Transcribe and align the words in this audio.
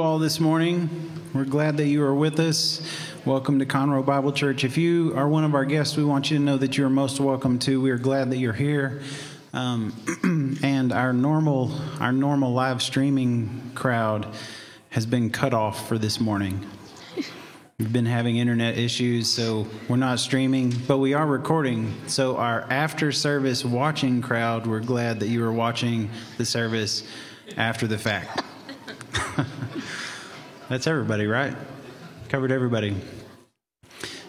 all 0.00 0.18
this 0.18 0.40
morning. 0.40 0.88
We're 1.34 1.44
glad 1.44 1.76
that 1.76 1.86
you 1.86 2.02
are 2.02 2.14
with 2.14 2.40
us. 2.40 2.80
Welcome 3.26 3.58
to 3.58 3.66
Conroe 3.66 4.04
Bible 4.04 4.32
Church. 4.32 4.64
If 4.64 4.78
you 4.78 5.12
are 5.14 5.28
one 5.28 5.44
of 5.44 5.54
our 5.54 5.66
guests, 5.66 5.96
we 5.96 6.04
want 6.04 6.30
you 6.30 6.38
to 6.38 6.42
know 6.42 6.56
that 6.56 6.78
you 6.78 6.86
are 6.86 6.90
most 6.90 7.20
welcome 7.20 7.58
too. 7.58 7.82
We 7.82 7.90
are 7.90 7.98
glad 7.98 8.30
that 8.30 8.38
you're 8.38 8.54
here. 8.54 9.02
Um, 9.52 10.58
and 10.62 10.90
our 10.92 11.12
normal, 11.12 11.72
our 12.00 12.12
normal 12.12 12.52
live 12.52 12.82
streaming 12.82 13.72
crowd 13.74 14.26
has 14.88 15.04
been 15.04 15.28
cut 15.28 15.52
off 15.52 15.86
for 15.86 15.98
this 15.98 16.18
morning. 16.18 16.66
We've 17.78 17.92
been 17.92 18.06
having 18.06 18.38
internet 18.38 18.78
issues, 18.78 19.30
so 19.30 19.66
we're 19.86 19.96
not 19.96 20.18
streaming, 20.18 20.74
but 20.88 20.96
we 20.96 21.12
are 21.12 21.26
recording. 21.26 21.92
So, 22.06 22.36
our 22.36 22.62
after 22.70 23.12
service 23.12 23.64
watching 23.64 24.22
crowd, 24.22 24.66
we're 24.66 24.80
glad 24.80 25.20
that 25.20 25.28
you 25.28 25.44
are 25.44 25.52
watching 25.52 26.08
the 26.38 26.46
service 26.46 27.04
after 27.58 27.86
the 27.86 27.98
fact. 27.98 28.42
That's 30.70 30.86
everybody, 30.86 31.26
right? 31.26 31.56
Covered 32.28 32.52
everybody. 32.52 32.94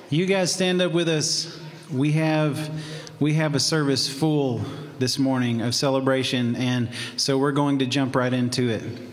You 0.10 0.26
guys 0.26 0.52
stand 0.52 0.82
up 0.82 0.92
with 0.92 1.08
us. 1.08 1.62
We 1.94 2.14
have 2.14 2.82
we 3.20 3.36
have 3.36 3.54
a 3.54 3.60
service 3.60 4.10
full 4.10 4.60
this 4.98 5.20
morning 5.20 5.62
of 5.62 5.76
celebration 5.76 6.56
and 6.56 6.90
so 7.16 7.38
we're 7.38 7.52
going 7.52 7.78
to 7.78 7.86
jump 7.86 8.16
right 8.16 8.34
into 8.34 8.70
it. 8.70 9.11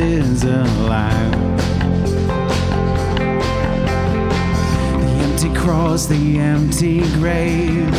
Is 0.00 0.44
alive. 0.44 1.32
The 4.98 5.10
empty 5.24 5.54
cross, 5.54 6.06
the 6.06 6.38
empty 6.38 7.00
grave. 7.18 7.90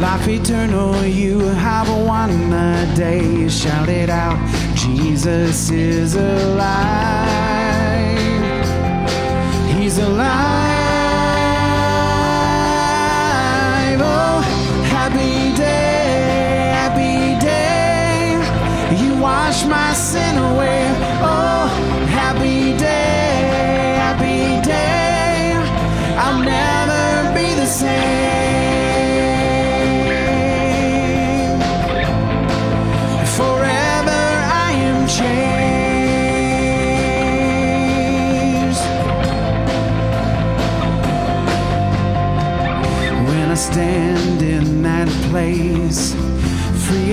Life 0.00 0.28
eternal, 0.28 1.04
you 1.04 1.40
have 1.40 1.88
won 2.06 2.50
the 2.50 2.90
day. 2.94 3.48
Shout 3.48 3.88
it 3.88 4.08
out, 4.08 4.38
Jesus 4.76 5.70
is 5.70 6.14
alive. 6.14 6.68
He's 9.76 9.98
alive. 9.98 10.47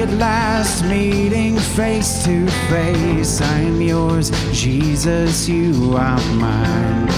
At 0.05 0.13
last, 0.17 0.83
meeting 0.85 1.57
face 1.57 2.23
to 2.25 2.47
face. 2.69 3.41
I'm 3.41 3.81
yours, 3.81 4.29
Jesus, 4.51 5.49
you 5.49 5.95
are 5.95 6.19
mine. 6.35 7.09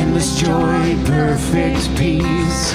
Endless 0.00 0.38
joy, 0.38 0.96
perfect 1.04 1.96
peace. 1.96 2.74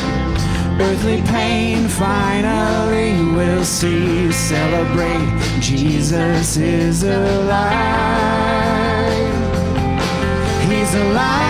Earthly 0.80 1.22
pain 1.22 1.88
finally 1.88 3.14
will 3.36 3.64
cease. 3.64 4.36
Celebrate, 4.36 5.30
Jesus 5.62 6.58
is 6.58 7.04
alive. 7.04 7.62
He's 10.70 10.94
alive. 10.96 11.41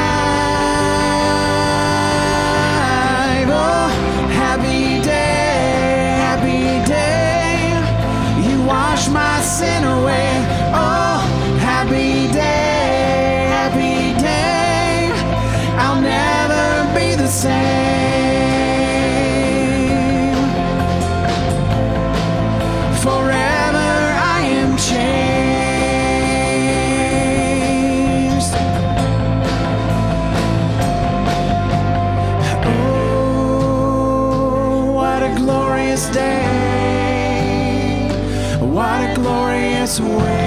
Glorious 40.00 40.00
way 40.00 40.41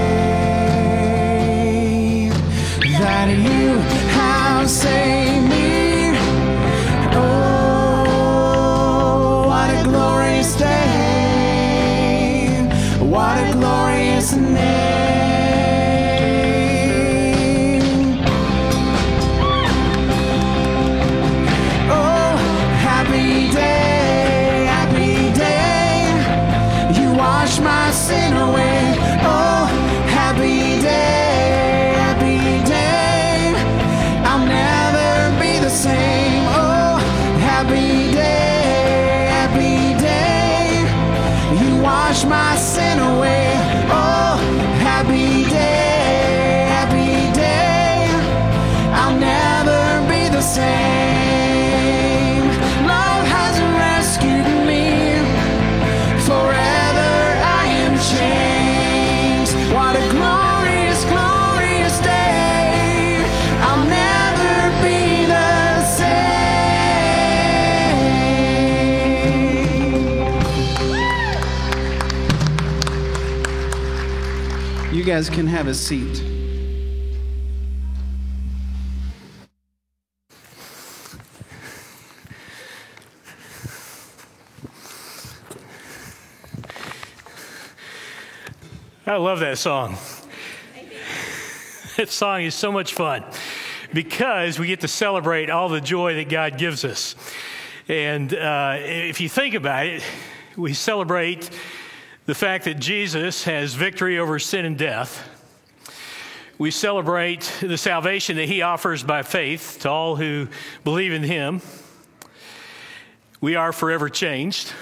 guys 75.14 75.31
can 75.31 75.46
have 75.46 75.69
a 75.69 75.75
seat. 75.75 76.20
I 89.06 89.14
love 89.19 89.38
that 89.38 89.56
song. 89.58 89.96
That 91.96 92.08
song 92.08 92.43
is 92.43 92.56
so 92.56 92.72
much 92.72 92.94
fun 92.94 93.22
because 93.93 94.58
we 94.58 94.66
get 94.66 94.81
to 94.81 94.88
celebrate 94.88 95.49
all 95.49 95.69
the 95.69 95.81
joy 95.81 96.16
that 96.16 96.28
God 96.28 96.58
gives 96.58 96.84
us. 96.84 97.14
And 97.87 98.34
uh, 98.34 98.78
if 98.81 99.20
you 99.20 99.28
think 99.28 99.55
about 99.55 99.87
it, 99.87 100.02
We 100.56 100.72
celebrate 100.72 101.50
the 102.26 102.35
fact 102.35 102.65
that 102.65 102.79
Jesus 102.79 103.44
has 103.44 103.75
victory 103.75 104.19
over 104.19 104.38
sin 104.38 104.65
and 104.65 104.79
death. 104.79 105.29
We 106.56 106.71
celebrate 106.71 107.53
the 107.61 107.76
salvation 107.76 108.37
that 108.37 108.49
he 108.49 108.62
offers 108.62 109.03
by 109.03 109.23
faith 109.23 109.79
to 109.81 109.91
all 109.91 110.17
who 110.17 110.49
believe 110.85 111.12
in 111.12 111.23
him. 111.23 111.61
We 113.41 113.56
are 113.56 113.73
forever 113.73 114.09
changed. 114.09 114.73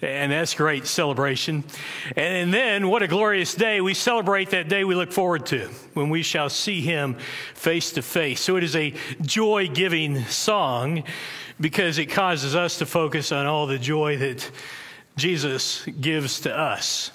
And 0.00 0.30
that's 0.30 0.54
great 0.54 0.86
celebration. 0.86 1.64
And 2.14 2.54
then, 2.54 2.88
what 2.88 3.02
a 3.02 3.08
glorious 3.08 3.54
day. 3.54 3.80
We 3.80 3.94
celebrate 3.94 4.50
that 4.50 4.68
day 4.68 4.84
we 4.84 4.94
look 4.94 5.10
forward 5.10 5.46
to 5.46 5.68
when 5.94 6.08
we 6.08 6.22
shall 6.22 6.50
see 6.50 6.82
him 6.82 7.16
face 7.54 7.90
to 7.92 8.02
face. 8.02 8.40
So, 8.40 8.54
it 8.56 8.62
is 8.62 8.76
a 8.76 8.94
joy 9.22 9.66
giving 9.66 10.22
song 10.26 11.02
because 11.60 11.98
it 11.98 12.06
causes 12.06 12.54
us 12.54 12.78
to 12.78 12.86
focus 12.86 13.32
on 13.32 13.46
all 13.46 13.66
the 13.66 13.78
joy 13.78 14.18
that 14.18 14.48
Jesus 15.18 15.84
gives 16.00 16.40
to 16.40 16.56
us. 16.56 17.10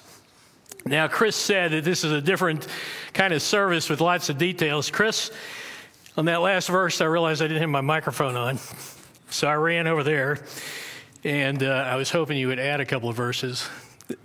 Now, 0.86 1.08
Chris 1.08 1.34
said 1.34 1.72
that 1.72 1.84
this 1.84 2.04
is 2.04 2.12
a 2.12 2.20
different 2.20 2.66
kind 3.14 3.32
of 3.32 3.40
service 3.40 3.88
with 3.88 4.00
lots 4.00 4.28
of 4.28 4.36
details. 4.36 4.90
Chris, 4.90 5.30
on 6.16 6.26
that 6.26 6.42
last 6.42 6.68
verse, 6.68 7.00
I 7.00 7.06
realized 7.06 7.40
I 7.40 7.46
didn't 7.46 7.62
have 7.62 7.70
my 7.70 7.80
microphone 7.80 8.36
on. 8.36 8.58
So 9.30 9.48
I 9.48 9.54
ran 9.54 9.86
over 9.86 10.02
there 10.04 10.44
and 11.24 11.62
uh, 11.62 11.66
I 11.66 11.96
was 11.96 12.10
hoping 12.10 12.36
you 12.36 12.48
would 12.48 12.58
add 12.58 12.80
a 12.80 12.84
couple 12.84 13.08
of 13.08 13.16
verses. 13.16 13.66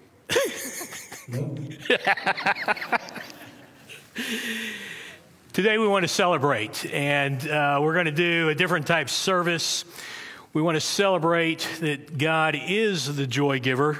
Today 5.53 5.77
we 5.77 5.87
want 5.87 6.03
to 6.03 6.07
celebrate, 6.07 6.85
and 6.93 7.47
uh, 7.47 7.79
we're 7.81 7.93
going 7.93 8.05
to 8.05 8.11
do 8.11 8.49
a 8.49 8.55
different 8.55 8.85
type 8.85 9.09
service. 9.09 9.85
We 10.51 10.63
want 10.63 10.77
to 10.77 10.81
celebrate 10.81 11.67
that 11.79 12.17
God 12.17 12.57
is 12.59 13.15
the 13.15 13.27
joy 13.27 13.59
giver. 13.59 13.99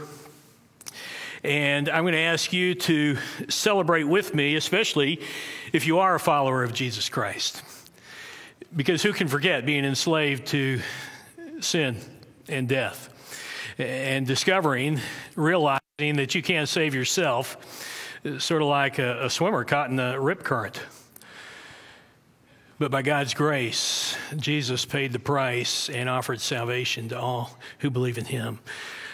And 1.43 1.87
I'm 1.87 2.03
going 2.03 2.13
to 2.13 2.19
ask 2.19 2.51
you 2.51 2.73
to 2.73 3.17
celebrate 3.49 4.05
with 4.05 4.33
me, 4.33 4.55
especially 4.55 5.21
if 5.73 5.85
you 5.85 5.99
are 5.99 6.15
a 6.15 6.19
follower 6.19 6.63
of 6.63 6.73
Jesus 6.73 7.07
Christ. 7.07 7.61
Because 8.75 9.03
who 9.03 9.13
can 9.13 9.27
forget 9.27 9.63
being 9.63 9.85
enslaved 9.85 10.47
to 10.47 10.81
sin 11.59 11.97
and 12.47 12.67
death 12.67 13.75
and 13.77 14.25
discovering, 14.25 14.99
realizing 15.35 15.81
that 15.99 16.33
you 16.33 16.41
can't 16.41 16.67
save 16.67 16.95
yourself, 16.95 17.57
sort 18.39 18.63
of 18.63 18.67
like 18.67 18.97
a, 18.97 19.25
a 19.25 19.29
swimmer 19.29 19.63
caught 19.65 19.91
in 19.91 19.97
the 19.97 20.19
rip 20.19 20.43
current. 20.43 20.81
But 22.79 22.91
by 22.91 23.01
God's 23.01 23.33
grace, 23.33 24.15
Jesus 24.37 24.85
paid 24.85 25.11
the 25.11 25.19
price 25.19 25.89
and 25.89 26.07
offered 26.07 26.39
salvation 26.39 27.09
to 27.09 27.19
all 27.19 27.57
who 27.79 27.89
believe 27.89 28.17
in 28.17 28.23
him. 28.23 28.59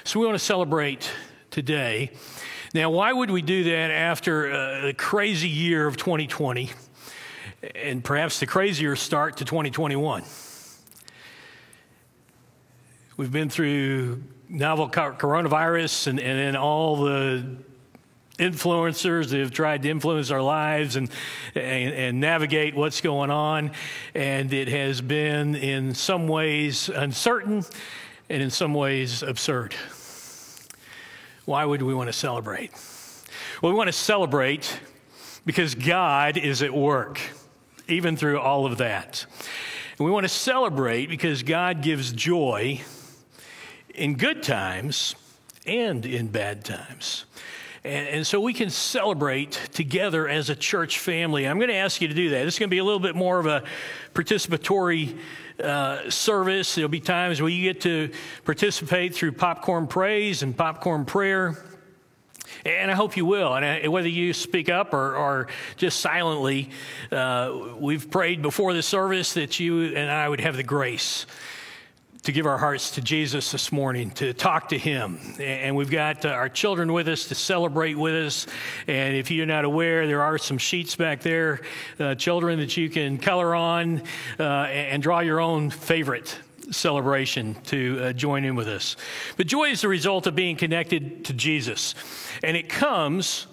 So 0.03 0.19
we 0.19 0.27
want 0.27 0.38
to 0.38 0.45
celebrate 0.45 1.12
today. 1.50 2.12
Now, 2.75 2.91
why 2.91 3.12
would 3.12 3.31
we 3.31 3.41
do 3.41 3.63
that 3.63 3.89
after 3.89 4.51
uh, 4.51 4.89
a 4.89 4.94
crazy 4.94 5.50
year 5.50 5.88
of 5.88 5.97
2020 5.97 6.69
and 7.73 8.03
perhaps 8.03 8.39
the 8.39 8.45
crazier 8.45 8.95
start 8.95 9.38
to 9.38 9.45
2021? 9.45 10.23
We've 13.17 13.31
been 13.31 13.50
through 13.50 14.21
novel 14.47 14.89
coronavirus 14.89 16.06
and, 16.06 16.19
and 16.19 16.38
then 16.38 16.56
all 16.56 16.97
the 16.97 17.57
influencers 18.38 19.30
that 19.30 19.40
have 19.40 19.52
tried 19.52 19.84
to 19.84 19.90
influence 19.90 20.32
our 20.32 20.42
lives 20.42 20.96
and, 20.96 21.10
and, 21.54 21.94
and, 21.94 22.20
navigate 22.20 22.76
what's 22.76 23.02
going 23.02 23.32
on. 23.32 23.72
And 24.14 24.52
it 24.52 24.68
has 24.68 25.02
been, 25.02 25.56
in 25.56 25.94
some 25.94 26.28
ways, 26.28 26.90
uncertain 26.90 27.64
and 28.30 28.42
in 28.42 28.50
some 28.50 28.74
ways, 28.74 29.24
absurd. 29.24 29.76
Why 31.46 31.64
would 31.64 31.82
we 31.82 31.94
want 31.94 32.08
to 32.08 32.14
celebrate? 32.14 32.72
Well, 33.62 33.72
we 33.72 33.78
want 33.78 33.88
to 33.88 33.94
celebrate 33.94 34.80
because 35.46 35.76
God 35.76 36.38
is 36.38 36.62
at 36.62 36.74
work, 36.74 37.22
even 37.88 38.18
through 38.18 38.40
all 38.40 38.66
of 38.66 38.80
that. 38.80 39.26
And 39.98 40.06
we 40.06 40.12
want 40.12 40.26
to 40.26 40.30
celebrate 40.30 41.08
because 41.08 41.44
God 41.44 41.82
gives 41.82 42.12
joy 42.12 42.82
in 43.94 44.16
good 44.16 44.44
times 44.44 45.16
and 45.66 46.06
in 46.06 46.28
bad 46.28 46.66
times. 46.66 47.26
And, 47.86 48.08
and, 48.08 48.28
so 48.28 48.40
we 48.40 48.54
can 48.54 48.72
celebrate 48.72 49.52
together 49.72 50.28
as 50.28 50.50
a 50.50 50.56
church 50.56 50.98
family. 50.98 51.48
I'm 51.48 51.58
going 51.58 51.70
to 51.70 51.76
ask 51.76 52.02
you 52.02 52.08
to 52.08 52.16
do 52.16 52.32
that. 52.32 52.44
This 52.44 52.56
is 52.56 52.60
going 52.60 52.70
to 52.70 52.74
be 52.74 52.80
a 52.80 52.84
little 52.84 53.00
bit 53.00 53.16
more 53.16 53.38
of 53.38 53.46
a 53.46 53.62
participatory 54.16 55.20
uh, 55.64 56.10
service. 56.10 56.74
There'll 56.74 56.90
be 56.90 57.00
times 57.00 57.44
where 57.44 57.52
you 57.52 57.62
get 57.62 57.82
to 57.82 58.10
participate 58.44 59.14
through 59.14 59.34
popcorn 59.34 59.86
praise 59.86 60.42
and 60.42 60.58
popcorn 60.58 61.06
prayer. 61.06 61.64
And 62.66 62.90
I 62.90 62.96
hope 62.96 63.18
you 63.18 63.26
will. 63.28 63.54
And 63.54 63.64
I, 63.64 63.88
whether 63.88 64.10
you 64.10 64.34
speak 64.34 64.68
up 64.68 64.92
or, 64.92 65.16
or 65.16 65.48
just 65.78 66.00
silently, 66.00 66.72
uh, 67.12 67.76
we've 67.78 68.10
prayed 68.10 68.42
before 68.42 68.74
the 68.74 68.82
service 68.82 69.36
that 69.36 69.60
you 69.60 69.96
and 69.96 70.10
I 70.10 70.28
would 70.28 70.42
have 70.42 70.56
the 70.58 70.64
grace 70.64 71.28
to 72.25 72.31
give 72.31 72.48
our 72.48 72.57
hearts 72.57 72.89
to 72.89 73.01
Jesus 73.01 73.51
this 73.51 73.72
morning, 73.72 74.10
to 74.10 74.33
talk 74.33 74.69
to 74.69 74.80
Him. 74.80 75.19
And 75.39 75.75
we've 75.75 75.92
got 75.92 76.25
uh, 76.25 76.30
our 76.30 76.50
children 76.50 76.92
with 76.92 77.07
us 77.07 77.27
to 77.27 77.36
celebrate 77.36 77.94
with 77.94 78.16
us. 78.16 78.48
And 78.88 79.16
if 79.16 79.30
you're 79.30 79.45
not 79.45 79.63
aware, 79.63 80.07
there 80.07 80.24
are 80.24 80.39
some 80.39 80.57
sheets 80.57 80.95
back 80.95 81.22
there, 81.22 81.62
uh, 82.00 82.16
children, 82.16 82.57
that 82.60 82.75
you 82.77 82.89
can 82.89 83.19
color 83.19 83.54
on 83.54 84.01
uh, 84.39 84.44
and 84.44 85.04
draw 85.04 85.19
your 85.19 85.39
own 85.39 85.69
favorite 85.69 86.39
celebration 86.72 87.54
to 87.66 88.00
uh, 88.01 88.13
join 88.13 88.44
in 88.44 88.56
with 88.56 88.69
us. 88.69 88.95
But 89.38 89.45
joy 89.45 89.66
is 89.66 89.81
the 89.81 89.88
result 89.88 90.25
of 90.25 90.33
being 90.33 90.56
connected 90.56 91.25
to 91.25 91.33
Jesus. 91.33 91.94
And 92.44 92.57
it 92.57 92.69
comes 92.69 93.45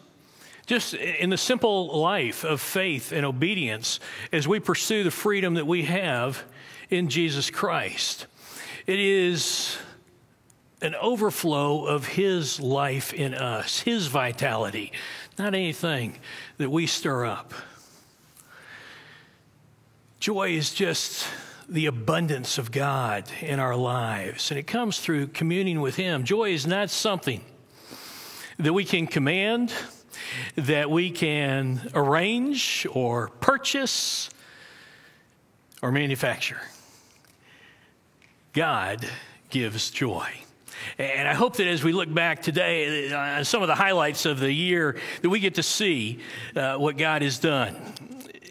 just 0.64 0.94
in 0.94 1.28
the 1.28 1.36
simple 1.36 2.00
life 2.00 2.42
of 2.42 2.58
faith 2.58 3.12
and 3.12 3.26
obedience 3.26 4.00
as 4.32 4.48
we 4.48 4.60
pursue 4.60 5.04
the 5.04 5.10
freedom 5.10 5.54
that 5.54 5.66
we 5.66 5.82
have 5.82 6.42
in 6.88 7.10
Jesus 7.10 7.50
Christ. 7.50 8.28
It 8.86 8.98
is 8.98 9.78
an 10.80 10.96
overflow 10.96 11.86
of 11.86 12.06
His 12.06 12.58
life 12.58 13.12
in 13.12 13.34
us, 13.34 13.80
His 13.80 14.08
vitality, 14.08 14.92
not 15.38 15.54
anything 15.54 16.18
that 16.58 16.70
we 16.70 16.86
stir 16.86 17.24
up. 17.24 17.54
Joy 20.18 20.50
is 20.50 20.74
just 20.74 21.26
the 21.68 21.86
abundance 21.86 22.58
of 22.58 22.72
God 22.72 23.24
in 23.40 23.60
our 23.60 23.76
lives, 23.76 24.50
and 24.50 24.58
it 24.58 24.66
comes 24.66 24.98
through 24.98 25.28
communing 25.28 25.80
with 25.80 25.94
Him. 25.94 26.24
Joy 26.24 26.52
is 26.52 26.66
not 26.66 26.90
something 26.90 27.44
that 28.58 28.72
we 28.72 28.84
can 28.84 29.06
command, 29.06 29.72
that 30.56 30.90
we 30.90 31.10
can 31.10 31.88
arrange 31.94 32.86
or 32.90 33.28
purchase 33.28 34.28
or 35.80 35.92
manufacture. 35.92 36.60
God 38.52 39.08
gives 39.48 39.90
joy. 39.90 40.28
And 40.98 41.26
I 41.26 41.32
hope 41.32 41.56
that 41.56 41.66
as 41.66 41.82
we 41.82 41.92
look 41.92 42.12
back 42.12 42.42
today 42.42 43.10
on 43.12 43.14
uh, 43.14 43.44
some 43.44 43.62
of 43.62 43.68
the 43.68 43.74
highlights 43.74 44.26
of 44.26 44.40
the 44.40 44.52
year, 44.52 44.96
that 45.22 45.30
we 45.30 45.40
get 45.40 45.54
to 45.54 45.62
see 45.62 46.18
uh, 46.54 46.76
what 46.76 46.98
God 46.98 47.22
has 47.22 47.38
done 47.38 47.74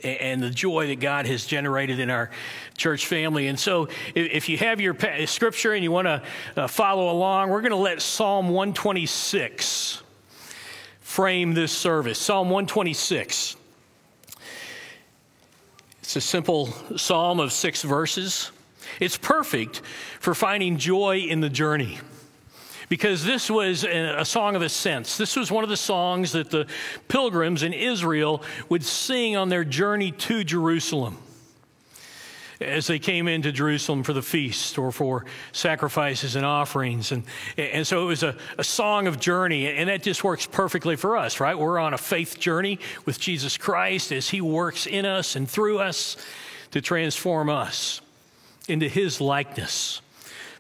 and 0.04 0.42
the 0.42 0.50
joy 0.50 0.88
that 0.88 1.00
God 1.00 1.28
has 1.28 1.46
generated 1.46 2.00
in 2.00 2.10
our 2.10 2.32
church 2.78 3.06
family. 3.06 3.48
And 3.48 3.60
so, 3.60 3.90
if 4.16 4.50
you 4.50 4.58
have 4.58 4.82
your 4.82 4.96
scripture 5.28 5.74
and 5.74 5.84
you 5.84 5.92
want 5.92 6.08
to 6.08 6.24
uh, 6.56 6.68
follow 6.68 7.12
along, 7.12 7.50
we're 7.50 7.62
going 7.62 7.72
to 7.72 7.78
let 7.78 8.02
Psalm 8.02 8.50
126 8.50 10.02
frame 11.02 11.54
this 11.54 11.72
service. 11.72 12.18
Psalm 12.18 12.50
126. 12.50 13.56
It's 16.00 16.16
a 16.16 16.22
simple 16.22 16.74
psalm 16.98 17.40
of 17.40 17.54
six 17.54 17.84
verses. 17.84 18.52
It's 19.00 19.18
perfect 19.18 19.82
for 20.20 20.34
finding 20.34 20.78
joy 20.78 21.20
in 21.20 21.42
the 21.42 21.50
journey 21.50 22.00
because 22.92 23.24
this 23.24 23.50
was 23.50 23.86
a 23.86 24.26
song 24.26 24.58
of 24.58 24.62
ascents. 24.62 25.18
This 25.18 25.38
was 25.38 25.50
one 25.50 25.64
of 25.64 25.70
the 25.70 25.78
songs 25.78 26.34
that 26.34 26.50
the 26.50 26.68
pilgrims 27.08 27.64
in 27.64 27.72
Israel 27.72 28.44
would 28.68 28.84
sing 28.84 29.38
on 29.38 29.48
their 29.48 29.64
journey 29.64 30.12
to 30.12 30.44
Jerusalem 30.44 31.18
as 32.60 32.88
they 32.88 33.00
came 33.00 33.30
into 33.30 33.54
Jerusalem 33.54 34.04
for 34.04 34.12
the 34.12 34.22
feast 34.22 34.78
or 34.78 34.92
for 34.92 35.26
sacrifices 35.54 36.36
and 36.36 36.46
offerings. 36.46 37.14
And, 37.14 37.24
and 37.58 37.88
so 37.88 38.04
it 38.04 38.06
was 38.08 38.24
a, 38.24 38.36
a 38.58 38.64
song 38.64 39.08
of 39.08 39.22
journey, 39.22 39.68
and 39.68 39.90
that 39.90 40.04
just 40.04 40.24
works 40.24 40.46
perfectly 40.46 40.98
for 40.98 41.16
us, 41.16 41.40
right? 41.40 41.58
We're 41.58 41.80
on 41.80 41.94
a 41.94 41.98
faith 41.98 42.40
journey 42.40 42.78
with 43.06 43.20
Jesus 43.22 43.58
Christ 43.58 44.12
as 44.12 44.30
He 44.30 44.42
works 44.42 44.86
in 44.86 45.06
us 45.06 45.38
and 45.38 45.50
through 45.50 45.80
us 45.80 46.18
to 46.72 46.82
transform 46.82 47.50
us 47.50 48.02
into 48.72 48.88
his 48.88 49.20
likeness 49.20 50.02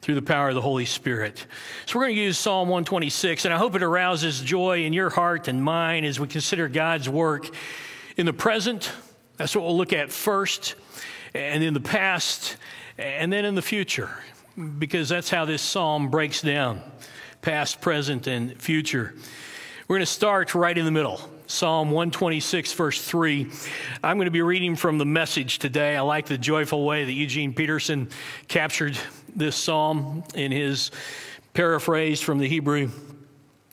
through 0.02 0.16
the 0.16 0.22
power 0.22 0.50
of 0.50 0.56
the 0.56 0.62
Holy 0.62 0.84
Spirit. 0.86 1.46
So 1.86 1.98
we're 1.98 2.06
going 2.06 2.16
to 2.16 2.22
use 2.22 2.38
Psalm 2.38 2.68
126, 2.68 3.46
and 3.46 3.54
I 3.54 3.58
hope 3.58 3.74
it 3.76 3.84
arouses 3.84 4.42
joy 4.42 4.84
in 4.84 4.92
your 4.92 5.10
heart 5.10 5.48
and 5.48 5.64
mine 5.64 6.04
as 6.04 6.20
we 6.20 6.28
consider 6.28 6.68
God's 6.68 7.08
work 7.08 7.50
in 8.18 8.26
the 8.26 8.34
present. 8.34 8.92
That's 9.38 9.56
what 9.56 9.64
we'll 9.64 9.78
look 9.78 9.94
at 9.94 10.12
first, 10.12 10.76
and 11.34 11.64
in 11.64 11.74
the 11.74 11.80
past, 11.80 12.58
and 12.98 13.32
then 13.32 13.46
in 13.46 13.56
the 13.56 13.62
future, 13.62 14.10
because 14.78 15.08
that's 15.08 15.30
how 15.30 15.46
this 15.46 15.62
psalm 15.62 16.10
breaks 16.10 16.42
down 16.42 16.82
past, 17.42 17.80
present, 17.82 18.28
and 18.28 18.62
future. 18.62 19.16
We're 19.88 19.96
going 19.96 20.06
to 20.06 20.12
start 20.12 20.54
right 20.54 20.78
in 20.78 20.86
the 20.86 20.92
middle. 20.92 21.31
Psalm 21.52 21.92
126, 21.92 22.72
verse 22.74 23.04
3. 23.04 23.52
I'm 24.02 24.16
going 24.16 24.26
to 24.26 24.32
be 24.32 24.42
reading 24.42 24.78
from 24.78 24.98
the 24.98 25.06
message 25.06 25.60
today. 25.60 25.98
I 25.98 26.02
like 26.02 26.26
the 26.28 26.38
joyful 26.38 26.86
way 26.86 27.04
that 27.04 27.12
Eugene 27.12 27.54
Peterson 27.54 28.08
captured 28.48 28.98
this 29.36 29.58
psalm 29.58 30.24
in 30.34 30.54
his 30.54 30.92
paraphrase 31.54 32.22
from 32.22 32.40
the 32.40 32.48
Hebrew. 32.48 32.90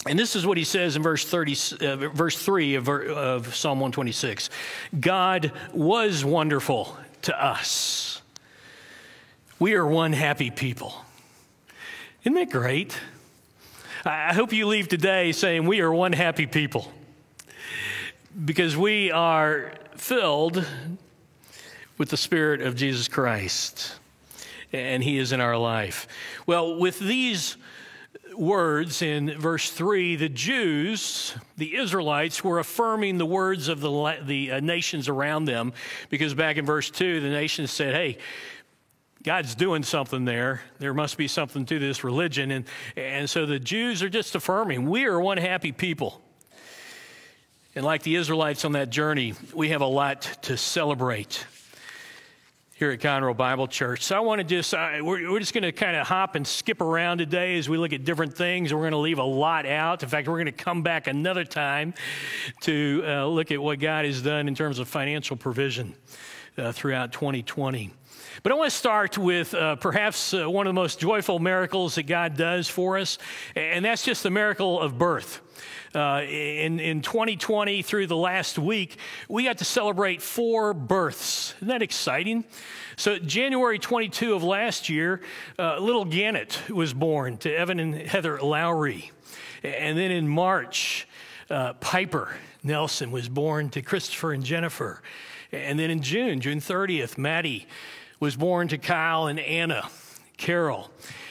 And 0.09 0.19
this 0.19 0.35
is 0.35 0.45
what 0.45 0.59
he 0.59 0.65
says 0.65 0.97
in 0.97 1.05
verse 1.05 1.25
30, 1.25 1.57
uh, 1.81 1.97
verse 2.09 2.37
3 2.37 2.75
of, 2.75 2.89
of 2.89 3.55
Psalm 3.55 3.79
126. 3.79 4.51
God 4.99 5.53
was 5.73 6.25
wonderful 6.25 6.97
to 7.23 7.43
us. 7.43 8.21
We 9.61 9.75
are 9.75 9.87
one 9.87 10.13
happy 10.13 10.51
people. 10.51 10.95
Isn't 12.25 12.35
that 12.35 12.51
great? 12.51 12.99
I 14.05 14.35
hope 14.35 14.53
you 14.53 14.67
leave 14.67 14.89
today 14.89 15.31
saying 15.31 15.65
we 15.65 15.81
are 15.81 15.93
one 15.93 16.13
happy 16.13 16.47
people 16.47 16.93
because 18.45 18.77
we 18.77 19.11
are 19.11 19.73
filled 19.97 20.65
with 21.97 22.11
the 22.11 22.17
Spirit 22.17 22.61
of 22.63 22.77
Jesus 22.77 23.09
Christ 23.09 23.97
and 24.73 25.03
He 25.03 25.19
is 25.19 25.33
in 25.33 25.41
our 25.41 25.57
life. 25.57 26.07
Well, 26.47 26.77
with 26.77 26.99
these 27.01 27.57
words 28.37 29.03
in 29.03 29.37
verse 29.39 29.71
3, 29.71 30.17
the 30.17 30.29
Jews, 30.29 31.35
the 31.57 31.77
Israelites, 31.77 32.45
were 32.45 32.61
affirming 32.61 33.19
the 33.19 33.27
words 33.27 33.67
of 33.67 33.81
the, 33.81 34.19
the 34.23 34.53
uh, 34.53 34.61
nations 34.61 35.09
around 35.09 35.47
them 35.47 35.73
because 36.09 36.35
back 36.35 36.57
in 36.57 36.65
verse 36.65 36.91
2, 36.91 37.21
the 37.21 37.31
nations 37.31 37.73
said, 37.73 37.95
Hey, 37.95 38.19
God's 39.25 39.57
doing 39.57 39.83
something 39.83 40.25
there. 40.25 40.63
There 40.79 40.95
must 40.95 41.17
be 41.17 41.27
something 41.27 41.67
to 41.67 41.81
this 41.81 42.05
religion. 42.05 42.53
And, 42.53 42.67
and 42.97 43.29
so 43.29 43.47
the 43.47 43.59
Jews 43.59 44.01
are 44.03 44.09
just 44.09 44.37
affirming, 44.37 44.89
we 44.89 45.07
are 45.07 45.19
one 45.19 45.39
happy 45.39 45.73
people. 45.73 46.23
And 47.75 47.85
like 47.85 48.03
the 48.03 48.17
Israelites 48.17 48.65
on 48.65 48.73
that 48.73 48.89
journey, 48.89 49.35
we 49.55 49.69
have 49.69 49.83
a 49.83 49.87
lot 49.87 50.23
to 50.43 50.57
celebrate 50.57 51.45
here 52.73 52.91
at 52.91 53.01
Conroe 53.01 53.37
Bible 53.37 53.69
Church. 53.69 54.05
So 54.05 54.17
I 54.17 54.21
want 54.21 54.39
to 54.39 54.45
just, 54.45 54.73
uh, 54.73 55.01
we're, 55.03 55.31
we're 55.31 55.39
just 55.39 55.53
going 55.53 55.65
to 55.65 55.73
kind 55.73 55.95
of 55.95 56.07
hop 56.07 56.35
and 56.35 56.47
skip 56.47 56.81
around 56.81 57.19
today 57.19 57.59
as 57.59 57.69
we 57.69 57.77
look 57.77 57.93
at 57.93 58.05
different 58.05 58.35
things. 58.35 58.73
We're 58.73 58.81
going 58.81 58.93
to 58.93 58.99
leave 58.99 59.19
a 59.19 59.25
lot 59.25 59.67
out. 59.67 60.03
In 60.03 60.09
fact, 60.09 60.29
we're 60.29 60.37
going 60.37 60.47
to 60.47 60.53
come 60.53 60.83
back 60.83 61.09
another 61.09 61.45
time 61.45 61.93
to 62.63 63.03
uh, 63.07 63.27
look 63.27 63.53
at 63.53 63.61
what 63.61 63.81
God 63.81 64.07
has 64.07 64.23
done 64.23 64.49
in 64.49 64.55
terms 64.55 64.79
of 64.79 64.89
financial 64.89 65.37
provision 65.37 65.95
uh, 66.57 66.73
throughout 66.73 67.13
2020. 67.13 67.91
But 68.43 68.53
I 68.53 68.55
want 68.55 68.71
to 68.71 68.77
start 68.77 69.19
with 69.19 69.53
uh, 69.53 69.77
perhaps 69.77 70.33
uh, 70.33 70.49
one 70.49 70.67
of 70.67 70.71
the 70.71 70.81
most 70.81 71.01
joyful 71.01 71.39
miracles 71.39 71.97
that 71.97 72.05
God 72.05 72.37
does 72.37 72.69
for 72.69 72.97
us, 72.97 73.19
and 73.57 73.85
that's 73.85 74.05
just 74.05 74.23
the 74.23 74.31
miracle 74.31 74.81
of 74.81 74.97
birth. 74.97 75.43
Uh, 75.95 76.23
in, 76.29 76.81
in 76.81 77.01
2020, 77.01 77.83
through 77.83 78.07
the 78.07 78.17
last 78.17 78.59
week, 78.59 78.99
we 79.29 79.45
got 79.45 79.59
to 79.59 79.65
celebrate 79.65 80.21
four 80.21 80.75
births. 80.75 81.55
Isn't 81.57 81.69
that 81.69 81.83
exciting? 81.83 82.45
So, 82.97 83.19
January 83.19 83.79
22 83.79 84.35
of 84.35 84.43
last 84.43 84.89
year, 84.89 85.21
uh, 85.59 85.79
little 85.79 86.05
Gannett 86.05 86.61
was 86.69 86.93
born 86.93 87.39
to 87.39 87.55
Evan 87.55 87.81
and 87.81 87.95
Heather 87.95 88.41
Lowry. 88.41 89.13
And 89.63 89.99
then 89.99 90.11
in 90.11 90.29
March, 90.29 91.09
uh, 91.51 91.73
Piper 91.75 92.35
Nelson 92.63 93.11
was 93.11 93.29
born 93.29 93.71
to 93.71 93.83
Christopher 93.83 94.33
and 94.33 94.45
Jennifer. 94.45 95.03
And 95.53 95.79
then 95.79 95.91
in 95.91 96.03
June, 96.03 96.41
June 96.41 96.61
30th, 96.61 97.17
Maddie 97.17 97.67
was 98.21 98.37
born 98.37 98.69
to 98.69 98.79
Kyle 98.79 99.27
and 99.27 99.41
Anna 99.41 99.89
Carol. 100.37 100.91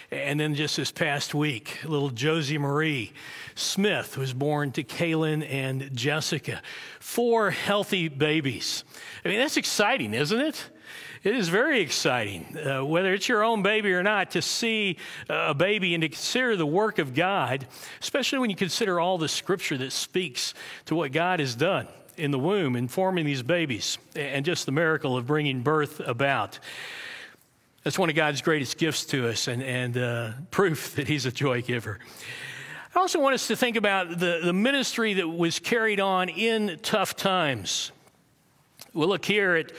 And 0.09 0.39
then 0.39 0.55
just 0.55 0.77
this 0.77 0.91
past 0.91 1.35
week, 1.35 1.79
little 1.83 2.09
Josie 2.09 2.57
Marie 2.57 3.11
Smith 3.57 4.17
was 4.17 4.33
born 4.33 4.71
to 4.73 4.83
Kaylin 4.83 5.45
and 5.49 5.89
Jessica. 5.95 6.61
Four 6.99 7.49
healthy 7.49 8.07
babies. 8.07 8.83
I 9.25 9.29
mean, 9.29 9.39
that's 9.39 9.57
exciting, 9.57 10.13
isn't 10.13 10.39
it? 10.39 10.69
It 11.23 11.35
is 11.35 11.49
very 11.49 11.81
exciting, 11.81 12.55
uh, 12.57 12.85
whether 12.85 13.13
it's 13.13 13.27
your 13.27 13.43
own 13.43 13.63
baby 13.63 13.91
or 13.91 14.03
not, 14.03 14.31
to 14.31 14.41
see 14.41 14.97
a 15.27 15.55
baby 15.55 15.95
and 15.95 16.03
to 16.03 16.09
consider 16.09 16.55
the 16.55 16.67
work 16.67 16.99
of 16.99 17.15
God, 17.15 17.67
especially 17.99 18.39
when 18.39 18.49
you 18.51 18.55
consider 18.55 18.99
all 18.99 19.17
the 19.17 19.27
scripture 19.27 19.77
that 19.77 19.91
speaks 19.91 20.53
to 20.85 20.95
what 20.95 21.11
God 21.11 21.39
has 21.39 21.55
done 21.55 21.87
in 22.15 22.31
the 22.31 22.39
womb 22.39 22.75
in 22.75 22.87
forming 22.87 23.25
these 23.25 23.41
babies 23.41 23.97
and 24.15 24.45
just 24.45 24.65
the 24.65 24.71
miracle 24.71 25.17
of 25.17 25.25
bringing 25.25 25.63
birth 25.63 25.99
about. 25.99 26.59
That's 27.83 27.97
one 27.97 28.09
of 28.09 28.15
God's 28.15 28.41
greatest 28.41 28.77
gifts 28.77 29.05
to 29.07 29.29
us 29.29 29.47
and, 29.47 29.63
and 29.63 29.97
uh, 29.97 30.31
proof 30.51 30.95
that 30.95 31.07
He's 31.07 31.25
a 31.25 31.31
joy 31.31 31.61
giver. 31.61 31.99
I 32.97 32.99
also 32.99 33.19
want 33.19 33.35
us 33.35 33.45
to 33.49 33.55
think 33.55 33.75
about 33.75 34.09
the, 34.09 34.39
the 34.43 34.53
ministry 34.53 35.13
that 35.13 35.27
was 35.27 35.59
carried 35.59 35.99
on 35.99 36.29
in 36.29 36.79
tough 36.81 37.15
times. 37.15 37.91
We'll 38.91 39.07
look 39.07 39.23
here 39.23 39.53
at 39.53 39.71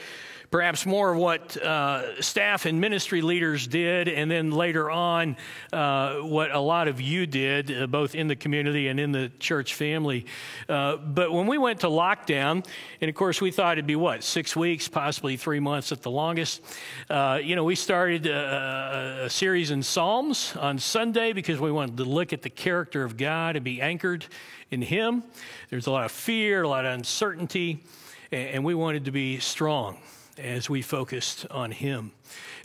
perhaps 0.51 0.85
more 0.85 1.11
of 1.11 1.17
what 1.17 1.55
uh, 1.57 2.21
staff 2.21 2.65
and 2.65 2.81
ministry 2.81 3.21
leaders 3.21 3.67
did, 3.67 4.07
and 4.07 4.31
then 4.31 4.51
later 4.51 4.89
on, 4.89 5.37
uh, 5.71 6.15
what 6.15 6.51
a 6.51 6.59
lot 6.59 6.87
of 6.87 6.99
you 6.99 7.27
did, 7.27 7.71
uh, 7.71 7.87
both 7.87 8.15
in 8.15 8.27
the 8.27 8.35
community 8.35 8.87
and 8.87 8.99
in 8.99 9.11
the 9.11 9.31
church 9.39 9.75
family. 9.75 10.25
Uh, 10.67 10.95
but 10.97 11.31
when 11.31 11.45
we 11.45 11.57
went 11.57 11.81
to 11.81 11.87
lockdown, 11.87 12.65
and 12.99 13.09
of 13.09 13.15
course 13.15 13.39
we 13.41 13.51
thought 13.51 13.73
it'd 13.73 13.85
be 13.85 13.95
what, 13.95 14.23
six 14.23 14.55
weeks, 14.55 14.87
possibly 14.87 15.37
three 15.37 15.59
months 15.59 15.91
at 15.91 16.01
the 16.01 16.11
longest, 16.11 16.61
uh, 17.09 17.39
you 17.41 17.55
know, 17.55 17.63
we 17.63 17.75
started 17.75 18.25
a, 18.25 19.25
a 19.25 19.29
series 19.29 19.69
in 19.69 19.83
Psalms 19.83 20.55
on 20.55 20.79
Sunday 20.79 21.31
because 21.31 21.59
we 21.59 21.71
wanted 21.71 21.97
to 21.97 22.05
look 22.05 22.33
at 22.33 22.41
the 22.41 22.49
character 22.49 23.03
of 23.03 23.17
God 23.17 23.55
and 23.55 23.63
be 23.63 23.81
anchored 23.81 24.25
in 24.71 24.81
Him. 24.81 25.23
There's 25.69 25.85
a 25.85 25.91
lot 25.91 26.05
of 26.05 26.11
fear, 26.11 26.63
a 26.63 26.67
lot 26.67 26.85
of 26.85 26.93
uncertainty, 26.93 27.83
and 28.31 28.63
we 28.63 28.73
wanted 28.73 29.05
to 29.05 29.11
be 29.11 29.39
strong 29.39 29.97
as 30.39 30.69
we 30.69 30.81
focused 30.81 31.45
on 31.51 31.71
Him. 31.71 32.11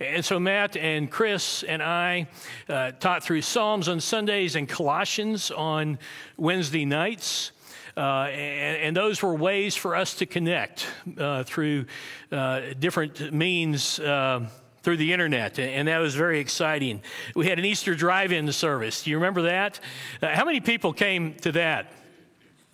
And 0.00 0.24
so 0.24 0.40
Matt 0.40 0.76
and 0.76 1.10
Chris 1.10 1.62
and 1.62 1.82
I 1.82 2.28
uh, 2.68 2.92
taught 2.92 3.22
through 3.22 3.42
Psalms 3.42 3.88
on 3.88 4.00
Sundays 4.00 4.56
and 4.56 4.68
Colossians 4.68 5.50
on 5.50 5.98
Wednesday 6.36 6.84
nights. 6.84 7.52
Uh, 7.96 8.26
and, 8.32 8.76
and, 8.78 8.96
those 8.96 9.22
were 9.22 9.34
ways 9.36 9.76
for 9.76 9.94
us 9.94 10.14
to 10.14 10.26
connect 10.26 10.88
uh, 11.16 11.44
through 11.44 11.86
uh, 12.32 12.60
different 12.80 13.32
means 13.32 14.00
uh, 14.00 14.44
through 14.82 14.96
the 14.98 15.12
internet, 15.12 15.58
and 15.58 15.88
that 15.88 15.98
was 15.98 16.14
very 16.14 16.40
exciting. 16.40 17.00
We 17.34 17.48
had 17.48 17.58
an 17.58 17.64
Easter 17.64 17.94
drive 17.94 18.32
in 18.32 18.50
service. 18.52 19.04
Do 19.04 19.10
you 19.10 19.16
remember 19.16 19.42
that? 19.42 19.80
Uh, 20.20 20.34
how 20.34 20.44
many 20.44 20.60
people 20.60 20.92
came 20.92 21.34
to 21.36 21.52
that? 21.52 21.90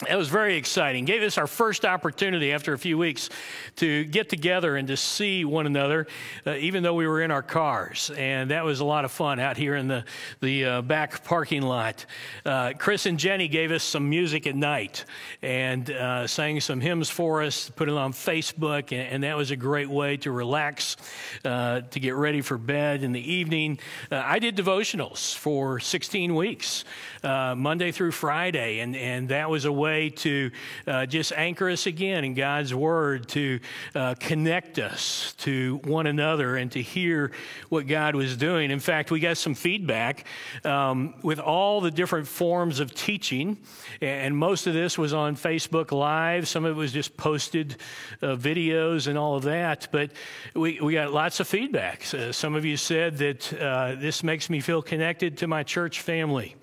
It 0.08 0.16
was 0.16 0.28
very 0.28 0.56
exciting. 0.56 1.04
Gave 1.04 1.22
us 1.22 1.36
our 1.36 1.46
first 1.46 1.84
opportunity 1.84 2.54
after 2.54 2.72
a 2.72 2.78
few 2.78 2.96
weeks 2.96 3.28
to 3.76 4.04
get 4.04 4.30
together 4.30 4.76
and 4.76 4.88
to 4.88 4.96
see 4.96 5.44
one 5.44 5.66
another, 5.66 6.06
uh, 6.46 6.54
even 6.54 6.82
though 6.82 6.94
we 6.94 7.06
were 7.06 7.20
in 7.20 7.30
our 7.30 7.42
cars. 7.42 8.10
And 8.16 8.50
that 8.50 8.64
was 8.64 8.80
a 8.80 8.84
lot 8.86 9.04
of 9.04 9.12
fun 9.12 9.38
out 9.38 9.58
here 9.58 9.76
in 9.76 9.88
the, 9.88 10.04
the 10.40 10.64
uh, 10.64 10.82
back 10.82 11.22
parking 11.24 11.60
lot. 11.60 12.06
Uh, 12.46 12.72
Chris 12.78 13.04
and 13.04 13.18
Jenny 13.18 13.46
gave 13.46 13.72
us 13.72 13.84
some 13.84 14.08
music 14.08 14.46
at 14.46 14.56
night 14.56 15.04
and 15.42 15.90
uh, 15.90 16.26
sang 16.26 16.62
some 16.62 16.80
hymns 16.80 17.10
for 17.10 17.42
us, 17.42 17.68
put 17.68 17.90
it 17.90 17.94
on 17.94 18.14
Facebook, 18.14 18.92
and, 18.92 19.06
and 19.06 19.24
that 19.24 19.36
was 19.36 19.50
a 19.50 19.56
great 19.56 19.90
way 19.90 20.16
to 20.16 20.32
relax, 20.32 20.96
uh, 21.44 21.82
to 21.82 22.00
get 22.00 22.14
ready 22.14 22.40
for 22.40 22.56
bed 22.56 23.02
in 23.02 23.12
the 23.12 23.32
evening. 23.32 23.78
Uh, 24.10 24.22
I 24.24 24.38
did 24.38 24.56
devotionals 24.56 25.36
for 25.36 25.78
16 25.78 26.34
weeks, 26.34 26.86
Monday 27.22 27.92
through 27.92 28.12
Friday, 28.12 28.78
and, 28.78 28.96
and 28.96 29.28
that 29.28 29.50
was 29.50 29.66
a 29.66 29.72
way 29.72 29.89
way 29.90 30.08
to 30.08 30.50
uh, 30.86 31.04
just 31.04 31.32
anchor 31.32 31.68
us 31.68 31.86
again 31.86 32.24
in 32.24 32.34
God's 32.34 32.72
Word, 32.72 33.28
to 33.30 33.58
uh, 33.96 34.14
connect 34.20 34.78
us 34.78 35.34
to 35.38 35.80
one 35.84 36.06
another, 36.06 36.56
and 36.56 36.70
to 36.72 36.80
hear 36.80 37.32
what 37.70 37.88
God 37.88 38.14
was 38.14 38.36
doing. 38.36 38.70
In 38.70 38.78
fact, 38.78 39.10
we 39.10 39.18
got 39.18 39.36
some 39.36 39.54
feedback 39.54 40.26
um, 40.64 41.14
with 41.22 41.40
all 41.40 41.80
the 41.80 41.90
different 41.90 42.28
forms 42.28 42.78
of 42.78 42.94
teaching, 42.94 43.58
and 44.00 44.36
most 44.36 44.68
of 44.68 44.74
this 44.74 44.96
was 44.96 45.12
on 45.12 45.34
Facebook 45.34 45.90
Live. 45.90 46.46
Some 46.46 46.64
of 46.64 46.76
it 46.76 46.78
was 46.78 46.92
just 46.92 47.16
posted 47.16 47.76
uh, 48.22 48.36
videos 48.36 49.08
and 49.08 49.18
all 49.18 49.34
of 49.34 49.42
that, 49.42 49.88
but 49.90 50.12
we, 50.54 50.80
we 50.80 50.94
got 50.94 51.12
lots 51.12 51.40
of 51.40 51.48
feedback. 51.48 52.04
some 52.04 52.54
of 52.54 52.64
you 52.64 52.76
said 52.76 53.18
that 53.18 53.52
uh, 53.60 53.96
this 53.96 54.22
makes 54.22 54.48
me 54.48 54.60
feel 54.60 54.82
connected 54.82 55.38
to 55.38 55.48
my 55.48 55.64
church 55.64 56.00
family. 56.00 56.54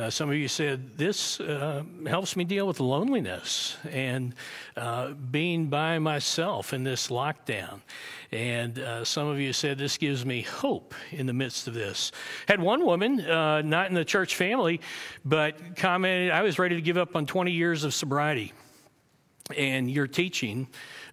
Uh, 0.00 0.08
some 0.08 0.30
of 0.30 0.34
you 0.34 0.48
said, 0.48 0.96
This 0.96 1.40
uh, 1.40 1.82
helps 2.06 2.34
me 2.34 2.44
deal 2.44 2.66
with 2.66 2.80
loneliness 2.80 3.76
and 3.90 4.34
uh, 4.74 5.10
being 5.10 5.66
by 5.66 5.98
myself 5.98 6.72
in 6.72 6.84
this 6.84 7.08
lockdown. 7.08 7.80
And 8.32 8.78
uh, 8.78 9.04
some 9.04 9.26
of 9.26 9.38
you 9.38 9.52
said, 9.52 9.76
This 9.76 9.98
gives 9.98 10.24
me 10.24 10.40
hope 10.40 10.94
in 11.10 11.26
the 11.26 11.34
midst 11.34 11.68
of 11.68 11.74
this. 11.74 12.12
Had 12.48 12.62
one 12.62 12.86
woman, 12.86 13.20
uh, 13.20 13.60
not 13.60 13.88
in 13.88 13.94
the 13.94 14.04
church 14.04 14.36
family, 14.36 14.80
but 15.22 15.76
commented, 15.76 16.30
I 16.30 16.40
was 16.40 16.58
ready 16.58 16.76
to 16.76 16.82
give 16.82 16.96
up 16.96 17.14
on 17.14 17.26
20 17.26 17.52
years 17.52 17.84
of 17.84 17.92
sobriety. 17.92 18.54
and 19.54 19.90
your 19.90 20.06
teaching 20.06 20.66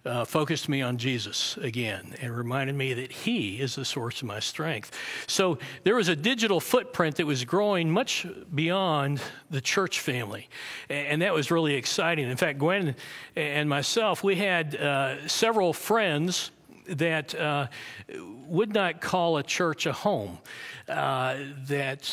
uh, 0.04 0.24
focused 0.24 0.68
me 0.68 0.82
on 0.82 0.98
Jesus 0.98 1.56
again 1.58 2.14
and 2.20 2.36
reminded 2.36 2.76
me 2.76 2.94
that 2.94 3.12
He 3.12 3.60
is 3.60 3.74
the 3.74 3.84
source 3.84 4.20
of 4.20 4.28
my 4.28 4.40
strength. 4.40 4.92
So 5.26 5.58
there 5.84 5.94
was 5.94 6.08
a 6.08 6.16
digital 6.16 6.60
footprint 6.60 7.16
that 7.16 7.26
was 7.26 7.44
growing 7.44 7.90
much 7.90 8.26
beyond 8.54 9.20
the 9.50 9.60
church 9.60 10.00
family, 10.00 10.48
and 10.88 11.22
that 11.22 11.34
was 11.34 11.50
really 11.50 11.74
exciting. 11.74 12.28
In 12.28 12.36
fact, 12.36 12.58
Gwen 12.58 12.94
and 13.36 13.68
myself, 13.68 14.24
we 14.24 14.36
had 14.36 14.76
uh, 14.76 15.26
several 15.28 15.72
friends 15.72 16.50
that 16.88 17.34
uh, 17.34 17.66
would 18.46 18.72
not 18.72 19.00
call 19.00 19.36
a 19.36 19.42
church 19.42 19.86
a 19.86 19.92
home, 19.92 20.38
uh, 20.88 21.36
that 21.66 22.10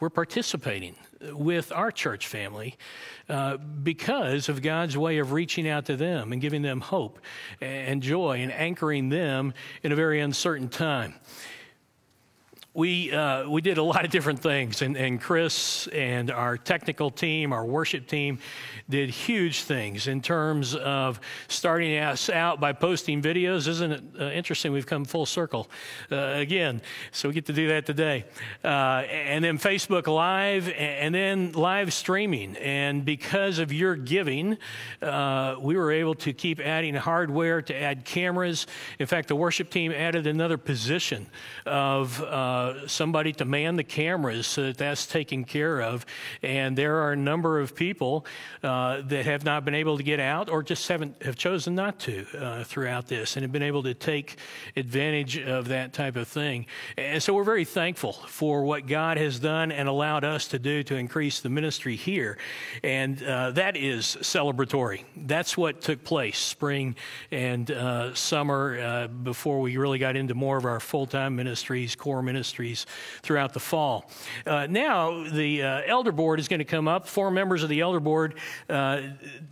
were 0.00 0.10
participating 0.10 0.94
with 1.32 1.72
our 1.72 1.90
church 1.90 2.26
family 2.26 2.76
uh, 3.28 3.56
because 3.56 4.48
of 4.48 4.62
God's 4.62 4.96
way 4.96 5.18
of 5.18 5.32
reaching 5.32 5.68
out 5.68 5.86
to 5.86 5.96
them 5.96 6.32
and 6.32 6.40
giving 6.40 6.62
them 6.62 6.80
hope 6.80 7.18
and 7.60 8.02
joy 8.02 8.38
and 8.38 8.52
anchoring 8.52 9.08
them 9.08 9.54
in 9.82 9.92
a 9.92 9.96
very 9.96 10.20
uncertain 10.20 10.68
time 10.68 11.14
we, 12.76 13.10
uh, 13.10 13.48
we 13.48 13.62
did 13.62 13.78
a 13.78 13.82
lot 13.82 14.04
of 14.04 14.10
different 14.10 14.40
things, 14.40 14.82
and, 14.82 14.98
and 14.98 15.18
Chris 15.18 15.86
and 15.88 16.30
our 16.30 16.58
technical 16.58 17.10
team, 17.10 17.54
our 17.54 17.64
worship 17.64 18.06
team, 18.06 18.38
did 18.90 19.08
huge 19.08 19.62
things 19.62 20.06
in 20.08 20.20
terms 20.20 20.74
of 20.74 21.18
starting 21.48 21.96
us 21.96 22.28
out 22.28 22.60
by 22.60 22.74
posting 22.74 23.22
videos. 23.22 23.66
Isn't 23.66 23.92
it 23.92 24.02
uh, 24.20 24.24
interesting? 24.24 24.72
We've 24.72 24.86
come 24.86 25.06
full 25.06 25.24
circle 25.24 25.70
uh, 26.12 26.16
again, 26.16 26.82
so 27.12 27.28
we 27.28 27.34
get 27.34 27.46
to 27.46 27.54
do 27.54 27.68
that 27.68 27.86
today. 27.86 28.26
Uh, 28.62 29.04
and 29.08 29.42
then 29.42 29.56
Facebook 29.56 30.06
Live, 30.06 30.68
and 30.68 31.14
then 31.14 31.52
live 31.52 31.94
streaming. 31.94 32.56
And 32.58 33.06
because 33.06 33.58
of 33.58 33.72
your 33.72 33.96
giving, 33.96 34.58
uh, 35.00 35.56
we 35.60 35.76
were 35.76 35.92
able 35.92 36.14
to 36.16 36.34
keep 36.34 36.60
adding 36.60 36.94
hardware 36.94 37.62
to 37.62 37.74
add 37.74 38.04
cameras. 38.04 38.66
In 38.98 39.06
fact, 39.06 39.28
the 39.28 39.36
worship 39.36 39.70
team 39.70 39.92
added 39.92 40.26
another 40.26 40.58
position 40.58 41.26
of 41.64 42.22
somebody 42.86 43.32
to 43.34 43.44
man 43.44 43.76
the 43.76 43.84
cameras 43.84 44.46
so 44.46 44.64
that 44.64 44.78
that's 44.78 45.06
taken 45.06 45.44
care 45.44 45.80
of. 45.80 46.04
And 46.42 46.76
there 46.76 46.96
are 47.02 47.12
a 47.12 47.16
number 47.16 47.60
of 47.60 47.74
people 47.74 48.26
uh, 48.62 49.02
that 49.06 49.26
have 49.26 49.44
not 49.44 49.64
been 49.64 49.74
able 49.74 49.96
to 49.96 50.02
get 50.02 50.20
out 50.20 50.48
or 50.48 50.62
just 50.62 50.86
haven't 50.88 51.22
have 51.22 51.36
chosen 51.36 51.74
not 51.74 51.98
to 52.00 52.26
uh, 52.38 52.64
throughout 52.64 53.06
this 53.06 53.36
and 53.36 53.42
have 53.42 53.52
been 53.52 53.62
able 53.62 53.82
to 53.82 53.94
take 53.94 54.36
advantage 54.76 55.38
of 55.38 55.68
that 55.68 55.92
type 55.92 56.16
of 56.16 56.28
thing. 56.28 56.66
And 56.96 57.22
so 57.22 57.34
we're 57.34 57.44
very 57.44 57.64
thankful 57.64 58.12
for 58.12 58.64
what 58.64 58.86
God 58.86 59.18
has 59.18 59.38
done 59.38 59.72
and 59.72 59.88
allowed 59.88 60.24
us 60.24 60.48
to 60.48 60.58
do 60.58 60.82
to 60.84 60.96
increase 60.96 61.40
the 61.40 61.50
ministry 61.50 61.96
here. 61.96 62.38
And 62.82 63.22
uh, 63.22 63.52
that 63.52 63.76
is 63.76 64.16
celebratory. 64.20 65.04
That's 65.16 65.56
what 65.56 65.80
took 65.80 66.04
place 66.04 66.38
spring 66.38 66.96
and 67.30 67.70
uh, 67.70 68.14
summer 68.14 68.78
uh, 68.78 69.06
before 69.08 69.60
we 69.60 69.76
really 69.76 69.98
got 69.98 70.16
into 70.16 70.34
more 70.34 70.56
of 70.56 70.64
our 70.64 70.80
full 70.80 71.06
time 71.06 71.36
ministries, 71.36 71.94
core 71.94 72.22
ministries 72.22 72.55
ministries 72.56 72.86
throughout 73.22 73.52
the 73.52 73.60
fall. 73.60 74.10
Uh, 74.46 74.66
now, 74.66 75.24
the 75.28 75.62
uh, 75.62 75.82
elder 75.86 76.12
board 76.12 76.40
is 76.40 76.48
going 76.48 76.58
to 76.58 76.64
come 76.64 76.88
up. 76.88 77.06
Four 77.06 77.30
members 77.30 77.62
of 77.62 77.68
the 77.68 77.80
elder 77.80 78.00
board, 78.00 78.36
uh, 78.68 79.02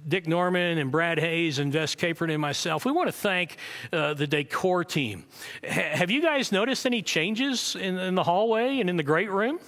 Dick 0.09 0.27
Norman 0.27 0.79
and 0.79 0.91
Brad 0.91 1.19
Hayes 1.19 1.59
and 1.59 1.73
Vess 1.73 1.97
Capron 1.97 2.31
and 2.31 2.41
myself, 2.41 2.85
we 2.85 2.93
want 2.93 3.09
to 3.09 3.13
thank 3.13 3.59
uh, 3.93 4.15
the 4.15 4.27
decor 4.27 4.85
team. 4.85 5.25
H- 5.63 5.99
have 5.99 6.11
you 6.11 6.23
guys 6.23 6.51
noticed 6.51 6.87
any 6.87 7.03
changes 7.03 7.77
in, 7.77 7.99
in 7.99 8.15
the 8.15 8.25
hallway 8.25 8.81
and 8.81 8.89
in 8.89 8.97
the 8.97 9.03
great 9.03 9.31
room? 9.31 9.59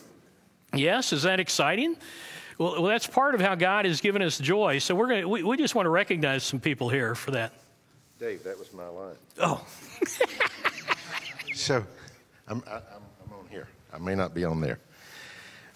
Yes, 0.74 1.12
is 1.12 1.22
that 1.22 1.40
exciting? 1.40 1.96
Well, 2.58 2.82
well, 2.82 2.84
that's 2.84 3.06
part 3.06 3.34
of 3.34 3.40
how 3.40 3.54
God 3.54 3.84
has 3.84 4.00
given 4.00 4.22
us 4.22 4.38
joy. 4.38 4.78
So 4.78 4.94
we're 4.94 5.08
going 5.08 5.28
we, 5.28 5.42
we 5.42 5.56
just 5.58 5.74
want 5.74 5.86
to 5.86 5.90
recognize 5.90 6.42
some 6.42 6.58
people 6.58 6.88
here 6.88 7.14
for 7.14 7.32
that. 7.32 7.52
Dave, 8.18 8.42
that 8.44 8.58
was 8.58 8.72
my 8.72 8.88
line. 8.88 9.16
Oh. 9.38 9.62
so 11.54 11.84
I'm, 12.48 12.62
I, 12.66 12.76
am 12.94 12.95
I 13.92 13.98
may 13.98 14.14
not 14.14 14.34
be 14.34 14.44
on 14.44 14.60
there. 14.60 14.78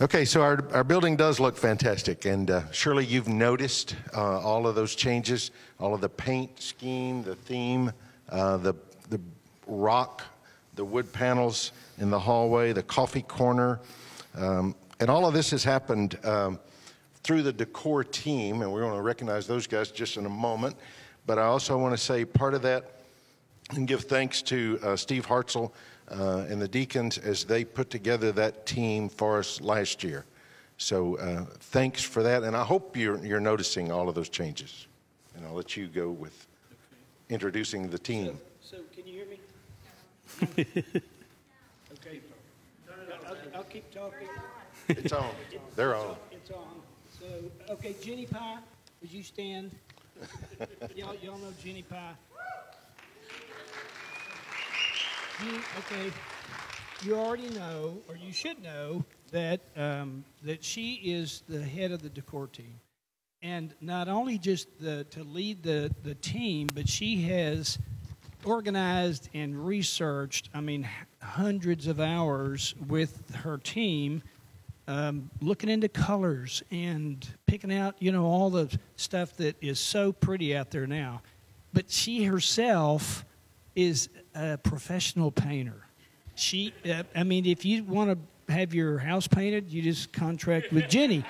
Okay, 0.01 0.25
so 0.25 0.41
our, 0.41 0.67
our 0.73 0.83
building 0.83 1.15
does 1.15 1.41
look 1.41 1.59
fantastic, 1.59 2.25
and 2.25 2.51
uh, 2.51 2.71
surely 2.73 3.05
you've 3.05 3.29
noticed 3.29 3.97
uh, 4.15 4.41
all 4.41 4.67
of 4.67 4.75
those 4.75 4.95
changes, 4.95 5.51
all 5.79 5.93
of 5.93 6.01
the 6.01 6.09
paint 6.09 6.61
scheme, 6.61 7.23
the 7.23 7.35
theme, 7.35 7.93
uh, 8.31 8.57
the, 8.57 8.73
the 9.11 9.21
rock, 9.67 10.23
the 10.77 10.85
wood 10.85 11.13
panels 11.13 11.73
in 11.99 12.09
the 12.09 12.19
hallway, 12.19 12.73
the 12.73 12.83
coffee 12.83 13.21
corner, 13.21 13.79
um, 14.37 14.75
and 15.01 15.11
all 15.11 15.27
of 15.27 15.35
this 15.35 15.51
has 15.51 15.65
happened 15.65 16.19
um, 16.25 16.59
through 17.23 17.43
the 17.43 17.53
decor 17.53 18.03
team, 18.03 18.63
and 18.63 18.73
we're 18.73 18.81
going 18.81 18.97
to 18.97 19.03
recognize 19.03 19.47
those 19.47 19.67
guys 19.67 19.91
just 19.91 20.17
in 20.17 20.25
a 20.25 20.31
moment. 20.31 20.77
But 21.27 21.39
I 21.39 21.43
also 21.43 21.77
want 21.77 21.93
to 21.93 21.99
say 21.99 22.25
part 22.25 22.55
of 22.55 22.63
that 22.63 22.91
and 23.71 23.87
give 23.87 24.05
thanks 24.05 24.41
to 24.43 24.79
uh, 24.83 24.97
Steve 24.97 25.27
Hartzell 25.27 25.73
uh, 26.11 26.47
and 26.49 26.61
the 26.61 26.69
deacons 26.69 27.19
as 27.19 27.45
they 27.45 27.65
put 27.65 27.91
together 27.91 28.33
that 28.33 28.67
team 28.67 29.09
for 29.09 29.39
us 29.39 29.61
last 29.61 30.03
year. 30.03 30.25
So 30.77 31.17
uh, 31.17 31.45
thanks 31.61 32.03
for 32.03 32.23
that, 32.23 32.43
and 32.43 32.57
I 32.57 32.65
hope 32.65 32.97
you're, 32.97 33.25
you're 33.25 33.41
noticing 33.41 33.93
all 33.93 34.09
of 34.09 34.15
those 34.15 34.29
changes. 34.29 34.87
And 35.37 35.45
I'll 35.45 35.55
let 35.55 35.77
you 35.77 35.87
go 35.87 36.11
with 36.11 36.47
introducing 37.29 37.89
the 37.91 37.99
team. 37.99 38.39
So, 38.61 38.79
so 38.79 38.83
can 38.95 39.07
you 39.07 39.15
hear 39.15 39.27
me? 39.27 39.39
okay. 41.93 42.21
I'll, 43.27 43.37
I'll, 43.55 43.65
keep 43.65 43.91
talking. 43.93 44.29
It's 44.89 45.13
on. 45.13 45.31
They're 45.77 45.95
on. 45.95 46.17
It's 46.33 46.51
on. 46.51 46.81
So, 47.21 47.27
okay, 47.75 47.95
Jenny 48.03 48.27
Pie, 48.27 48.59
would 49.01 49.13
you 49.13 49.23
stand? 49.23 49.71
y'all, 50.97 51.15
y'all 51.23 51.39
know 51.39 51.53
Jenny 51.63 51.83
Pie. 51.83 52.15
You, 55.45 55.61
okay, 55.79 56.13
you 57.05 57.17
already 57.17 57.49
know, 57.51 57.99
or 58.09 58.17
you 58.17 58.33
should 58.33 58.63
know, 58.63 59.05
that 59.33 59.61
um, 59.77 60.25
that 60.43 60.65
she 60.65 60.95
is 61.05 61.43
the 61.49 61.63
head 61.63 61.93
of 61.93 62.03
the 62.03 62.11
decor 62.11 62.47
team, 62.47 62.81
and 63.43 63.75
not 63.81 64.09
only 64.09 64.39
just 64.39 64.69
the, 64.81 65.05
to 65.11 65.23
lead 65.23 65.63
the 65.63 65.95
the 66.03 66.15
team, 66.17 66.69
but 66.75 66.89
she 66.89 67.23
has 67.23 67.79
organized 68.45 69.29
and 69.35 69.67
researched. 69.67 70.49
I 70.55 70.61
mean, 70.61 70.89
hundreds 71.23 71.87
of 71.87 72.01
hours 72.01 72.75
with 72.87 73.35
her 73.37 73.59
team. 73.59 74.23
Um, 74.89 75.31
looking 75.41 75.71
into 75.71 75.89
colors 75.89 76.65
and 76.73 77.25
picking 77.47 77.73
out, 77.73 77.95
you 78.01 78.11
know, 78.11 78.25
all 78.25 78.51
the 78.51 78.77
stuff 78.97 79.37
that 79.37 79.55
is 79.61 79.79
so 79.79 80.11
pretty 80.11 80.57
out 80.57 80.73
there 80.73 80.89
now. 80.89 81.23
But 81.73 81.93
she 81.93 82.25
herself 82.25 83.25
is 83.75 84.09
a 84.35 84.59
professional 84.59 85.31
painter. 85.31 85.87
She, 86.35 86.73
uh, 86.89 87.03
I 87.15 87.23
mean, 87.25 87.47
if 87.47 87.65
you 87.65 87.85
want 87.85 88.11
to 88.11 88.53
have 88.53 88.75
your 88.75 88.99
house 88.99 89.27
painted, 89.27 89.71
you 89.71 89.83
just 89.83 90.13
contract 90.13 90.73
with 90.73 90.89
Jenny. 90.89 91.25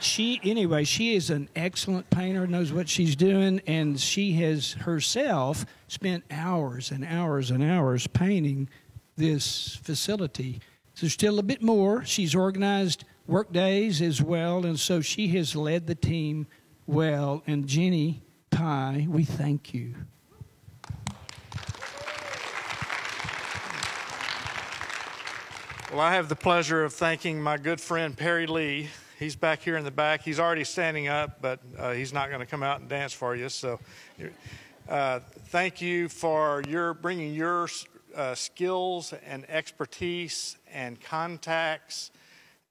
She, 0.00 0.40
anyway, 0.42 0.84
she 0.84 1.14
is 1.14 1.30
an 1.30 1.48
excellent 1.54 2.10
painter, 2.10 2.46
knows 2.46 2.72
what 2.72 2.88
she's 2.88 3.14
doing, 3.14 3.60
and 3.66 4.00
she 4.00 4.32
has 4.34 4.72
herself 4.72 5.64
spent 5.88 6.24
hours 6.30 6.90
and 6.90 7.04
hours 7.04 7.50
and 7.50 7.62
hours 7.62 8.06
painting 8.06 8.68
this 9.16 9.76
facility. 9.76 10.60
So, 10.94 11.08
still 11.08 11.38
a 11.38 11.42
bit 11.42 11.62
more. 11.62 12.04
She's 12.04 12.34
organized 12.34 13.04
work 13.26 13.52
days 13.52 14.02
as 14.02 14.20
well, 14.20 14.66
and 14.66 14.78
so 14.78 15.00
she 15.00 15.28
has 15.28 15.54
led 15.54 15.86
the 15.86 15.94
team 15.94 16.46
well. 16.86 17.42
And 17.46 17.66
Jenny 17.66 18.22
Pie, 18.50 19.06
we 19.08 19.24
thank 19.24 19.72
you. 19.72 19.94
Well, 25.92 26.00
I 26.00 26.14
have 26.14 26.30
the 26.30 26.36
pleasure 26.36 26.84
of 26.84 26.94
thanking 26.94 27.42
my 27.42 27.58
good 27.58 27.78
friend 27.78 28.16
Perry 28.16 28.46
Lee. 28.46 28.88
He's 29.18 29.36
back 29.36 29.60
here 29.60 29.76
in 29.76 29.84
the 29.84 29.90
back. 29.90 30.22
He's 30.22 30.40
already 30.40 30.64
standing 30.64 31.08
up, 31.08 31.42
but 31.42 31.60
uh, 31.78 31.92
he's 31.92 32.14
not 32.14 32.30
going 32.30 32.40
to 32.40 32.46
come 32.46 32.62
out 32.62 32.80
and 32.80 32.88
dance 32.88 33.12
for 33.12 33.36
you. 33.36 33.50
So, 33.50 33.78
uh, 34.88 35.20
thank 35.48 35.82
you 35.82 36.08
for 36.08 36.62
your 36.66 36.94
bringing 36.94 37.34
your 37.34 37.68
uh, 38.16 38.34
skills 38.34 39.12
and 39.26 39.44
expertise 39.50 40.56
and 40.72 40.98
contacts 40.98 42.10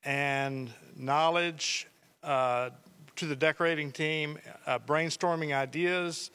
and 0.03 0.71
knowledge 0.97 1.86
uh, 2.23 2.71
to 3.17 3.27
the 3.27 3.36
decorating 3.36 3.91
team, 3.91 4.39
uh, 4.65 4.79
brainstorming 4.79 5.55
ideas. 5.55 6.31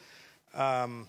Um, 0.55 1.09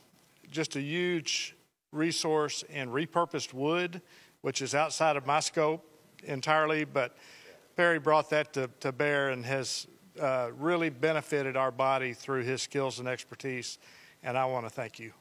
just 0.50 0.76
a 0.76 0.82
huge 0.82 1.56
resource 1.92 2.64
in 2.64 2.90
repurposed 2.90 3.54
wood 3.54 4.02
which 4.42 4.62
is 4.62 4.76
outside 4.76 5.16
of 5.16 5.26
my 5.26 5.40
scope 5.40 5.84
entirely, 6.24 6.84
but 6.84 7.16
Perry 7.76 8.00
brought 8.00 8.30
that 8.32 8.54
to, 8.54 8.70
to 8.80 8.92
bear 8.92 9.30
and 9.30 9.46
has 9.46 9.88
uh, 10.20 10.50
really 10.58 10.90
benefited 10.90 11.56
our 11.56 11.72
body 11.72 12.14
through 12.14 12.44
his 12.44 12.62
skills 12.62 13.00
and 13.00 13.08
expertise, 13.08 13.78
and 14.24 14.38
I 14.38 14.46
want 14.46 14.66
to 14.66 14.70
thank 14.70 15.00
you. 15.00 15.14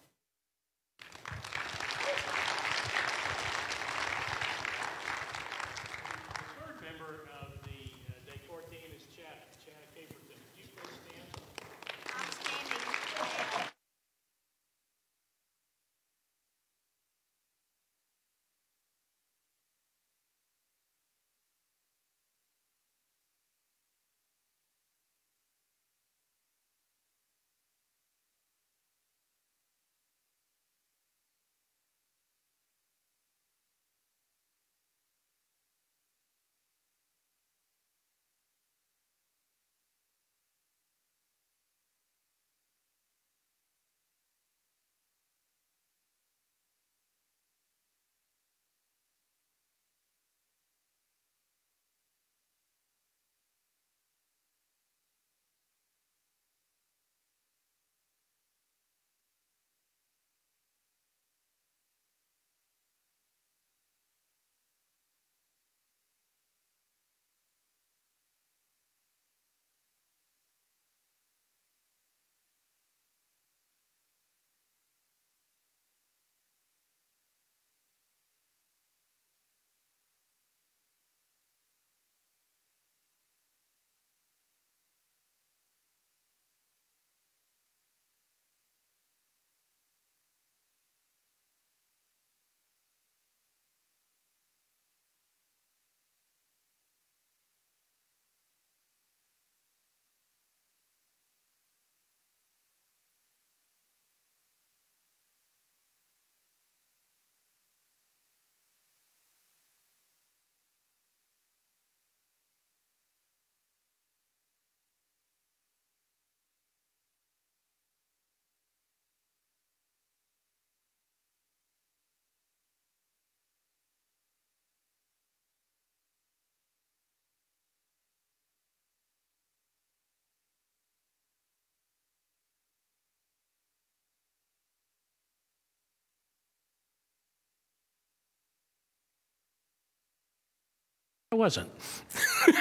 I 141.32 141.34
wasn't. 141.34 141.68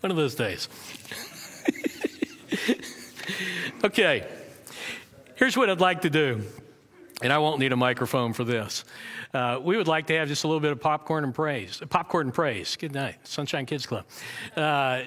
One 0.00 0.12
of 0.12 0.16
those 0.16 0.36
days. 0.36 0.68
okay, 3.84 4.24
here's 5.34 5.56
what 5.56 5.68
I'd 5.68 5.80
like 5.80 6.02
to 6.02 6.10
do, 6.10 6.42
and 7.22 7.32
I 7.32 7.38
won't 7.38 7.60
need 7.60 7.72
a 7.72 7.76
microphone 7.76 8.32
for 8.32 8.44
this. 8.44 8.84
Uh, 9.32 9.60
we 9.62 9.76
would 9.76 9.88
like 9.88 10.06
to 10.06 10.16
have 10.16 10.28
just 10.28 10.44
a 10.44 10.48
little 10.48 10.60
bit 10.60 10.72
of 10.72 10.80
popcorn 10.80 11.24
and 11.24 11.34
praise. 11.34 11.80
Popcorn 11.88 12.28
and 12.28 12.34
praise. 12.34 12.76
Good 12.76 12.92
night, 12.92 13.16
Sunshine 13.24 13.66
Kids 13.66 13.86
Club. 13.86 14.04
Uh, 14.56 15.02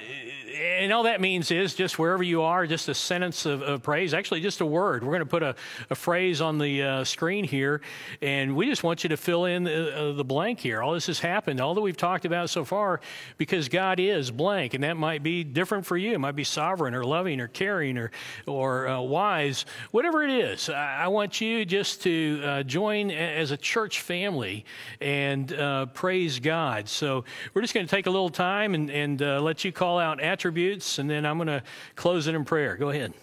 and 0.55 0.93
all 0.93 1.03
that 1.03 1.19
means 1.19 1.49
is 1.51 1.73
just 1.73 1.97
wherever 1.97 2.21
you 2.21 2.43
are, 2.43 2.67
just 2.67 2.87
a 2.87 2.93
sentence 2.93 3.45
of, 3.45 3.61
of 3.63 3.81
praise, 3.81 4.13
actually 4.13 4.41
just 4.41 4.61
a 4.61 4.65
word. 4.65 5.03
We're 5.03 5.11
going 5.11 5.19
to 5.21 5.25
put 5.25 5.43
a, 5.43 5.55
a 5.89 5.95
phrase 5.95 6.41
on 6.41 6.57
the 6.57 6.83
uh, 6.83 7.03
screen 7.03 7.43
here, 7.43 7.81
and 8.21 8.55
we 8.55 8.67
just 8.67 8.83
want 8.83 9.03
you 9.03 9.09
to 9.09 9.17
fill 9.17 9.45
in 9.45 9.63
the, 9.63 9.95
uh, 9.95 10.13
the, 10.13 10.23
blank 10.23 10.59
here. 10.59 10.81
All 10.81 10.93
this 10.93 11.07
has 11.07 11.19
happened, 11.19 11.59
all 11.59 11.73
that 11.73 11.81
we've 11.81 11.97
talked 11.97 12.25
about 12.25 12.49
so 12.49 12.63
far, 12.63 13.01
because 13.37 13.67
God 13.67 13.99
is 13.99 14.31
blank, 14.31 14.73
and 14.73 14.83
that 14.83 14.95
might 14.95 15.23
be 15.23 15.43
different 15.43 15.85
for 15.85 15.97
you. 15.97 16.13
It 16.13 16.19
might 16.19 16.35
be 16.35 16.43
sovereign 16.43 16.93
or 16.93 17.03
loving 17.03 17.41
or 17.41 17.47
caring 17.47 17.97
or, 17.97 18.11
or 18.45 18.87
uh, 18.87 19.01
wise, 19.01 19.65
whatever 19.91 20.23
it 20.23 20.29
is. 20.29 20.69
I, 20.69 21.03
I 21.03 21.07
want 21.07 21.41
you 21.41 21.65
just 21.65 22.02
to 22.03 22.41
uh, 22.43 22.63
join 22.63 23.11
as 23.11 23.51
a 23.51 23.57
church 23.57 24.01
family 24.01 24.65
and 24.99 25.53
uh, 25.53 25.85
praise 25.87 26.39
God. 26.39 26.89
So 26.89 27.23
we're 27.53 27.61
just 27.61 27.73
going 27.73 27.85
to 27.85 27.89
take 27.89 28.07
a 28.07 28.09
little 28.09 28.29
time 28.29 28.75
and, 28.75 28.91
and 28.91 29.21
uh, 29.21 29.41
let 29.41 29.63
you 29.63 29.71
call 29.71 29.99
out 29.99 30.19
attributes 30.21 30.99
and 30.99 31.09
then 31.09 31.25
I'm 31.25 31.37
going 31.37 31.47
to 31.47 31.63
close 31.95 32.27
it 32.27 32.35
in 32.35 32.43
prayer. 32.43 32.75
Go 32.75 32.89
ahead. 32.89 33.13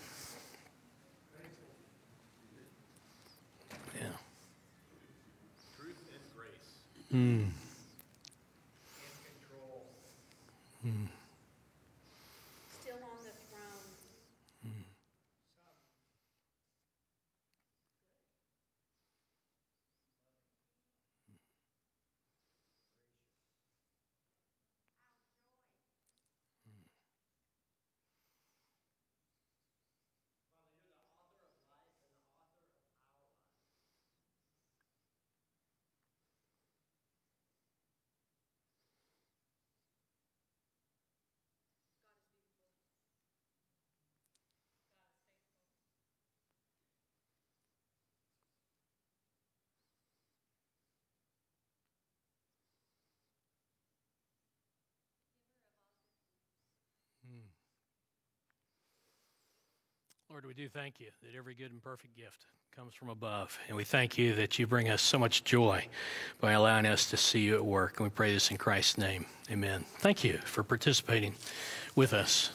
Yeah. 3.95 4.07
Truth 5.79 5.97
and 6.11 6.21
grace. 6.35 7.12
Mm. 7.12 7.45
Mm. 7.45 7.60
Lord, 60.31 60.47
we 60.47 60.55
do 60.55 60.69
thank 60.69 61.01
you 61.01 61.09
that 61.25 61.37
every 61.37 61.57
good 61.57 61.73
and 61.73 61.83
perfect 61.83 62.16
gift 62.16 62.47
comes 62.77 62.95
from 62.95 63.09
above. 63.09 63.59
And 63.66 63.77
we 63.77 63.83
thank 63.83 64.16
you 64.16 64.33
that 64.37 64.61
you 64.61 64.66
bring 64.69 64.88
us 64.88 65.03
so 65.03 65.19
much 65.19 65.43
joy 65.43 65.88
by 66.40 66.53
allowing 66.53 66.87
us 66.87 67.11
to 67.11 67.16
see 67.16 67.40
you 67.40 67.57
at 67.57 67.64
work. 67.64 67.99
And 67.99 68.07
we 68.07 68.11
pray 68.11 68.33
this 68.33 68.49
in 68.53 68.57
Christ's 68.57 68.97
name. 68.97 69.27
Amen. 69.51 69.85
Thank 69.99 70.23
you 70.23 70.38
for 70.45 70.62
participating 70.62 71.35
with 71.97 72.12
us. 72.14 72.53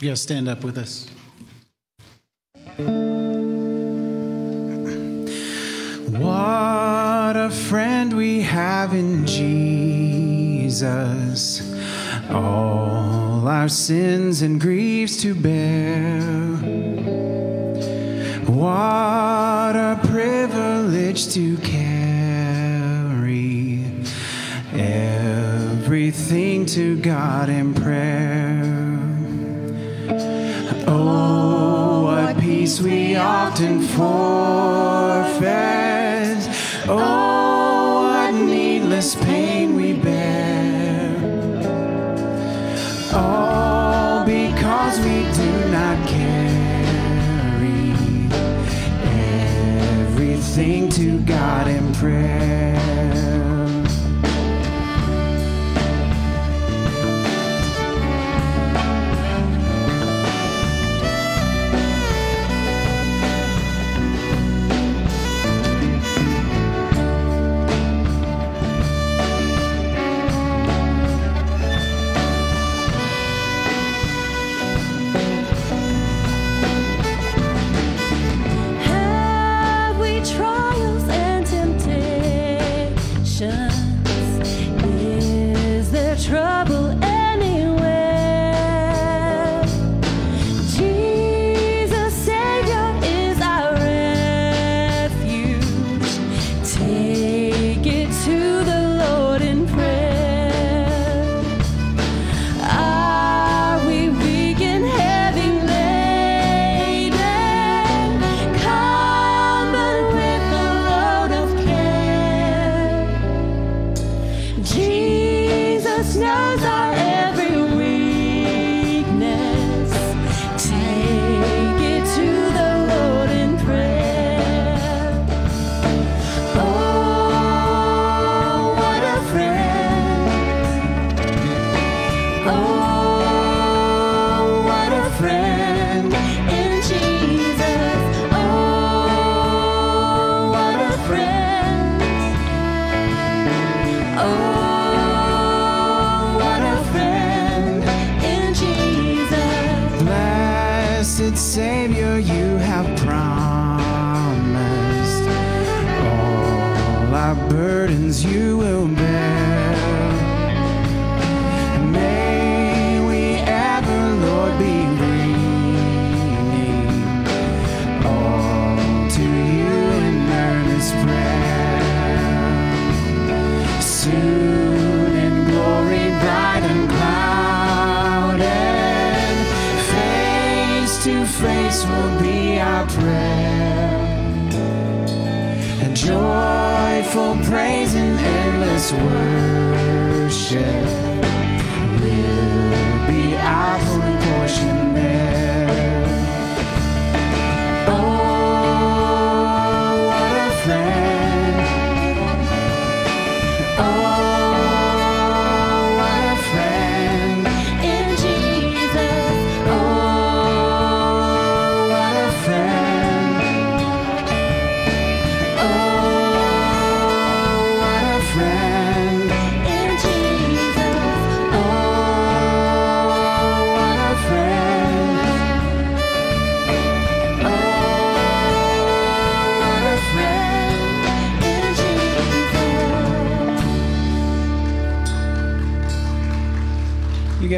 Yes, 0.00 0.20
stand 0.20 0.48
up 0.48 0.64
with 0.64 0.78
us. 0.78 1.08
What 6.18 7.36
a 7.36 7.50
friend 7.68 8.16
we 8.16 8.40
have 8.40 8.94
in 8.94 9.24
Jesus. 9.26 10.80
Oh 12.30 13.17
our 13.48 13.68
sins 13.68 14.42
and 14.42 14.60
griefs 14.60 15.16
to 15.22 15.34
bear. 15.34 16.20
What 18.46 19.74
a 19.74 19.98
privilege 20.04 21.32
to 21.34 21.56
carry 21.58 22.98
everything 24.72 26.66
to 26.66 27.00
God 27.00 27.48
in 27.48 27.74
prayer. 27.74 28.98
Oh, 30.86 32.04
what 32.04 32.38
peace 32.38 32.80
we 32.80 33.16
often 33.16 33.80
forfeit. 33.82 35.48
Oh, 36.88 38.02
what 38.02 38.32
needless 38.34 39.14
pain 39.14 39.74
we 39.74 39.97
because 44.88 45.04
we 45.04 45.20
do 45.34 45.70
not 45.70 46.08
carry 46.08 46.88
everything 50.06 50.88
to 50.88 51.20
God 51.20 51.68
in 51.68 51.92
prayer. 51.92 53.37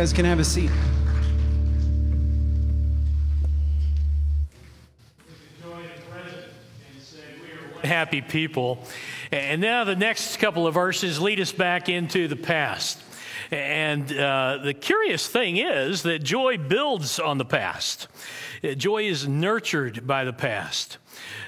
Guys 0.01 0.15
can 0.15 0.25
have 0.25 0.39
a 0.39 0.45
seat. 0.45 0.71
happy 7.83 8.23
people. 8.23 8.83
And 9.31 9.61
now 9.61 9.85
the 9.85 9.97
next 9.97 10.39
couple 10.39 10.67
of 10.67 10.73
verses 10.73 11.21
lead 11.21 11.39
us 11.39 11.53
back 11.53 11.91
into 11.91 12.29
the 12.29 12.37
past. 12.37 13.03
And 13.51 14.11
uh, 14.11 14.61
the 14.65 14.73
curious 14.73 15.27
thing 15.27 15.59
is 15.59 16.03
that 16.05 16.21
joy 16.21 16.57
builds 16.57 17.19
on 17.19 17.37
the 17.37 17.45
past. 17.45 18.09
Joy 18.77 19.05
is 19.05 19.29
nurtured 19.29 20.07
by 20.07 20.25
the 20.25 20.33
past. 20.33 20.97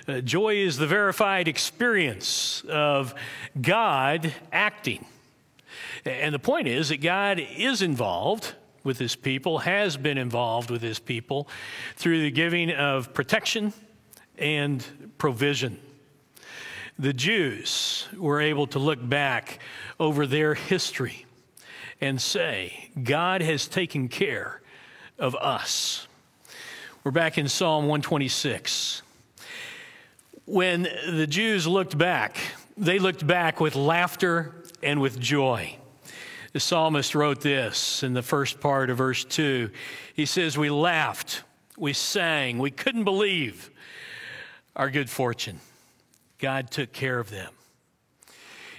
Uh, 0.07 0.21
joy 0.21 0.57
is 0.57 0.77
the 0.77 0.87
verified 0.87 1.49
experience 1.49 2.63
of 2.69 3.15
God 3.59 4.35
acting. 4.53 5.07
And 6.05 6.35
the 6.35 6.39
point 6.39 6.67
is 6.69 6.89
that 6.89 7.01
God 7.01 7.39
is 7.39 7.83
involved 7.83 8.55
with 8.85 8.99
his 8.99 9.15
people, 9.15 9.59
has 9.59 9.97
been 9.97 10.19
involved 10.19 10.71
with 10.71 10.83
his 10.83 10.99
people 10.99 11.49
through 11.97 12.23
the 12.23 12.31
giving 12.31 12.71
of 12.73 13.15
protection 13.15 13.73
and 14.39 15.15
provision. 15.19 15.81
The 16.99 17.13
Jews 17.13 18.09
were 18.17 18.41
able 18.41 18.67
to 18.69 18.79
look 18.79 18.99
back 19.09 19.61
over 20.01 20.27
their 20.27 20.55
history 20.55 21.27
and 22.01 22.21
say, 22.21 22.91
God 23.01 23.41
has 23.41 23.69
taken 23.69 24.09
care 24.09 24.61
of 25.19 25.37
us. 25.37 26.09
We're 27.05 27.13
back 27.13 27.39
in 27.39 27.49
Psalm 27.49 27.85
126. 27.85 29.03
When 30.45 30.83
the 30.83 31.27
Jews 31.29 31.67
looked 31.67 31.97
back, 31.97 32.37
they 32.77 32.99
looked 32.99 33.25
back 33.25 33.61
with 33.61 33.77
laughter 33.77 34.65
and 34.83 35.01
with 35.01 35.21
joy. 35.21 35.77
The 36.53 36.61
psalmist 36.61 37.15
wrote 37.15 37.41
this 37.41 38.03
in 38.03 38.13
the 38.13 38.23
first 38.23 38.61
part 38.61 38.91
of 38.91 38.99
verse 38.99 39.25
2. 39.25 39.71
He 40.15 40.27
says, 40.27 40.59
We 40.59 40.69
laughed, 40.69 41.45
we 41.79 41.95
sang, 41.95 42.59
we 42.59 42.71
couldn't 42.71 43.05
believe 43.05 43.71
our 44.77 44.91
good 44.91 45.09
fortune. 45.09 45.61
God 46.39 46.71
took 46.71 46.93
care 46.93 47.19
of 47.19 47.31
them. 47.31 47.53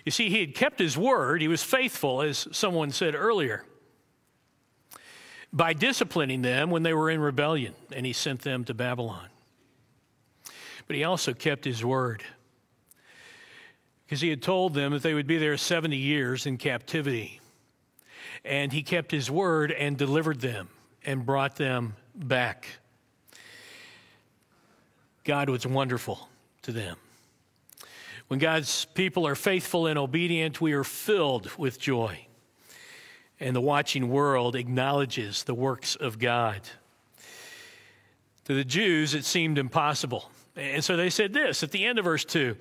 You 0.06 0.12
see, 0.12 0.30
he 0.30 0.42
had 0.42 0.54
kept 0.54 0.80
his 0.80 0.98
word, 0.98 1.42
he 1.42 1.48
was 1.48 1.64
faithful, 1.64 2.22
as 2.22 2.48
someone 2.52 2.92
said 2.92 3.16
earlier, 3.16 3.64
by 5.52 5.74
disciplining 5.74 6.42
them 6.42 6.70
when 6.70 6.84
they 6.84 6.94
were 6.94 7.10
in 7.10 7.22
rebellion, 7.22 7.74
and 7.92 8.06
he 8.06 8.14
sent 8.14 8.42
them 8.42 8.66
to 8.66 8.74
Babylon. 8.74 9.30
But 10.88 10.96
he 10.96 11.06
also 11.06 11.34
kept 11.34 11.64
his 11.64 11.84
word 11.84 12.24
because 14.06 14.22
he 14.22 14.30
had 14.30 14.42
told 14.42 14.74
them 14.74 14.92
that 14.92 15.02
they 15.02 15.14
would 15.14 15.26
be 15.26 15.38
there 15.38 15.58
70 15.58 15.96
years 15.96 16.46
in 16.46 16.58
captivity. 16.58 17.40
And 18.46 18.74
he 18.74 18.84
kept 18.84 19.12
his 19.12 19.32
word 19.32 19.72
and 19.72 19.98
delivered 19.98 20.42
them 20.42 20.70
and 21.06 21.26
brought 21.26 21.56
them 21.56 21.96
back. 22.16 22.68
God 25.24 25.50
was 25.50 25.66
wonderful 25.66 26.30
to 26.64 26.72
them. 26.72 26.98
When 28.28 28.40
God's 28.40 28.86
people 28.86 29.28
are 29.28 29.36
faithful 29.36 29.88
and 29.88 29.98
obedient, 29.98 30.60
we 30.60 30.74
are 30.74 30.84
filled 30.84 31.52
with 31.58 31.80
joy. 31.80 32.26
And 33.40 33.56
the 33.56 33.62
watching 33.62 34.10
world 34.10 34.56
acknowledges 34.56 35.44
the 35.44 35.54
works 35.54 35.96
of 35.96 36.20
God. 36.20 36.62
To 38.46 38.54
the 38.54 38.64
Jews, 38.64 39.14
it 39.14 39.26
seemed 39.26 39.58
impossible. 39.58 40.30
And 40.56 40.84
so 40.84 40.96
they 40.98 41.10
said 41.10 41.34
this 41.34 41.64
at 41.64 41.72
the 41.72 41.86
end 41.86 42.00
of 42.00 42.06
verse 42.06 42.26
2 42.26 42.56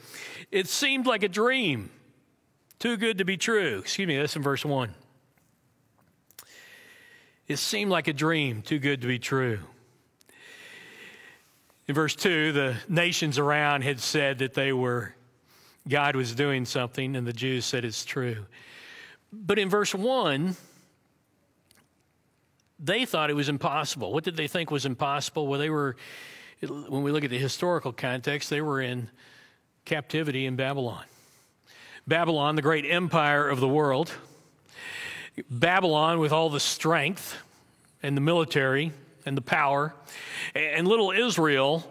It 0.51 0.69
seemed 0.69 1.07
like 1.07 1.23
a 1.23 1.29
dream, 1.29 1.91
too 2.79 2.97
good 2.97 3.19
to 3.19 3.25
be 3.25 3.37
true. 3.37 3.79
Excuse 3.79 4.09
me, 4.09 4.17
that's 4.17 4.37
in 4.37 4.43
verse 4.43 4.65
1. 4.65 4.95
It 7.49 7.59
seemed 7.59 7.91
like 7.91 8.09
a 8.09 8.13
dream, 8.13 8.63
too 8.63 8.79
good 8.79 9.03
to 9.03 9.09
be 9.09 9.19
true. 9.19 9.59
In 11.89 11.95
verse 11.95 12.15
2, 12.15 12.53
the 12.53 12.77
nations 12.89 13.39
around 13.39 13.83
had 13.83 14.01
said 14.01 14.39
that 14.39 14.55
they 14.55 14.73
were, 14.73 15.15
God 15.89 16.15
was 16.15 16.35
doing 16.35 16.65
something, 16.65 17.17
and 17.17 17.27
the 17.27 17.33
Jews 17.33 17.65
said 17.65 17.85
it's 17.85 18.05
true. 18.05 18.47
But 19.33 19.59
in 19.59 19.69
verse 19.69 19.95
1, 19.95 20.57
they 22.79 23.05
thought 23.05 23.31
it 23.31 23.35
was 23.35 23.49
impossible. 23.49 24.13
What 24.13 24.25
did 24.25 24.37
they 24.37 24.47
think 24.47 24.71
was 24.71 24.87
impossible? 24.87 25.47
Well, 25.47 25.59
they 25.59 25.71
were, 25.71 25.97
when 26.61 27.03
we 27.03 27.11
look 27.11 27.25
at 27.25 27.31
the 27.31 27.39
historical 27.39 27.93
context, 27.93 28.51
they 28.51 28.61
were 28.61 28.81
in 28.81 29.11
captivity 29.85 30.47
in 30.47 30.55
Babylon. 30.57 31.05
Babylon, 32.07 32.57
the 32.57 32.63
great 32.63 32.85
empire 32.85 33.49
of 33.49 33.61
the 33.61 33.69
world. 33.69 34.13
Babylon, 35.51 36.19
with 36.19 36.33
all 36.33 36.51
the 36.51 36.61
strength 36.61 37.37
and 38.03 38.17
the 38.17 38.21
military 38.21 38.93
and 39.25 39.37
the 39.37 39.43
power, 39.43 39.95
and 40.55 40.87
little 40.87 41.11
Israel 41.11 41.91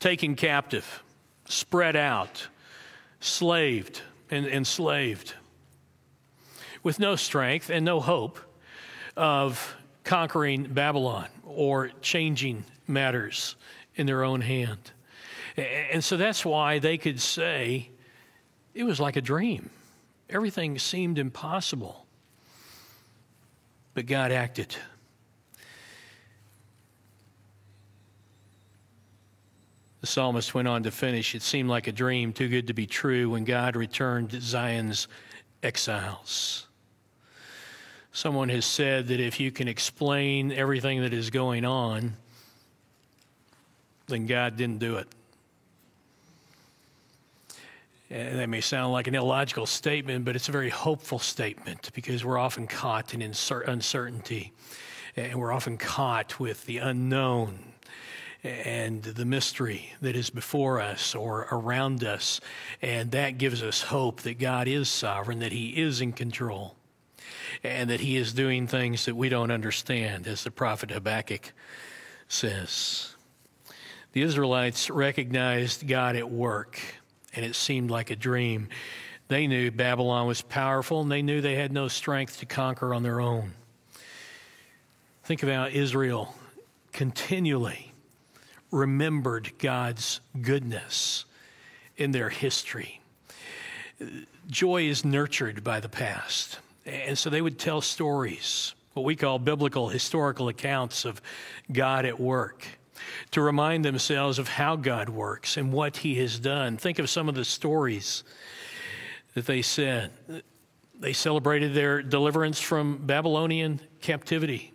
taken 0.00 0.34
captive, 0.34 1.02
spread 1.46 1.94
out, 1.96 2.48
slaved 3.20 4.02
and 4.30 4.46
enslaved, 4.46 5.34
with 6.82 6.98
no 6.98 7.16
strength 7.16 7.70
and 7.70 7.84
no 7.84 8.00
hope 8.00 8.38
of 9.16 9.76
conquering 10.04 10.64
Babylon 10.64 11.28
or 11.44 11.90
changing 12.00 12.64
matters 12.86 13.56
in 13.94 14.06
their 14.06 14.24
own 14.24 14.40
hand. 14.40 14.90
And 15.56 16.02
so 16.02 16.16
that's 16.16 16.44
why 16.44 16.78
they 16.78 16.96
could 16.96 17.20
say 17.20 17.90
it 18.74 18.84
was 18.84 18.98
like 18.98 19.16
a 19.16 19.20
dream. 19.20 19.70
Everything 20.28 20.78
seemed 20.78 21.18
impossible. 21.18 22.06
But 23.94 24.06
God 24.06 24.32
acted. 24.32 24.76
The 30.00 30.06
psalmist 30.06 30.54
went 30.54 30.66
on 30.66 30.82
to 30.84 30.90
finish 30.90 31.34
It 31.34 31.42
seemed 31.42 31.68
like 31.68 31.86
a 31.86 31.92
dream, 31.92 32.32
too 32.32 32.48
good 32.48 32.68
to 32.68 32.72
be 32.72 32.86
true, 32.86 33.30
when 33.30 33.44
God 33.44 33.76
returned 33.76 34.32
Zion's 34.32 35.08
exiles. 35.62 36.66
Someone 38.12 38.48
has 38.48 38.64
said 38.64 39.08
that 39.08 39.20
if 39.20 39.38
you 39.38 39.50
can 39.52 39.68
explain 39.68 40.52
everything 40.52 41.02
that 41.02 41.12
is 41.12 41.30
going 41.30 41.64
on, 41.64 42.16
then 44.08 44.26
God 44.26 44.56
didn't 44.56 44.78
do 44.78 44.96
it. 44.96 45.06
And 48.10 48.40
that 48.40 48.48
may 48.48 48.60
sound 48.60 48.92
like 48.92 49.06
an 49.06 49.14
illogical 49.14 49.66
statement, 49.66 50.24
but 50.24 50.34
it's 50.34 50.48
a 50.48 50.52
very 50.52 50.68
hopeful 50.68 51.20
statement 51.20 51.90
because 51.94 52.24
we're 52.24 52.38
often 52.38 52.66
caught 52.66 53.14
in 53.14 53.22
uncertainty 53.22 54.52
eh, 55.16 55.22
and 55.22 55.38
we're 55.38 55.52
often 55.52 55.76
caught 55.76 56.40
with 56.40 56.66
the 56.66 56.78
unknown 56.78 57.60
eh, 58.42 58.48
and 58.48 59.04
the 59.04 59.24
mystery 59.24 59.92
that 60.00 60.16
is 60.16 60.28
before 60.28 60.80
us 60.80 61.14
or 61.14 61.46
around 61.52 62.02
us. 62.02 62.40
And 62.82 63.12
that 63.12 63.38
gives 63.38 63.62
us 63.62 63.82
hope 63.82 64.22
that 64.22 64.40
God 64.40 64.66
is 64.66 64.88
sovereign, 64.88 65.38
that 65.38 65.52
He 65.52 65.68
is 65.80 66.00
in 66.00 66.12
control, 66.12 66.74
and 67.62 67.88
that 67.90 68.00
He 68.00 68.16
is 68.16 68.32
doing 68.32 68.66
things 68.66 69.04
that 69.04 69.14
we 69.14 69.28
don't 69.28 69.52
understand, 69.52 70.26
as 70.26 70.42
the 70.42 70.50
prophet 70.50 70.90
Habakkuk 70.90 71.52
says. 72.26 73.14
The 74.12 74.22
Israelites 74.22 74.90
recognized 74.90 75.86
God 75.86 76.16
at 76.16 76.28
work, 76.28 76.80
and 77.34 77.44
it 77.44 77.54
seemed 77.54 77.90
like 77.90 78.10
a 78.10 78.16
dream. 78.16 78.68
They 79.28 79.46
knew 79.46 79.70
Babylon 79.70 80.26
was 80.26 80.42
powerful, 80.42 81.00
and 81.00 81.10
they 81.10 81.22
knew 81.22 81.40
they 81.40 81.54
had 81.54 81.72
no 81.72 81.88
strength 81.88 82.40
to 82.40 82.46
conquer 82.46 82.92
on 82.94 83.02
their 83.02 83.20
own. 83.20 83.52
Think 85.24 85.42
about 85.42 85.72
Israel 85.72 86.34
continually 86.92 87.92
remembered 88.70 89.52
God's 89.58 90.20
goodness 90.40 91.24
in 91.96 92.10
their 92.10 92.28
history. 92.28 93.00
Joy 94.48 94.84
is 94.84 95.04
nurtured 95.04 95.62
by 95.62 95.80
the 95.80 95.88
past. 95.88 96.58
And 96.86 97.16
so 97.18 97.30
they 97.30 97.42
would 97.42 97.58
tell 97.58 97.80
stories, 97.80 98.74
what 98.94 99.04
we 99.04 99.14
call 99.14 99.38
biblical 99.38 99.88
historical 99.88 100.48
accounts 100.48 101.04
of 101.04 101.20
God 101.70 102.04
at 102.06 102.18
work 102.18 102.66
to 103.30 103.40
remind 103.40 103.84
themselves 103.84 104.38
of 104.38 104.48
how 104.48 104.76
God 104.76 105.08
works 105.08 105.56
and 105.56 105.72
what 105.72 105.98
He 105.98 106.16
has 106.16 106.38
done. 106.38 106.76
Think 106.76 106.98
of 106.98 107.08
some 107.10 107.28
of 107.28 107.34
the 107.34 107.44
stories 107.44 108.24
that 109.34 109.46
they 109.46 109.62
said. 109.62 110.10
They 110.98 111.12
celebrated 111.12 111.74
their 111.74 112.02
deliverance 112.02 112.60
from 112.60 112.98
Babylonian 113.06 113.80
captivity. 114.00 114.72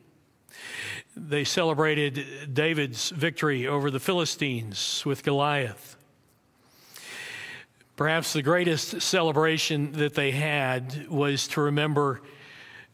They 1.16 1.44
celebrated 1.44 2.54
David's 2.54 3.10
victory 3.10 3.68
over 3.68 3.92
the 3.92 4.00
Philistines 4.00 5.04
with 5.06 5.24
Goliath. 5.24 5.96
Perhaps 7.96 8.34
the 8.34 8.42
greatest 8.42 9.02
celebration 9.02 9.94
that 9.94 10.16
they 10.16 10.32
had 10.32 11.08
was 11.08 11.48
to 11.50 11.62
remember 11.62 12.22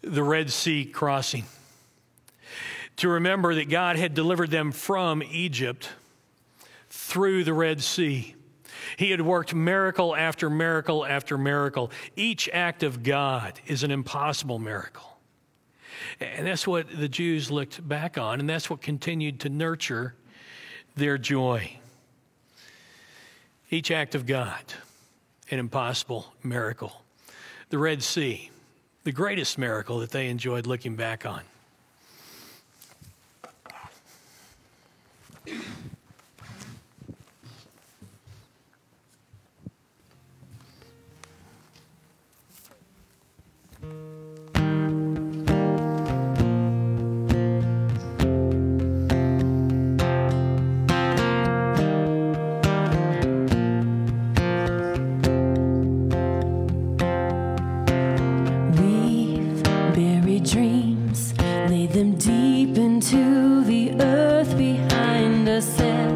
the 0.02 0.22
Red 0.24 0.52
Sea 0.52 0.86
crossing 0.86 1.46
to 2.98 3.10
remember 3.10 3.56
that 3.56 3.70
God 3.70 3.96
had 3.96 4.14
delivered 4.14 4.52
them 4.52 4.72
from 4.72 5.24
Egypt 5.24 5.90
through 6.90 7.44
the 7.44 7.54
Red 7.54 7.82
Sea. 7.82 8.36
He 8.98 9.12
had 9.12 9.22
worked 9.22 9.54
miracle 9.54 10.16
after 10.16 10.50
miracle 10.50 11.06
after 11.06 11.38
miracle. 11.38 11.92
Each 12.16 12.50
act 12.50 12.84
of 12.84 13.04
God 13.04 13.60
is 13.66 13.84
an 13.84 13.92
impossible 13.92 14.60
miracle. 14.60 15.18
And 16.20 16.46
that's 16.46 16.68
what 16.68 16.88
the 16.90 17.08
Jews 17.08 17.50
looked 17.50 17.88
back 17.88 18.18
on, 18.18 18.40
and 18.40 18.50
that's 18.50 18.70
what 18.70 18.82
continued 18.82 19.40
to 19.42 19.50
nurture 19.50 20.16
their 20.96 21.18
joy. 21.18 21.78
Each 23.70 23.92
act 23.92 24.16
of 24.16 24.26
God, 24.26 24.62
an 25.50 25.60
impossible 25.60 26.34
miracle. 26.44 27.02
The 27.70 27.78
Red 27.78 28.04
Sea, 28.04 28.50
the 29.04 29.12
greatest 29.12 29.58
miracle 29.58 30.00
that 30.00 30.12
they 30.12 30.28
enjoyed 30.28 30.68
looking 30.68 30.96
back 30.96 31.26
on. 31.26 31.42
dreams, 60.44 61.34
lay 61.70 61.86
them 61.86 62.16
deep 62.16 62.78
into 62.78 63.64
the 63.64 63.92
earth 64.02 64.41
yourself. 65.62 66.11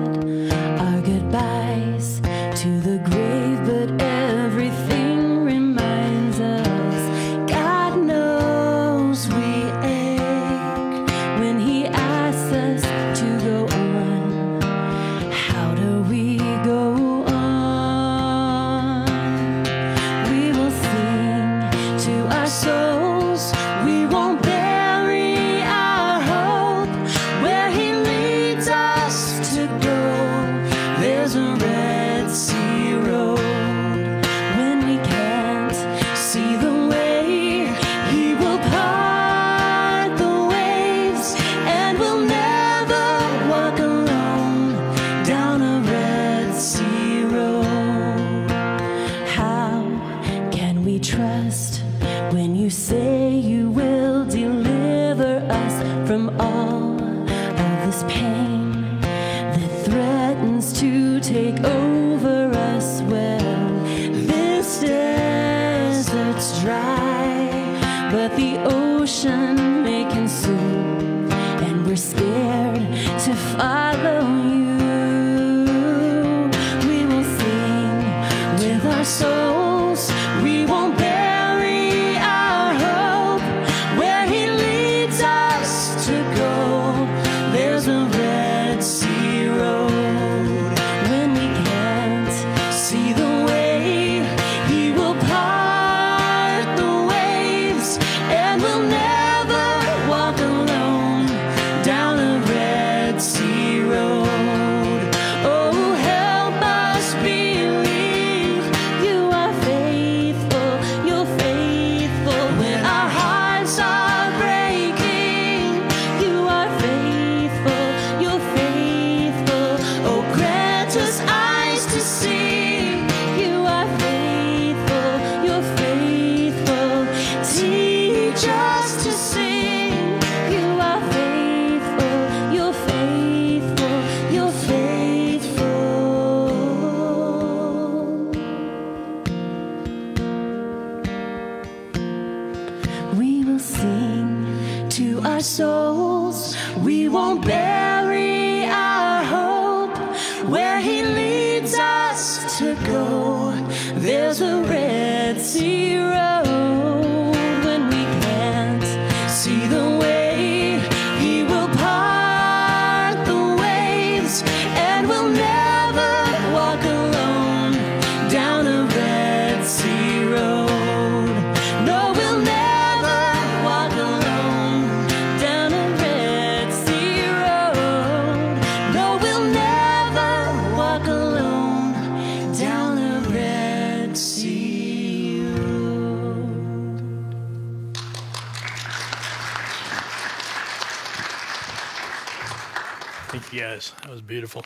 beautiful. 194.36 194.65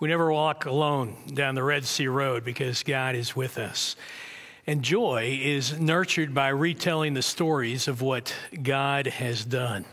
We 0.00 0.08
never 0.08 0.32
walk 0.32 0.66
alone 0.66 1.14
down 1.32 1.54
the 1.54 1.62
Red 1.62 1.84
Sea 1.84 2.08
Road 2.08 2.44
because 2.44 2.82
God 2.82 3.14
is 3.14 3.36
with 3.36 3.56
us. 3.56 3.94
And 4.66 4.82
joy 4.82 5.38
is 5.40 5.78
nurtured 5.78 6.34
by 6.34 6.48
retelling 6.48 7.14
the 7.14 7.22
stories 7.22 7.86
of 7.86 8.02
what 8.02 8.34
God 8.64 9.06
has 9.06 9.44
done. 9.44 9.84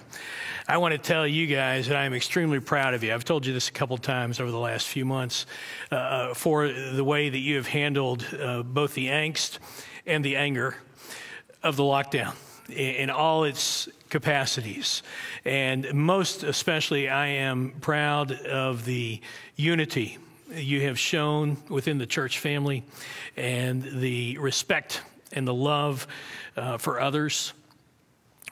I 0.67 0.77
want 0.77 0.93
to 0.93 0.97
tell 0.97 1.27
you 1.27 1.45
guys 1.45 1.89
that 1.89 1.95
I 1.95 2.05
am 2.05 2.15
extremely 2.15 2.59
proud 2.59 2.95
of 2.95 3.03
you. 3.03 3.13
I've 3.13 3.23
told 3.23 3.45
you 3.45 3.53
this 3.53 3.69
a 3.69 3.71
couple 3.71 3.99
times 3.99 4.39
over 4.39 4.49
the 4.49 4.57
last 4.57 4.87
few 4.87 5.05
months 5.05 5.45
uh, 5.91 5.95
uh 5.95 6.33
for 6.33 6.67
the 6.69 7.03
way 7.03 7.29
that 7.29 7.37
you 7.37 7.57
have 7.57 7.67
handled 7.67 8.25
uh, 8.33 8.63
both 8.63 8.95
the 8.95 9.09
angst 9.09 9.59
and 10.07 10.25
the 10.25 10.37
anger 10.37 10.75
of 11.61 11.75
the 11.75 11.83
lockdown 11.83 12.33
in 12.69 13.09
all 13.09 13.43
its 13.43 13.89
capacities. 14.09 15.03
And 15.43 15.93
most 15.93 16.43
especially, 16.43 17.09
I 17.09 17.27
am 17.27 17.73
proud 17.81 18.31
of 18.31 18.85
the 18.85 19.21
unity 19.55 20.17
you 20.53 20.81
have 20.81 20.99
shown 20.99 21.57
within 21.69 21.97
the 21.97 22.05
church 22.05 22.39
family 22.39 22.83
and 23.35 23.83
the 23.83 24.37
respect 24.37 25.01
and 25.31 25.47
the 25.47 25.53
love 25.53 26.07
uh, 26.55 26.77
for 26.77 26.99
others. 26.99 27.53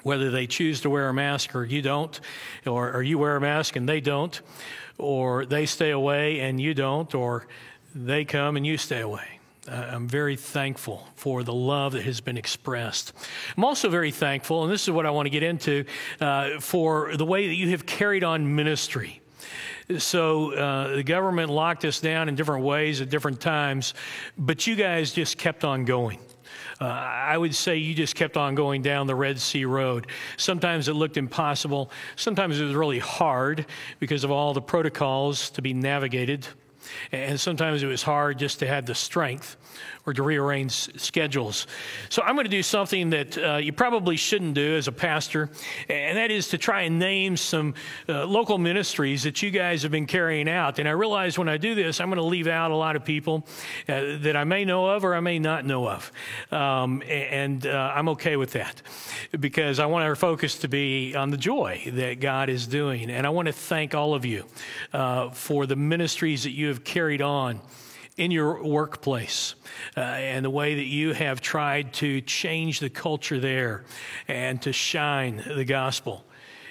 Whether 0.01 0.31
they 0.31 0.47
choose 0.47 0.81
to 0.81 0.89
wear 0.89 1.07
a 1.07 1.13
mask 1.13 1.55
or 1.55 1.63
you 1.63 1.81
don't, 1.81 2.19
or, 2.65 2.91
or 2.93 3.01
you 3.01 3.17
wear 3.17 3.37
a 3.37 3.41
mask 3.41 3.77
and 3.77 3.87
they 3.87 4.01
don't, 4.01 4.41
or 4.97 5.45
they 5.45 5.65
stay 5.65 5.91
away 5.91 6.41
and 6.41 6.59
you 6.59 6.73
don't, 6.73 7.13
or 7.15 7.47
they 7.95 8.25
come 8.25 8.57
and 8.57 8.65
you 8.65 8.77
stay 8.77 8.99
away. 8.99 9.39
Uh, 9.65 9.75
I'm 9.91 10.09
very 10.09 10.35
thankful 10.35 11.07
for 11.15 11.43
the 11.43 11.53
love 11.53 11.93
that 11.93 12.03
has 12.03 12.19
been 12.19 12.37
expressed. 12.37 13.13
I'm 13.55 13.63
also 13.63 13.89
very 13.89 14.11
thankful, 14.11 14.63
and 14.63 14.71
this 14.71 14.83
is 14.83 14.89
what 14.91 15.05
I 15.05 15.11
want 15.11 15.25
to 15.27 15.29
get 15.29 15.43
into, 15.43 15.85
uh, 16.19 16.59
for 16.59 17.15
the 17.15 17.25
way 17.25 17.47
that 17.47 17.55
you 17.55 17.69
have 17.69 17.85
carried 17.85 18.25
on 18.25 18.55
ministry. 18.55 19.21
So 19.97 20.53
uh, 20.53 20.95
the 20.95 21.03
government 21.03 21.49
locked 21.49 21.85
us 21.85 22.01
down 22.01 22.27
in 22.27 22.35
different 22.35 22.65
ways 22.65 22.99
at 22.99 23.09
different 23.09 23.39
times, 23.39 23.93
but 24.37 24.67
you 24.67 24.75
guys 24.75 25.13
just 25.13 25.37
kept 25.37 25.63
on 25.63 25.85
going. 25.85 26.19
Uh, 26.81 26.85
I 26.85 27.37
would 27.37 27.55
say 27.55 27.77
you 27.77 27.93
just 27.93 28.15
kept 28.15 28.35
on 28.35 28.55
going 28.55 28.81
down 28.81 29.07
the 29.07 29.15
Red 29.15 29.39
Sea 29.39 29.63
Road. 29.63 30.07
Sometimes 30.35 30.89
it 30.89 30.93
looked 30.93 31.15
impossible. 31.15 31.89
Sometimes 32.17 32.59
it 32.59 32.65
was 32.65 32.75
really 32.75 32.99
hard 32.99 33.65
because 33.99 34.25
of 34.25 34.31
all 34.31 34.53
the 34.53 34.61
protocols 34.61 35.49
to 35.51 35.61
be 35.61 35.73
navigated. 35.73 36.47
And 37.11 37.39
sometimes 37.39 37.83
it 37.83 37.87
was 37.87 38.03
hard 38.03 38.39
just 38.39 38.59
to 38.59 38.67
have 38.67 38.85
the 38.85 38.95
strength 38.95 39.57
or 40.05 40.13
to 40.13 40.23
rearrange 40.23 40.99
schedules. 40.99 41.65
So 42.09 42.21
I'm 42.23 42.35
going 42.35 42.45
to 42.45 42.49
do 42.49 42.63
something 42.63 43.09
that 43.11 43.37
uh, 43.37 43.55
you 43.57 43.71
probably 43.71 44.17
shouldn't 44.17 44.53
do 44.53 44.75
as 44.75 44.87
a 44.87 44.91
pastor, 44.91 45.49
and 45.87 46.17
that 46.17 46.29
is 46.31 46.49
to 46.49 46.57
try 46.57 46.81
and 46.81 46.99
name 46.99 47.37
some 47.37 47.73
uh, 48.09 48.25
local 48.25 48.57
ministries 48.57 49.23
that 49.23 49.41
you 49.41 49.49
guys 49.49 49.83
have 49.83 49.91
been 49.91 50.05
carrying 50.05 50.49
out. 50.49 50.79
And 50.79 50.87
I 50.87 50.91
realize 50.91 51.37
when 51.37 51.49
I 51.49 51.57
do 51.57 51.73
this, 51.73 52.01
I'm 52.01 52.09
going 52.09 52.17
to 52.17 52.23
leave 52.23 52.47
out 52.47 52.71
a 52.71 52.75
lot 52.75 52.95
of 52.95 53.05
people 53.05 53.45
uh, 53.87 54.17
that 54.19 54.35
I 54.35 54.43
may 54.43 54.65
know 54.65 54.87
of 54.87 55.05
or 55.05 55.15
I 55.15 55.21
may 55.21 55.39
not 55.39 55.65
know 55.65 55.87
of. 55.87 56.11
Um, 56.51 57.01
and 57.07 57.65
uh, 57.65 57.93
I'm 57.95 58.09
okay 58.09 58.35
with 58.35 58.51
that 58.51 58.81
because 59.39 59.79
I 59.79 59.85
want 59.85 60.03
our 60.03 60.15
focus 60.15 60.59
to 60.59 60.67
be 60.67 61.15
on 61.15 61.29
the 61.29 61.37
joy 61.37 61.81
that 61.93 62.19
God 62.19 62.49
is 62.49 62.67
doing. 62.67 63.09
And 63.09 63.25
I 63.25 63.29
want 63.29 63.47
to 63.47 63.53
thank 63.53 63.95
all 63.95 64.13
of 64.13 64.25
you 64.25 64.45
uh, 64.91 65.29
for 65.29 65.65
the 65.65 65.75
ministries 65.75 66.43
that 66.43 66.51
you 66.51 66.67
have 66.67 66.83
carried 66.83 67.21
on 67.21 67.61
in 68.17 68.31
your 68.31 68.63
workplace 68.63 69.55
uh, 69.97 70.01
and 70.01 70.45
the 70.45 70.49
way 70.49 70.75
that 70.75 70.85
you 70.85 71.13
have 71.13 71.41
tried 71.41 71.93
to 71.93 72.21
change 72.21 72.79
the 72.79 72.89
culture 72.89 73.39
there 73.39 73.83
and 74.27 74.61
to 74.61 74.71
shine 74.71 75.43
the 75.55 75.65
gospel 75.65 76.23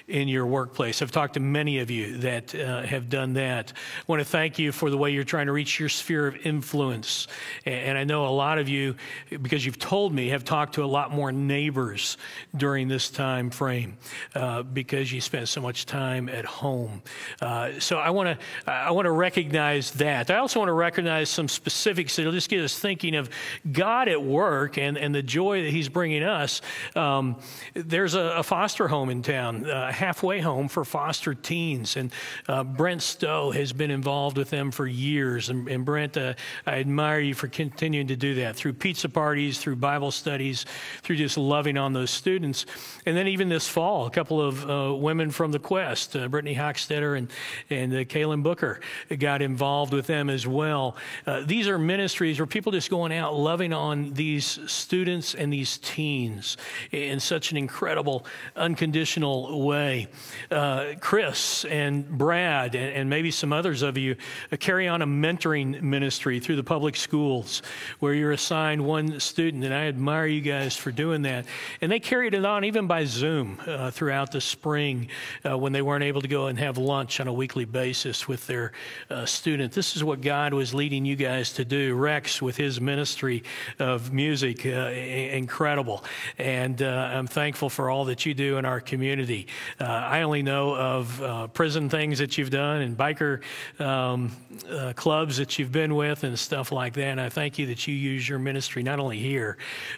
in 0.07 0.27
your 0.27 0.45
workplace. 0.45 1.01
I've 1.01 1.11
talked 1.11 1.35
to 1.35 1.39
many 1.39 1.79
of 1.79 1.89
you 1.89 2.17
that 2.19 2.53
uh, 2.55 2.81
have 2.83 3.09
done 3.09 3.33
that. 3.33 3.71
I 3.75 4.03
want 4.07 4.19
to 4.19 4.25
thank 4.25 4.59
you 4.59 4.71
for 4.71 4.89
the 4.89 4.97
way 4.97 5.11
you're 5.11 5.23
trying 5.23 5.47
to 5.47 5.53
reach 5.53 5.79
your 5.79 5.89
sphere 5.89 6.27
of 6.27 6.45
influence. 6.45 7.27
And 7.65 7.97
I 7.97 8.03
know 8.03 8.27
a 8.27 8.29
lot 8.29 8.59
of 8.59 8.67
you, 8.67 8.95
because 9.41 9.65
you've 9.65 9.79
told 9.79 10.13
me, 10.13 10.29
have 10.29 10.43
talked 10.43 10.75
to 10.75 10.83
a 10.83 10.85
lot 10.85 11.11
more 11.11 11.31
neighbors 11.31 12.17
during 12.55 12.87
this 12.87 13.09
time 13.09 13.49
frame 13.49 13.97
uh, 14.35 14.63
because 14.63 15.11
you 15.11 15.21
spent 15.21 15.47
so 15.47 15.61
much 15.61 15.85
time 15.85 16.29
at 16.29 16.45
home. 16.45 17.01
Uh, 17.41 17.79
so 17.79 17.97
I 17.97 18.09
want 18.09 18.39
to 18.39 18.71
I 18.71 18.91
want 18.91 19.05
to 19.05 19.11
recognize 19.11 19.91
that. 19.91 20.29
I 20.29 20.37
also 20.37 20.59
want 20.59 20.69
to 20.69 20.73
recognize 20.73 21.29
some 21.29 21.47
specifics 21.47 22.15
that'll 22.15 22.31
just 22.31 22.49
get 22.49 22.63
us 22.63 22.77
thinking 22.77 23.15
of 23.15 23.29
God 23.71 24.09
at 24.09 24.21
work 24.21 24.77
and, 24.77 24.97
and 24.97 25.13
the 25.13 25.23
joy 25.23 25.63
that 25.63 25.71
He's 25.71 25.89
bringing 25.89 26.23
us. 26.23 26.61
Um, 26.95 27.37
there's 27.73 28.15
a, 28.15 28.21
a, 28.37 28.43
foster 28.43 28.87
home 28.87 29.09
in 29.09 29.21
town 29.21 29.69
uh, 29.69 29.91
halfway 29.93 30.41
home 30.41 30.67
for 30.67 30.83
foster 30.83 31.33
teens. 31.33 31.95
And 31.95 32.11
uh, 32.47 32.63
Brent 32.63 33.01
Stowe 33.01 33.51
has 33.51 33.71
been 33.71 33.91
involved 33.91 34.37
with 34.37 34.49
them 34.49 34.71
for 34.71 34.87
years. 34.87 35.49
And, 35.49 35.67
and 35.67 35.85
Brent, 35.85 36.17
uh, 36.17 36.33
I 36.65 36.79
admire 36.79 37.19
you 37.19 37.33
for 37.33 37.47
continuing 37.47 38.07
to 38.07 38.15
do 38.15 38.35
that 38.35 38.55
through 38.55 38.73
pizza 38.73 39.07
parties, 39.07 39.59
through 39.59 39.77
Bible 39.77 40.11
studies, 40.11 40.65
through 41.03 41.17
just 41.17 41.37
loving 41.37 41.77
on 41.77 41.93
those 41.93 42.11
students. 42.11 42.65
And 43.05 43.15
then 43.15 43.27
even 43.27 43.49
this 43.49 43.67
fall, 43.67 44.05
a 44.05 44.09
couple 44.09 44.41
of 44.41 44.69
uh, 44.69 44.95
women 44.95 45.31
from 45.31 45.51
the 45.51 45.59
Quest, 45.59 46.15
uh, 46.15 46.27
Brittany 46.27 46.55
Hochstetter 46.55 47.17
and, 47.17 47.31
and 47.69 47.93
uh, 47.93 47.97
Kaylin 48.03 48.43
Booker, 48.43 48.81
got 49.19 49.41
involved 49.41 49.93
with 49.93 50.07
them 50.07 50.29
as 50.29 50.47
well. 50.47 50.97
Uh, 51.27 51.43
these 51.45 51.67
are 51.67 51.77
ministries 51.77 52.39
where 52.39 52.47
people 52.47 52.71
just 52.71 52.89
going 52.89 53.13
out 53.13 53.35
loving 53.35 53.73
on 53.73 54.13
these 54.13 54.59
students 54.65 55.35
and 55.35 55.53
these 55.53 55.77
teens 55.77 56.57
in 56.91 57.19
such 57.19 57.51
an 57.51 57.57
incredible, 57.57 58.25
unconditional 58.55 59.63
way 59.65 59.82
way. 59.83 60.07
Uh, 60.49 60.93
Chris 60.99 61.65
and 61.65 62.07
Brad, 62.07 62.75
and, 62.75 62.95
and, 62.95 63.09
maybe 63.09 63.31
some 63.31 63.51
others 63.51 63.81
of 63.81 63.97
you, 63.97 64.15
uh, 64.51 64.57
carry 64.57 64.87
on 64.87 65.01
a 65.01 65.05
mentoring 65.05 65.81
ministry 65.81 66.39
through 66.39 66.55
the 66.55 66.63
public 66.63 66.95
schools 66.95 67.61
where 67.99 68.13
you're 68.13 68.31
assigned 68.31 68.83
one 68.85 69.19
student, 69.19 69.63
and 69.63 69.73
I 69.73 69.87
admire 69.87 70.25
you 70.25 70.41
guys 70.41 70.75
for 70.77 70.91
doing 70.91 71.23
that. 71.23 71.45
And 71.81 71.91
they 71.91 71.99
carried 71.99 72.33
it 72.33 72.45
on 72.45 72.63
even 72.63 72.87
by 72.87 73.05
Zoom 73.05 73.59
uh, 73.65 73.91
throughout 73.91 74.31
the 74.31 74.41
spring 74.41 75.09
uh, 75.43 75.57
when 75.57 75.73
they 75.73 75.81
weren't 75.81 76.03
able 76.03 76.21
to 76.21 76.27
go 76.27 76.47
and 76.47 76.57
have 76.59 76.77
lunch 76.77 77.19
on 77.19 77.27
a 77.27 77.33
weekly 77.33 77.65
basis 77.65 78.27
with 78.27 78.45
their 78.47 78.71
uh, 79.09 79.25
student. 79.25 79.73
This 79.73 79.95
is 79.95 80.03
what 80.03 80.21
God 80.21 80.53
was 80.53 80.73
leading 80.73 81.03
you 81.05 81.15
guys 81.15 81.53
to 81.53 81.65
do. 81.65 81.95
Rex, 81.95 82.41
with 82.41 82.57
his 82.57 82.79
ministry 82.79 83.43
of 83.79 84.13
music, 84.13 84.65
uh, 84.65 84.89
incredible. 84.89 86.03
And 86.37 86.81
I'm 86.81 87.27
thankful 87.27 87.69
for 87.69 87.89
all 87.89 88.05
that 88.05 88.25
you 88.25 88.33
do 88.33 88.57
in 88.57 88.65
our 88.65 88.79
community. 88.79 89.47
Uh, 89.79 89.85
I 89.85 90.21
only 90.21 90.43
know 90.43 90.75
of 90.75 91.21
uh, 91.21 91.47
prison 91.47 91.89
things 91.89 92.19
that 92.19 92.37
you've 92.37 92.49
done 92.49 92.81
and 92.81 92.97
biker 92.97 93.41
um, 93.79 94.31
uh, 94.69 94.93
clubs 94.95 95.37
that 95.37 95.57
you've 95.57 95.71
been 95.71 95.95
with 95.95 96.23
and 96.23 96.37
stuff 96.37 96.71
like 96.71 96.93
that. 96.93 97.07
And 97.07 97.21
I 97.21 97.29
thank 97.29 97.57
you 97.57 97.67
that 97.67 97.87
you 97.87 97.95
use 97.95 98.27
your 98.27 98.39
ministry 98.39 98.83
not 98.83 98.99
only 98.99 99.19
here, 99.19 99.57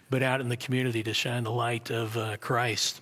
but 0.09 0.23
out 0.23 0.41
in 0.41 0.49
the 0.49 0.57
community 0.57 1.03
to 1.03 1.13
shine 1.13 1.43
the 1.43 1.51
light 1.51 1.91
of 1.91 2.17
uh, 2.17 2.37
Christ. 2.37 3.01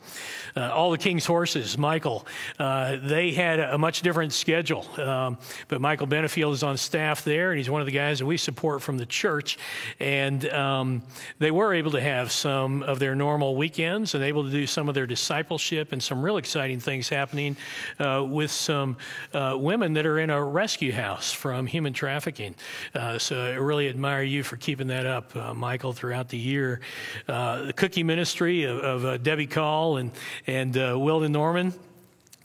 Uh, 0.56 0.72
all 0.72 0.92
the 0.92 0.98
King's 0.98 1.26
horses, 1.26 1.78
Michael, 1.78 2.28
uh, 2.60 2.98
they 3.02 3.32
had 3.32 3.60
a 3.60 3.78
much 3.78 4.02
different 4.02 4.34
schedule. 4.34 4.88
Um, 5.00 5.38
but 5.68 5.82
Michael 5.82 6.08
Benefield 6.08 6.54
is 6.54 6.64
on 6.64 6.78
staff 6.78 7.24
there, 7.24 7.52
and 7.52 7.58
he's 7.58 7.70
one 7.70 7.82
of 7.82 7.86
the 7.86 7.92
guys 7.92 8.20
that 8.20 8.26
we 8.26 8.38
support 8.38 8.82
from 8.82 8.98
the 8.98 9.06
church. 9.06 9.58
And 10.00 10.48
um, 10.50 11.04
they 11.40 11.52
were 11.52 11.74
able 11.74 11.92
to 11.92 12.02
have 12.02 12.32
some 12.32 12.84
of 12.84 13.00
their 13.00 13.16
normal 13.16 13.56
weekends 13.56 14.16
and 14.16 14.24
able 14.24 14.44
to 14.44 14.50
do 14.50 14.66
some 14.66 14.90
of 14.90 14.96
their 14.96 15.08
discipleship 15.08 15.92
and 15.92 16.02
some 16.02 16.24
real 16.24 16.38
exciting 16.38 16.63
exciting 16.64 16.80
things 16.80 17.10
happening 17.10 17.58
uh, 18.00 18.26
with 18.26 18.50
some 18.50 18.96
uh, 19.34 19.54
women 19.60 19.92
that 19.92 20.06
are 20.06 20.18
in 20.18 20.30
a 20.30 20.42
rescue 20.42 20.94
house 20.94 21.34
from 21.34 21.68
human 21.68 21.92
trafficking. 21.92 22.56
Uh, 22.96 23.18
so 23.18 23.38
I 23.38 23.56
really 23.56 23.90
admire 23.90 24.24
you 24.24 24.44
for 24.44 24.56
keeping 24.56 24.88
that 24.88 25.06
up, 25.06 25.36
uh, 25.36 25.54
Michael, 25.54 25.92
throughout 25.92 26.30
the 26.30 26.38
year. 26.38 26.80
Uh, 27.28 27.64
the 27.64 27.74
cookie 27.74 28.04
ministry 28.04 28.64
of, 28.64 28.78
of 28.78 29.24
Debbie 29.24 29.46
Call 29.46 29.98
and, 29.98 30.12
and 30.48 30.74
Wilden 30.74 31.34
Norman 31.34 31.74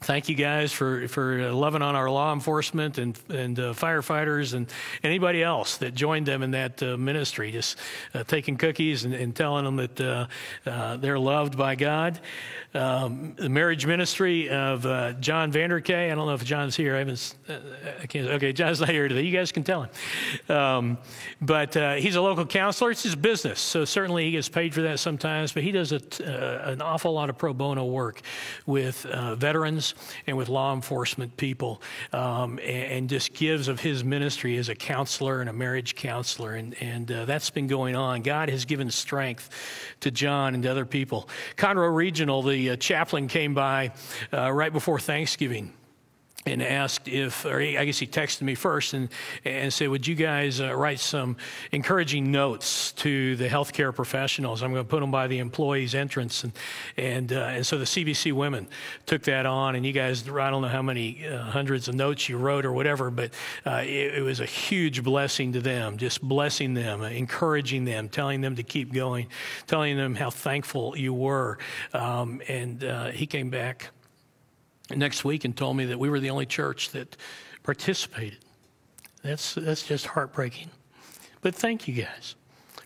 thank 0.01 0.29
you 0.29 0.35
guys 0.35 0.73
for, 0.73 1.09
for 1.09 1.51
loving 1.53 1.83
on 1.83 1.97
our 1.97 2.09
law 2.09 2.33
enforcement 2.33 2.99
and, 2.99 3.19
and 3.29 3.59
uh, 3.59 3.73
firefighters 3.73 4.55
and 4.55 4.73
anybody 5.03 5.43
else 5.43 5.77
that 5.79 5.95
joined 5.95 6.27
them 6.27 6.43
in 6.43 6.53
that 6.53 6.83
uh, 6.83 6.97
ministry, 6.97 7.51
just 7.51 7.77
uh, 8.15 8.23
taking 8.25 8.57
cookies 8.57 9.05
and, 9.05 9.15
and, 9.15 9.35
telling 9.35 9.65
them 9.65 9.77
that 9.77 10.01
uh, 10.01 10.27
uh, 10.67 10.97
they're 10.97 11.19
loved 11.19 11.57
by 11.57 11.75
God. 11.75 12.19
Um, 12.75 13.35
the 13.37 13.49
marriage 13.49 13.87
ministry 13.87 14.49
of 14.51 14.85
uh, 14.85 15.13
John 15.15 15.53
Vanderkay. 15.53 16.11
I 16.11 16.15
don't 16.15 16.27
know 16.27 16.35
if 16.35 16.45
John's 16.45 16.77
here. 16.77 16.97
I 16.97 16.99
haven't. 16.99 17.35
I 18.01 18.07
can't. 18.07 18.29
Okay, 18.29 18.53
John's 18.53 18.81
not 18.81 18.89
here 18.89 19.07
today. 19.09 19.23
You 19.23 19.37
guys 19.37 19.53
can 19.53 19.65
tell 19.65 19.85
him. 19.85 20.57
Um, 20.57 20.99
but 21.41 21.75
he's 21.99 22.17
a 22.17 22.21
local 22.21 22.47
counselor. 22.47 22.91
It's 22.91 23.03
his 23.03 23.17
business, 23.17 23.61
so 23.61 23.85
certainly 23.85 24.25
he 24.25 24.33
gets 24.33 24.49
paid 24.49 24.75
for 24.75 24.83
that 24.83 24.99
sometimes. 24.99 25.53
But 25.53 25.63
he 25.63 25.73
does 25.73 25.93
a, 25.93 26.01
an 26.65 26.83
awful 26.83 27.13
lot 27.13 27.31
of 27.31 27.39
pro 27.39 27.55
bono 27.55 27.85
work 27.85 28.21
with 28.67 29.03
veterans 29.39 29.88
and 30.27 30.37
with 30.37 30.49
law 30.49 30.75
enforcement 30.75 31.37
people, 31.37 31.81
um, 32.13 32.59
and, 32.59 32.93
and, 32.93 33.09
just 33.09 33.33
gives 33.33 33.69
of 33.69 33.81
his 33.81 34.05
ministry 34.05 34.57
as 34.59 34.69
a 34.69 34.75
counselor 34.75 35.41
and 35.41 35.49
a 35.49 35.53
marriage 35.53 35.95
counselor. 35.95 36.55
And, 36.55 36.75
and 36.83 37.11
uh, 37.11 37.25
that's 37.25 37.51
been 37.51 37.67
going 37.67 37.97
on. 37.97 38.23
God 38.23 38.51
has 38.51 38.65
given 38.65 38.91
strength 38.91 39.49
to 40.01 40.11
John 40.11 40.55
and 40.55 40.63
to 40.65 40.71
other 40.71 40.85
people. 40.85 41.29
Conroe 41.57 41.95
Regional, 41.95 42.43
the 42.43 42.71
uh, 42.71 42.77
chaplain 42.77 43.29
came 43.29 43.55
by 43.55 43.93
uh, 44.33 44.53
right 44.53 44.73
before 44.73 44.99
Thanksgiving 45.01 45.73
and 46.47 46.63
asked 46.63 47.09
if, 47.09 47.45
or 47.45 47.61
he, 47.61 47.77
I 47.77 47.85
guess 47.85 47.99
he 47.99 48.07
texted 48.07 48.43
me 48.43 48.55
first 48.55 48.95
and, 48.95 49.09
and 49.45 49.73
said, 49.73 49.89
Would 49.89 50.07
you 50.07 50.15
guys 50.15 50.61
uh, 50.61 50.75
write 50.75 51.01
some 51.01 51.37
encouraging 51.73 52.31
notes 52.31 52.93
to 52.93 53.37
the 53.37 53.49
healthcare 53.49 53.95
professionals? 53.95 54.63
I'm 54.63 54.73
going 54.73 54.85
to 54.85 54.89
put 54.89 55.01
them 55.01 55.11
by 55.11 55.27
the 55.27 55.39
employees' 55.39 55.95
entrance. 55.95 56.45
And, 56.45 56.53
and, 56.97 57.33
uh, 57.33 57.37
and 57.37 57.67
so 57.67 57.79
the 57.79 57.85
CBC 57.85 58.33
women 58.33 58.67
took 59.07 59.23
that 59.23 59.47
on, 59.47 59.77
and 59.77 59.85
you 59.85 59.93
guys, 59.93 60.29
I 60.29 60.51
don't 60.51 60.63
know 60.63 60.69
how 60.69 60.83
many 60.83 61.27
uh, 61.27 61.43
hundreds 61.43 61.89
of 61.89 61.95
notes 61.95 62.29
you 62.29 62.39
wrote 62.39 62.65
or 62.65 62.73
whatever, 62.73 63.11
but 63.11 63.33
uh, 63.67 63.83
it, 63.85 64.19
it, 64.19 64.23
was 64.23 64.41
a 64.41 64.47
huge 64.47 65.03
blessing 65.03 65.53
to 65.53 65.61
them, 65.61 65.97
just 65.97 66.23
blessing 66.23 66.75
them, 66.75 67.03
encouraging 67.03 67.85
them, 67.85 68.09
telling 68.09 68.41
them 68.41 68.57
to 68.57 68.63
keep 68.63 68.93
going, 68.93 69.27
telling 69.67 69.97
them 69.97 70.15
how 70.15 70.31
thankful 70.31 70.97
you 70.97 71.13
were. 71.13 71.59
Um, 71.93 72.41
and 72.49 72.85
uh, 72.85 73.11
he 73.11 73.27
came 73.27 73.51
back 73.51 73.91
next 74.91 75.25
week 75.25 75.45
and 75.45 75.57
told 75.57 75.77
me 75.77 75.87
that 75.87 75.99
we 75.99 76.09
were 76.09 76.21
the 76.21 76.31
only 76.31 76.47
church 76.47 76.91
that 76.91 77.17
participated. 77.63 78.39
That's, 79.23 79.55
that's 79.55 79.87
just 79.87 80.07
heartbreaking. 80.07 80.71
But 81.41 81.55
thank 81.55 81.87
you 81.87 81.95
guys 82.03 82.35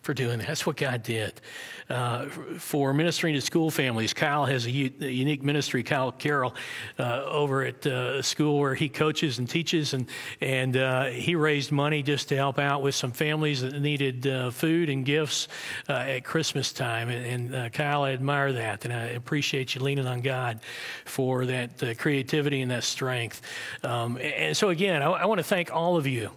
for 0.02 0.14
doing 0.14 0.38
that. 0.38 0.48
That's 0.48 0.66
what 0.66 0.76
God 0.76 1.02
did. 1.02 1.40
Uh, 1.88 2.26
for 2.58 2.92
ministering 2.92 3.34
to 3.34 3.40
school 3.40 3.70
families, 3.70 4.12
Kyle 4.12 4.44
has 4.46 4.66
a, 4.66 4.70
u- 4.70 4.92
a 5.00 5.08
unique 5.08 5.42
ministry, 5.42 5.82
Kyle 5.82 6.10
Carroll, 6.10 6.54
uh, 6.98 7.22
over 7.24 7.62
at 7.64 7.86
uh, 7.86 8.14
a 8.18 8.22
school 8.22 8.58
where 8.58 8.74
he 8.74 8.88
coaches 8.88 9.38
and 9.38 9.48
teaches, 9.48 9.94
and, 9.94 10.06
and 10.40 10.76
uh, 10.76 11.04
he 11.06 11.34
raised 11.34 11.70
money 11.70 12.02
just 12.02 12.28
to 12.28 12.36
help 12.36 12.58
out 12.58 12.82
with 12.82 12.94
some 12.94 13.12
families 13.12 13.60
that 13.60 13.80
needed 13.80 14.26
uh, 14.26 14.50
food 14.50 14.88
and 14.88 15.04
gifts 15.04 15.48
uh, 15.88 15.92
at 15.92 16.24
Christmas 16.24 16.72
time. 16.72 17.08
And, 17.08 17.54
and 17.54 17.72
Kyle, 17.72 18.02
I 18.02 18.12
admire 18.12 18.52
that, 18.52 18.84
and 18.84 18.92
I 18.92 19.04
appreciate 19.08 19.74
you 19.74 19.82
leaning 19.82 20.06
on 20.06 20.20
God 20.20 20.60
for 21.04 21.46
that 21.46 21.98
creativity 21.98 22.60
and 22.60 22.70
that 22.70 22.84
strength. 22.84 23.42
Um, 23.82 24.18
and 24.18 24.56
so, 24.56 24.70
again, 24.70 25.02
I, 25.02 25.10
I 25.10 25.24
want 25.26 25.38
to 25.38 25.44
thank 25.44 25.72
all 25.72 25.96
of 25.96 26.06
you 26.06 26.30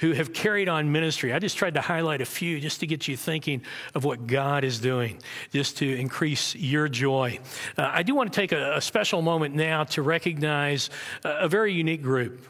who 0.00 0.12
have 0.12 0.32
carried 0.32 0.68
on 0.68 0.90
ministry. 0.90 1.32
I 1.32 1.38
just 1.38 1.56
tried 1.56 1.74
to 1.74 1.80
highlight 1.80 2.20
a 2.20 2.26
few 2.26 2.58
just 2.58 2.80
to 2.80 2.86
get 2.86 3.06
you 3.06 3.16
thinking 3.16 3.62
of 3.94 4.04
what 4.04 4.26
God 4.26 4.64
is 4.64 4.80
doing, 4.80 5.18
just 5.52 5.76
to 5.78 5.94
increase 5.94 6.54
your 6.54 6.88
joy. 6.88 7.38
Uh, 7.76 7.90
I 7.92 8.02
do 8.02 8.14
want 8.14 8.32
to 8.32 8.36
take 8.36 8.52
a, 8.52 8.76
a, 8.76 8.80
special 8.80 9.22
moment 9.22 9.54
now 9.54 9.84
to 9.84 10.02
recognize 10.02 10.90
a, 11.22 11.40
a 11.40 11.48
very 11.48 11.72
unique 11.72 12.02
group 12.02 12.46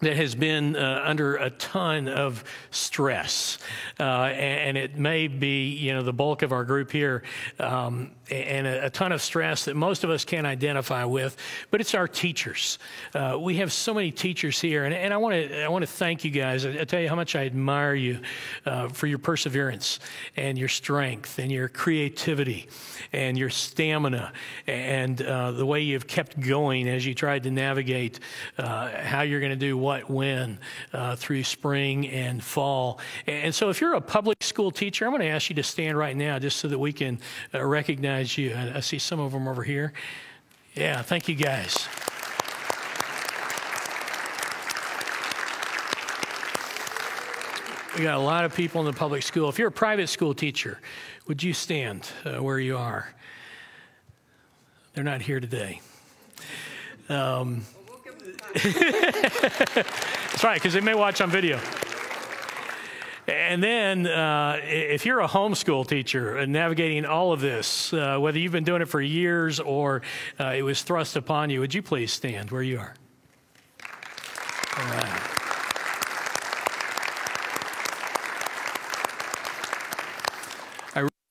that 0.00 0.16
has 0.16 0.34
been 0.34 0.76
uh, 0.76 1.02
under 1.04 1.36
a 1.36 1.50
ton 1.50 2.08
of 2.08 2.44
stress, 2.70 3.58
uh, 3.98 4.02
and, 4.02 4.76
and, 4.76 4.78
it 4.78 4.98
may 4.98 5.28
be, 5.28 5.68
you 5.68 5.94
know, 5.94 6.02
the 6.02 6.12
bulk 6.12 6.42
of 6.42 6.52
our 6.52 6.64
group 6.64 6.90
here. 6.90 7.22
Um, 7.58 8.10
and 8.30 8.66
a, 8.66 8.86
a, 8.86 8.90
ton 8.90 9.12
of 9.12 9.20
stress 9.20 9.66
that 9.66 9.76
most 9.76 10.04
of 10.04 10.10
us 10.10 10.24
can't 10.24 10.46
identify 10.46 11.04
with, 11.04 11.36
but 11.70 11.80
it's 11.80 11.94
our 11.94 12.08
teachers. 12.08 12.78
Uh, 13.14 13.36
we 13.40 13.56
have 13.56 13.72
so 13.72 13.92
many 13.92 14.10
teachers 14.10 14.60
here, 14.60 14.84
and, 14.84 14.94
and 14.94 15.12
I 15.12 15.16
want 15.16 15.34
to 15.34 15.62
I 15.62 15.68
want 15.68 15.82
to 15.82 15.90
thank 15.90 16.24
you 16.24 16.30
guys. 16.30 16.64
I, 16.64 16.80
I, 16.80 16.84
tell 16.84 17.00
you 17.00 17.08
how 17.08 17.16
much 17.16 17.36
I 17.36 17.44
admire 17.44 17.94
you 17.94 18.20
uh, 18.66 18.88
for 18.88 19.06
your 19.06 19.18
perseverance 19.18 20.00
and 20.36 20.56
your 20.56 20.68
strength 20.68 21.38
and 21.38 21.52
your 21.52 21.68
creativity 21.68 22.68
and 23.12 23.36
your 23.36 23.50
stamina 23.50 24.32
and 24.66 25.20
uh, 25.20 25.52
the 25.52 25.66
way 25.66 25.80
you've 25.80 26.06
kept 26.06 26.40
going 26.40 26.88
as 26.88 27.04
you 27.04 27.14
tried 27.14 27.42
to 27.42 27.50
navigate 27.50 28.20
uh, 28.58 28.88
how 29.02 29.22
you're 29.22 29.40
going 29.40 29.50
to 29.50 29.56
do 29.56 29.76
what 29.76 30.08
when 30.08 30.58
uh, 30.92 31.16
through 31.16 31.44
spring 31.44 32.08
and 32.08 32.42
fall. 32.42 32.98
And 33.26 33.54
so, 33.54 33.68
if 33.68 33.80
you're 33.80 33.94
a 33.94 34.00
public 34.00 34.42
school 34.42 34.70
teacher, 34.70 35.04
I'm 35.04 35.10
going 35.10 35.22
to 35.22 35.28
ask 35.28 35.50
you 35.50 35.56
to 35.56 35.62
stand 35.62 35.98
right 35.98 36.16
now 36.16 36.38
just 36.38 36.58
so 36.58 36.68
that 36.68 36.78
we 36.78 36.92
can 36.92 37.18
uh, 37.52 37.64
recognize 37.64 38.13
recognize 38.14 38.38
you. 38.38 38.54
I, 38.54 38.76
I 38.76 38.80
see 38.80 38.98
some 38.98 39.20
of 39.20 39.32
them 39.32 39.48
over 39.48 39.62
here. 39.62 39.92
Yeah, 40.74 41.02
thank 41.02 41.28
you 41.28 41.34
guys. 41.34 41.88
We 47.96 48.02
got 48.02 48.16
a 48.16 48.22
lot 48.22 48.44
of 48.44 48.54
people 48.54 48.80
in 48.80 48.86
the 48.86 48.92
public 48.92 49.22
school. 49.22 49.48
If 49.48 49.58
you're 49.58 49.68
a 49.68 49.72
private 49.72 50.08
school 50.08 50.34
teacher, 50.34 50.80
would 51.28 51.42
you 51.42 51.52
stand 51.52 52.10
uh, 52.24 52.42
where 52.42 52.58
you 52.58 52.76
are? 52.76 53.14
They're 54.94 55.04
not 55.04 55.22
here 55.22 55.40
today. 55.40 55.80
Um, 57.08 57.62
that's 58.54 60.44
right, 60.44 60.54
because 60.54 60.72
they 60.72 60.80
may 60.80 60.94
watch 60.94 61.20
on 61.20 61.30
video. 61.30 61.60
And 63.26 63.62
then, 63.62 64.06
uh, 64.06 64.60
if 64.62 65.06
you're 65.06 65.20
a 65.20 65.28
homeschool 65.28 65.86
teacher 65.88 66.46
navigating 66.46 67.06
all 67.06 67.32
of 67.32 67.40
this, 67.40 67.92
uh, 67.92 68.18
whether 68.18 68.38
you've 68.38 68.52
been 68.52 68.64
doing 68.64 68.82
it 68.82 68.88
for 68.88 69.00
years 69.00 69.60
or 69.60 70.02
uh, 70.38 70.52
it 70.56 70.62
was 70.62 70.82
thrust 70.82 71.16
upon 71.16 71.48
you, 71.48 71.60
would 71.60 71.72
you 71.72 71.82
please 71.82 72.12
stand 72.12 72.50
where 72.50 72.62
you 72.62 72.78
are? 72.78 72.94
All 74.76 74.84
right. 74.84 75.34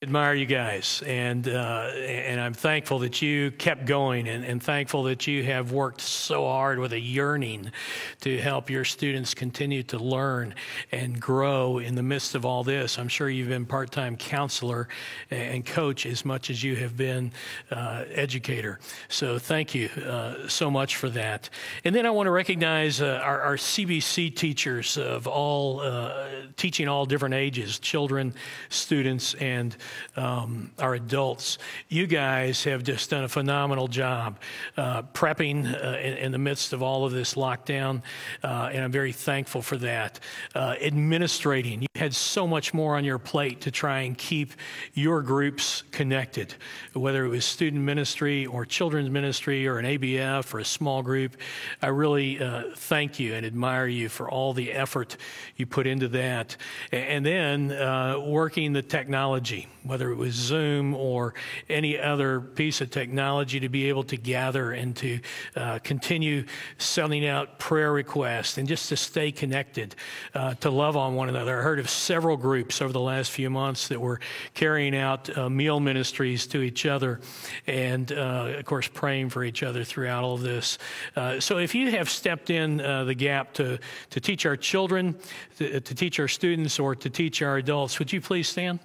Admire 0.04 0.34
you 0.34 0.44
guys, 0.44 1.02
and 1.06 1.48
uh, 1.48 1.90
and 1.96 2.38
I'm 2.38 2.52
thankful 2.52 2.98
that 2.98 3.22
you 3.22 3.50
kept 3.52 3.86
going, 3.86 4.28
and, 4.28 4.44
and 4.44 4.62
thankful 4.62 5.04
that 5.04 5.26
you 5.26 5.42
have 5.44 5.72
worked 5.72 6.02
so 6.02 6.44
hard 6.44 6.78
with 6.78 6.92
a 6.92 7.00
yearning 7.00 7.72
to 8.20 8.36
help 8.36 8.68
your 8.68 8.84
students 8.84 9.32
continue 9.32 9.82
to 9.84 9.98
learn 9.98 10.54
and 10.92 11.18
grow 11.18 11.78
in 11.78 11.94
the 11.94 12.02
midst 12.02 12.34
of 12.34 12.44
all 12.44 12.62
this. 12.62 12.98
I'm 12.98 13.08
sure 13.08 13.30
you've 13.30 13.48
been 13.48 13.64
part-time 13.64 14.18
counselor 14.18 14.88
and 15.30 15.64
coach 15.64 16.04
as 16.04 16.22
much 16.22 16.50
as 16.50 16.62
you 16.62 16.76
have 16.76 16.98
been 16.98 17.32
uh, 17.70 18.04
educator. 18.10 18.80
So 19.08 19.38
thank 19.38 19.74
you 19.74 19.88
uh, 20.06 20.48
so 20.48 20.70
much 20.70 20.96
for 20.96 21.08
that. 21.10 21.48
And 21.82 21.94
then 21.94 22.04
I 22.04 22.10
want 22.10 22.26
to 22.26 22.30
recognize 22.30 23.00
uh, 23.00 23.20
our, 23.24 23.40
our, 23.40 23.56
CBC 23.56 24.36
teachers 24.36 24.98
of 24.98 25.26
all 25.26 25.80
uh, 25.80 26.28
teaching 26.56 26.88
all 26.88 27.06
different 27.06 27.34
ages, 27.34 27.78
children, 27.78 28.34
students, 28.68 29.32
and 29.34 29.74
um, 30.16 30.70
our 30.78 30.94
adults. 30.94 31.58
You 31.88 32.06
guys 32.06 32.64
have 32.64 32.82
just 32.82 33.10
done 33.10 33.24
a 33.24 33.28
phenomenal 33.28 33.88
job 33.88 34.38
uh, 34.76 35.02
prepping 35.02 35.66
uh, 35.66 35.98
in, 35.98 36.14
in, 36.18 36.32
the 36.32 36.38
midst 36.38 36.72
of 36.72 36.82
all 36.82 37.04
of 37.04 37.12
this 37.12 37.34
lockdown, 37.34 38.02
uh, 38.42 38.70
and 38.72 38.84
I'm 38.84 38.92
very 38.92 39.12
thankful 39.12 39.62
for 39.62 39.76
that. 39.78 40.20
Uh, 40.54 40.74
administrating, 40.80 41.82
you 41.82 41.88
had 41.96 42.14
so 42.14 42.46
much 42.46 42.74
more 42.74 42.96
on 42.96 43.04
your 43.04 43.18
plate 43.18 43.60
to 43.62 43.70
try 43.70 44.00
and 44.00 44.16
keep 44.16 44.52
your 44.94 45.22
groups 45.22 45.82
connected, 45.90 46.54
whether 46.92 47.24
it 47.24 47.28
was 47.28 47.44
student 47.44 47.82
ministry 47.82 48.46
or 48.46 48.64
children's 48.64 49.10
ministry 49.10 49.66
or 49.66 49.78
an 49.78 49.86
ABF 49.86 50.52
or 50.54 50.58
a 50.58 50.64
small 50.64 51.02
group. 51.02 51.36
I 51.82 51.88
really 51.88 52.42
uh, 52.42 52.64
thank 52.74 53.18
you 53.20 53.34
and 53.34 53.46
admire 53.46 53.86
you 53.86 54.08
for 54.08 54.30
all 54.30 54.52
the 54.52 54.72
effort 54.72 55.16
you 55.56 55.66
put 55.66 55.86
into 55.86 56.08
that. 56.08 56.56
And 56.92 57.24
then 57.24 57.72
uh, 57.72 58.18
working 58.20 58.72
the 58.72 58.82
technology 58.82 59.68
whether 59.84 60.10
it 60.10 60.16
was 60.16 60.34
Zoom 60.34 60.94
or 60.94 61.34
any 61.68 61.98
other 61.98 62.40
piece 62.40 62.80
of 62.80 62.90
technology, 62.90 63.60
to 63.60 63.68
be 63.68 63.88
able 63.88 64.02
to 64.04 64.16
gather 64.16 64.72
and 64.72 64.96
to 64.96 65.20
uh, 65.56 65.78
continue 65.84 66.44
sending 66.78 67.26
out 67.26 67.58
prayer 67.58 67.92
requests 67.92 68.58
and 68.58 68.66
just 68.66 68.88
to 68.88 68.96
stay 68.96 69.30
connected, 69.30 69.94
uh, 70.34 70.54
to 70.54 70.70
love 70.70 70.96
on 70.96 71.14
one 71.14 71.28
another. 71.28 71.58
I 71.58 71.62
heard 71.62 71.78
of 71.78 71.90
several 71.90 72.36
groups 72.36 72.80
over 72.80 72.92
the 72.92 73.00
last 73.00 73.30
few 73.30 73.50
months 73.50 73.88
that 73.88 74.00
were 74.00 74.20
carrying 74.54 74.96
out 74.96 75.36
uh, 75.36 75.50
meal 75.50 75.80
ministries 75.80 76.46
to 76.48 76.62
each 76.62 76.86
other 76.86 77.20
and, 77.66 78.10
uh, 78.12 78.54
of 78.58 78.64
course, 78.64 78.88
praying 78.88 79.28
for 79.28 79.44
each 79.44 79.62
other 79.62 79.84
throughout 79.84 80.24
all 80.24 80.34
of 80.34 80.40
this. 80.40 80.78
Uh, 81.14 81.38
so 81.38 81.58
if 81.58 81.74
you 81.74 81.90
have 81.90 82.08
stepped 82.08 82.48
in 82.48 82.80
uh, 82.80 83.04
the 83.04 83.14
gap 83.14 83.52
to, 83.54 83.78
to 84.10 84.20
teach 84.20 84.46
our 84.46 84.56
children, 84.56 85.14
to, 85.58 85.80
to 85.80 85.94
teach 85.94 86.18
our 86.18 86.28
students, 86.28 86.78
or 86.78 86.94
to 86.94 87.10
teach 87.10 87.42
our 87.42 87.58
adults, 87.58 87.98
would 87.98 88.12
you 88.12 88.20
please 88.20 88.48
stand? 88.48 88.78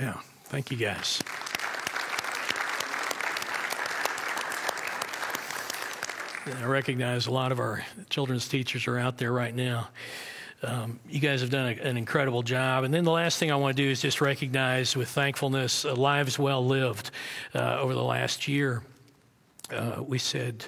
Yeah, 0.00 0.18
thank 0.44 0.70
you 0.70 0.76
guys. 0.76 1.22
I 6.60 6.64
recognize 6.64 7.26
a 7.26 7.30
lot 7.30 7.52
of 7.52 7.60
our 7.60 7.84
children's 8.10 8.48
teachers 8.48 8.88
are 8.88 8.98
out 8.98 9.18
there 9.18 9.32
right 9.32 9.54
now. 9.54 9.88
Um, 10.62 11.00
you 11.08 11.20
guys 11.20 11.40
have 11.40 11.50
done 11.50 11.68
a, 11.68 11.82
an 11.82 11.96
incredible 11.96 12.42
job. 12.42 12.84
And 12.84 12.94
then 12.94 13.04
the 13.04 13.10
last 13.10 13.38
thing 13.38 13.50
I 13.50 13.56
want 13.56 13.76
to 13.76 13.82
do 13.82 13.88
is 13.88 14.00
just 14.00 14.20
recognize 14.20 14.96
with 14.96 15.08
thankfulness 15.08 15.84
uh, 15.84 15.94
lives 15.94 16.38
well 16.38 16.64
lived 16.64 17.10
uh, 17.54 17.78
over 17.80 17.94
the 17.94 18.02
last 18.02 18.48
year. 18.48 18.82
Uh, 19.70 20.02
we 20.06 20.18
said, 20.18 20.66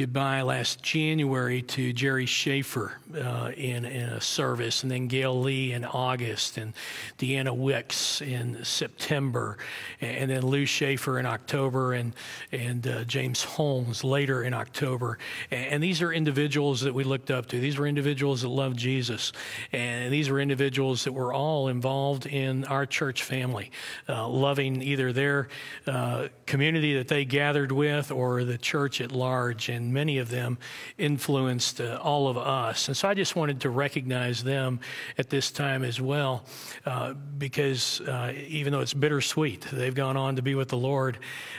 goodbye 0.00 0.40
last 0.40 0.82
January 0.82 1.60
to 1.60 1.92
Jerry 1.92 2.24
Schaefer 2.24 2.94
uh, 3.14 3.50
in, 3.54 3.84
in 3.84 4.08
a 4.08 4.20
service, 4.22 4.82
and 4.82 4.90
then 4.90 5.08
Gail 5.08 5.38
Lee 5.38 5.72
in 5.72 5.84
August, 5.84 6.56
and 6.56 6.72
Deanna 7.18 7.54
Wicks 7.54 8.22
in 8.22 8.64
September, 8.64 9.58
and 10.00 10.30
then 10.30 10.40
Lou 10.40 10.64
Schaefer 10.64 11.18
in 11.18 11.26
October, 11.26 11.92
and, 11.92 12.14
and 12.50 12.86
uh, 12.86 13.04
James 13.04 13.44
Holmes 13.44 14.02
later 14.02 14.42
in 14.42 14.54
October. 14.54 15.18
And 15.50 15.82
these 15.82 16.00
are 16.00 16.14
individuals 16.14 16.80
that 16.80 16.94
we 16.94 17.04
looked 17.04 17.30
up 17.30 17.44
to. 17.48 17.60
These 17.60 17.76
were 17.76 17.86
individuals 17.86 18.40
that 18.40 18.48
loved 18.48 18.78
Jesus, 18.78 19.32
and 19.70 20.10
these 20.10 20.30
were 20.30 20.40
individuals 20.40 21.04
that 21.04 21.12
were 21.12 21.34
all 21.34 21.68
involved 21.68 22.24
in 22.24 22.64
our 22.64 22.86
church 22.86 23.22
family, 23.22 23.70
uh, 24.08 24.26
loving 24.26 24.80
either 24.80 25.12
their 25.12 25.48
uh, 25.86 26.28
community 26.46 26.94
that 26.96 27.08
they 27.08 27.26
gathered 27.26 27.70
with 27.70 28.10
or 28.10 28.44
the 28.44 28.56
church 28.56 29.02
at 29.02 29.12
large. 29.12 29.68
And 29.68 29.89
many 29.92 30.18
of 30.18 30.28
them 30.28 30.58
influenced 30.98 31.80
uh, 31.80 31.98
all 32.02 32.28
of 32.28 32.36
us. 32.36 32.88
And 32.88 32.96
so 32.96 33.08
I 33.08 33.14
just 33.14 33.36
wanted 33.36 33.60
to 33.60 33.70
recognize 33.70 34.44
them 34.44 34.80
at 35.18 35.30
this 35.30 35.50
time 35.50 35.84
as 35.84 36.00
well, 36.00 36.44
uh, 36.86 37.14
because 37.38 38.00
uh, 38.02 38.32
even 38.48 38.72
though 38.72 38.80
it's 38.80 38.94
bittersweet, 38.94 39.66
they've 39.72 39.94
gone 39.94 40.16
on 40.16 40.36
to 40.36 40.42
be 40.42 40.54
with 40.54 40.68
the 40.68 40.76
Lord, 40.76 41.18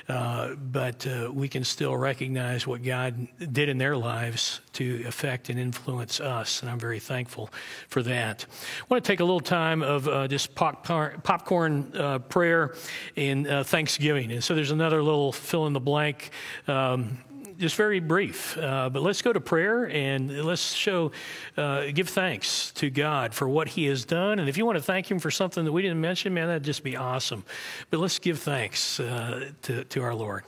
uh, 0.10 0.56
but 0.56 1.06
uh, 1.08 1.32
we 1.34 1.48
can 1.48 1.64
still 1.64 1.96
recognize 1.96 2.68
what 2.68 2.84
God 2.84 3.28
did 3.52 3.70
in 3.70 3.78
their 3.78 3.98
lives 3.98 4.62
to 4.74 5.04
affect 5.08 5.50
and 5.50 5.60
influence 5.60 6.20
us. 6.20 6.62
And 6.62 6.70
I'm 6.72 6.80
very 6.80 7.00
thankful 7.00 7.50
for 7.88 8.02
that. 8.04 8.46
I 8.82 8.86
want 8.90 9.04
to 9.04 9.08
take 9.08 9.20
a 9.20 9.24
little 9.24 9.40
time 9.40 9.82
of 9.82 10.30
just 10.30 10.56
popcorn, 10.56 11.22
prayer 12.30 12.76
in 13.16 13.64
Thanksgiving. 13.64 14.32
And 14.32 14.44
so 14.44 14.56
there's 14.56 14.72
another 14.72 15.04
little 15.04 15.32
fill 15.32 15.68
in 15.68 15.74
the 15.74 15.80
blank. 15.80 16.32
Um, 16.68 17.18
just 17.62 17.76
very 17.76 18.00
brief, 18.00 18.58
uh, 18.58 18.90
but 18.90 19.02
let's 19.04 19.22
go 19.22 19.32
to 19.32 19.40
prayer 19.40 19.86
and 19.86 20.44
let's 20.44 20.74
show, 20.74 21.12
uh, 21.56 21.86
give 21.94 22.10
thanks 22.10 22.72
to 22.72 22.90
God 22.90 23.34
for 23.34 23.48
what 23.48 23.70
He 23.70 23.86
has 23.86 24.04
done. 24.04 24.40
And 24.40 24.50
if 24.50 24.58
you 24.58 24.66
want 24.66 24.78
to 24.78 24.84
thank 24.84 25.10
Him 25.10 25.20
for 25.20 25.32
something 25.32 25.64
that 25.64 25.72
we 25.72 25.82
didn't 25.82 26.02
mention, 26.02 26.34
man, 26.34 26.48
that'd 26.48 26.64
just 26.64 26.84
be 26.84 26.98
awesome. 26.98 27.46
But 27.90 28.00
let's 28.00 28.20
give 28.20 28.40
thanks 28.40 29.00
uh, 29.00 29.52
to, 29.62 29.84
to 29.86 30.02
our 30.02 30.16
Lord. 30.16 30.44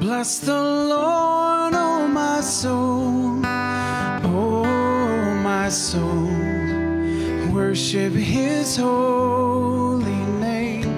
Bless 0.00 0.38
the 0.38 0.54
Lord, 0.54 1.74
oh 1.74 2.06
my 2.06 2.40
soul, 2.40 3.40
oh 4.24 5.34
my 5.42 5.68
soul, 5.68 6.30
worship 7.52 8.12
His 8.12 8.76
holy 8.76 10.22
name. 10.40 10.88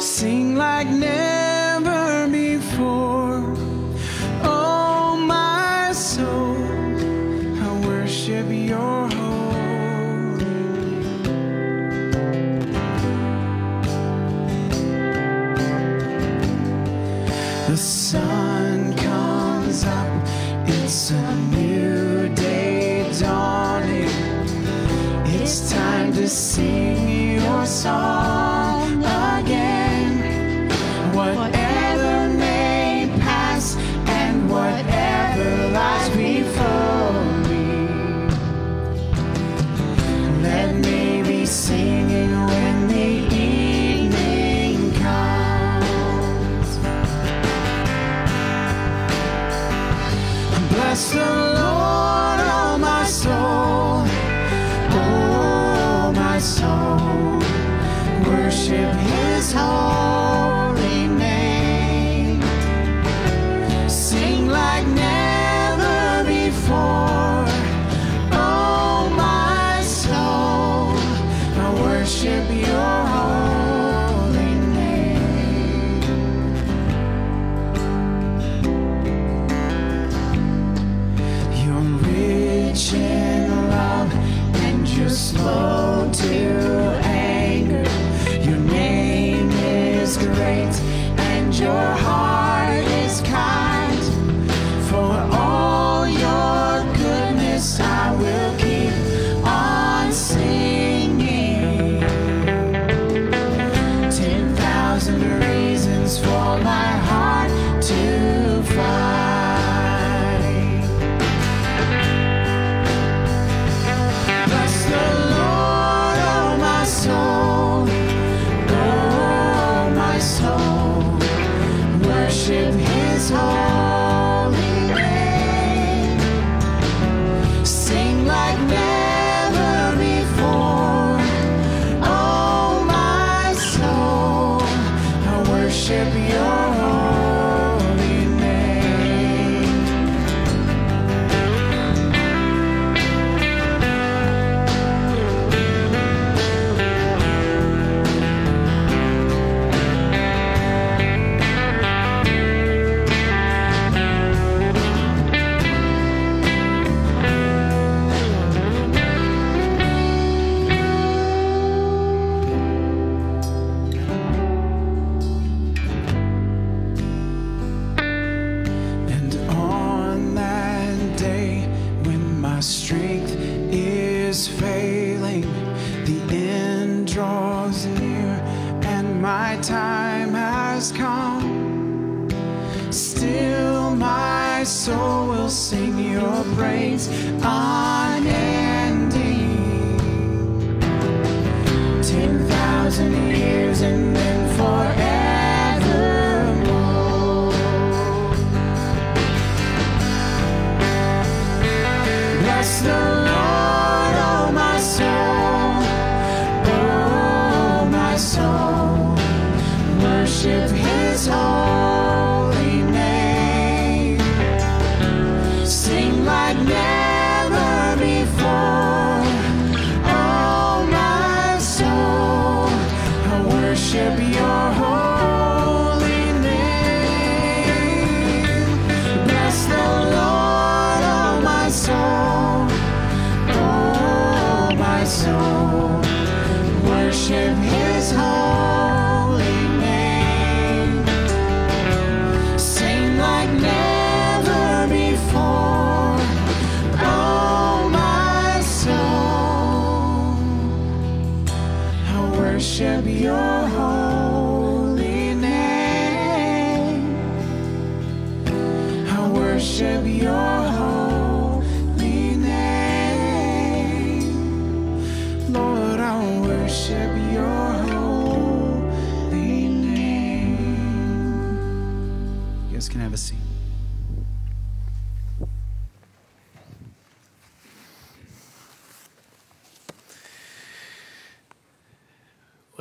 Sing 0.00 0.56
like 0.56 0.88
never 0.88 1.29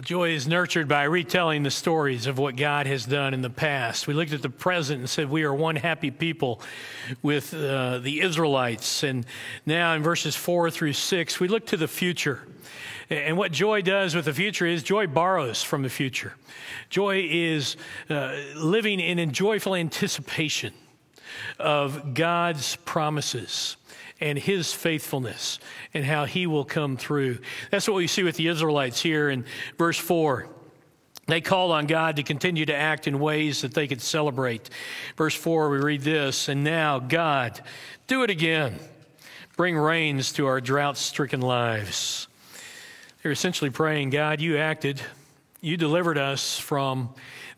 joy 0.09 0.31
is 0.31 0.47
nurtured 0.47 0.87
by 0.87 1.03
retelling 1.03 1.61
the 1.61 1.69
stories 1.69 2.25
of 2.25 2.39
what 2.39 2.55
God 2.55 2.87
has 2.87 3.05
done 3.05 3.31
in 3.35 3.43
the 3.43 3.49
past. 3.51 4.07
We 4.07 4.15
looked 4.15 4.33
at 4.33 4.41
the 4.41 4.49
present 4.49 5.01
and 5.01 5.07
said 5.07 5.29
we 5.29 5.43
are 5.43 5.53
one 5.53 5.75
happy 5.75 6.09
people 6.09 6.61
with 7.21 7.53
uh, 7.53 7.99
the 7.99 8.21
Israelites. 8.21 9.03
And 9.03 9.23
now 9.67 9.93
in 9.93 10.01
verses 10.01 10.35
four 10.35 10.71
through 10.71 10.93
six, 10.93 11.39
we 11.39 11.47
look 11.47 11.67
to 11.67 11.77
the 11.77 11.87
future. 11.87 12.41
And 13.11 13.37
what 13.37 13.51
joy 13.51 13.83
does 13.83 14.15
with 14.15 14.25
the 14.25 14.33
future 14.33 14.65
is 14.65 14.81
joy 14.81 15.05
borrows 15.05 15.61
from 15.61 15.83
the 15.83 15.89
future. 15.89 16.33
Joy 16.89 17.27
is 17.29 17.77
uh, 18.09 18.35
living 18.55 18.99
in 18.99 19.19
a 19.19 19.27
joyful 19.27 19.75
anticipation 19.75 20.73
of 21.57 22.13
God's 22.13 22.75
promises 22.77 23.77
and 24.21 24.37
his 24.37 24.73
faithfulness 24.73 25.59
and 25.93 26.03
how 26.03 26.25
he 26.25 26.47
will 26.47 26.65
come 26.65 26.97
through. 26.97 27.39
That's 27.71 27.87
what 27.87 27.95
we 27.95 28.07
see 28.07 28.23
with 28.23 28.35
the 28.35 28.47
Israelites 28.47 29.01
here 29.01 29.29
in 29.29 29.45
verse 29.77 29.97
4. 29.97 30.47
They 31.27 31.41
called 31.41 31.71
on 31.71 31.85
God 31.85 32.15
to 32.15 32.23
continue 32.23 32.65
to 32.65 32.75
act 32.75 33.07
in 33.07 33.19
ways 33.19 33.61
that 33.61 33.73
they 33.73 33.87
could 33.87 34.01
celebrate. 34.01 34.69
Verse 35.15 35.35
4, 35.35 35.69
we 35.69 35.77
read 35.77 36.01
this 36.01 36.49
And 36.49 36.63
now, 36.63 36.99
God, 36.99 37.61
do 38.07 38.23
it 38.23 38.29
again. 38.29 38.79
Bring 39.55 39.77
rains 39.77 40.31
to 40.33 40.47
our 40.47 40.59
drought 40.59 40.97
stricken 40.97 41.41
lives. 41.41 42.27
They're 43.21 43.31
essentially 43.31 43.69
praying, 43.69 44.09
God, 44.09 44.41
you 44.41 44.57
acted. 44.57 45.01
You 45.61 45.75
delivered 45.75 46.17
us 46.17 46.57
from 46.57 47.09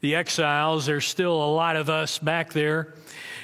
the 0.02 0.16
exiles. 0.16 0.88
There's 0.88 1.06
still 1.06 1.36
a 1.36 1.52
lot 1.54 1.76
of 1.76 1.90
us 1.90 2.18
back 2.18 2.52
there. 2.52 2.96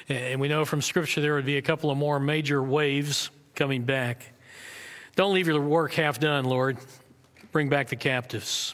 And 0.09 0.39
we 0.39 0.47
know 0.47 0.63
from 0.63 0.81
Scripture 0.81 1.19
there 1.19 1.35
would 1.35 1.45
be 1.45 1.57
a 1.57 1.61
couple 1.61 1.91
of 1.91 1.97
more 1.97 2.19
major 2.19 2.63
waves 2.63 3.29
coming 3.55 3.83
back. 3.83 4.25
Don't 5.15 5.33
leave 5.33 5.47
your 5.47 5.59
work 5.61 5.93
half 5.93 6.19
done, 6.19 6.45
Lord. 6.45 6.77
Bring 7.51 7.67
back 7.67 7.89
the 7.89 7.97
captives. 7.97 8.73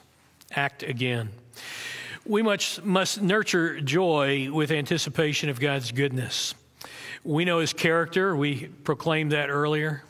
Act 0.52 0.84
again. 0.84 1.30
We 2.26 2.44
much 2.44 2.82
must 2.84 3.22
nurture 3.22 3.82
joy 3.82 4.52
with 4.52 4.72
anticipation 4.72 5.50
of 5.50 5.60
God's 5.60 5.92
goodness. 5.92 6.54
We 7.24 7.46
know 7.46 7.60
His 7.60 7.74
character. 7.74 8.36
We 8.36 8.68
proclaimed 8.84 9.32
that 9.32 9.50
earlier. 9.50 10.04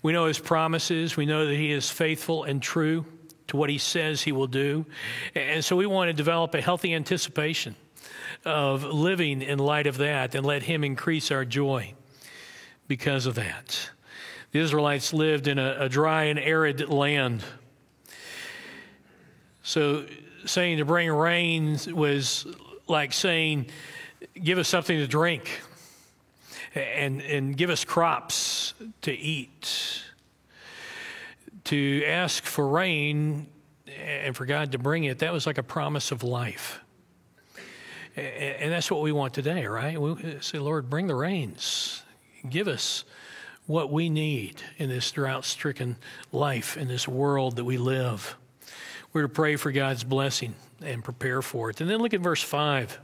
We 0.00 0.12
know 0.12 0.26
His 0.26 0.38
promises. 0.38 1.16
We 1.16 1.26
know 1.26 1.46
that 1.46 1.56
He 1.56 1.72
is 1.72 1.90
faithful 1.90 2.44
and 2.44 2.62
true 2.62 3.04
to 3.48 3.56
what 3.56 3.68
He 3.68 3.78
says 3.78 4.22
He 4.22 4.32
will 4.32 4.46
do. 4.46 4.86
And 5.34 5.62
so 5.62 5.76
we 5.76 5.86
want 5.86 6.08
to 6.08 6.14
develop 6.14 6.54
a 6.54 6.60
healthy 6.62 6.94
anticipation 6.94 7.76
of 8.44 8.84
living 8.84 9.42
in 9.42 9.58
light 9.58 9.86
of 9.86 9.98
that 9.98 10.34
and 10.34 10.44
let 10.44 10.62
Him 10.62 10.84
increase 10.84 11.30
our 11.30 11.44
joy 11.44 11.94
because 12.88 13.26
of 13.26 13.34
that. 13.36 13.90
The 14.52 14.60
Israelites 14.60 15.12
lived 15.12 15.48
in 15.48 15.58
a, 15.58 15.76
a 15.80 15.88
dry 15.88 16.24
and 16.24 16.38
arid 16.38 16.88
land. 16.88 17.42
So 19.62 20.04
saying 20.44 20.78
to 20.78 20.84
bring 20.84 21.10
rain 21.10 21.78
was 21.92 22.46
like 22.88 23.12
saying, 23.12 23.66
give 24.42 24.58
us 24.58 24.68
something 24.68 24.98
to 24.98 25.06
drink 25.06 25.62
and, 26.74 27.22
and 27.22 27.56
give 27.56 27.70
us 27.70 27.84
crops 27.84 28.74
to 29.02 29.12
eat. 29.12 30.02
To 31.64 32.04
ask 32.06 32.44
for 32.44 32.66
rain 32.68 33.46
and 33.86 34.36
for 34.36 34.46
God 34.46 34.72
to 34.72 34.78
bring 34.78 35.04
it, 35.04 35.20
that 35.20 35.32
was 35.32 35.46
like 35.46 35.58
a 35.58 35.62
promise 35.62 36.10
of 36.10 36.22
life. 36.22 36.81
And 38.16 38.70
that's 38.70 38.90
what 38.90 39.00
we 39.00 39.12
want 39.12 39.32
today, 39.32 39.66
right? 39.66 40.00
We 40.00 40.38
say, 40.40 40.58
Lord, 40.58 40.90
bring 40.90 41.06
the 41.06 41.14
rains. 41.14 42.02
Give 42.48 42.68
us 42.68 43.04
what 43.66 43.90
we 43.90 44.10
need 44.10 44.60
in 44.76 44.88
this 44.88 45.10
drought 45.10 45.44
stricken 45.44 45.96
life, 46.30 46.76
in 46.76 46.88
this 46.88 47.08
world 47.08 47.56
that 47.56 47.64
we 47.64 47.78
live. 47.78 48.36
We're 49.12 49.22
to 49.22 49.28
pray 49.28 49.56
for 49.56 49.72
God's 49.72 50.04
blessing 50.04 50.54
and 50.82 51.02
prepare 51.02 51.42
for 51.42 51.70
it. 51.70 51.80
And 51.80 51.88
then 51.88 51.98
look 51.98 52.14
at 52.14 52.20
verse 52.20 52.42
5. 52.42 52.98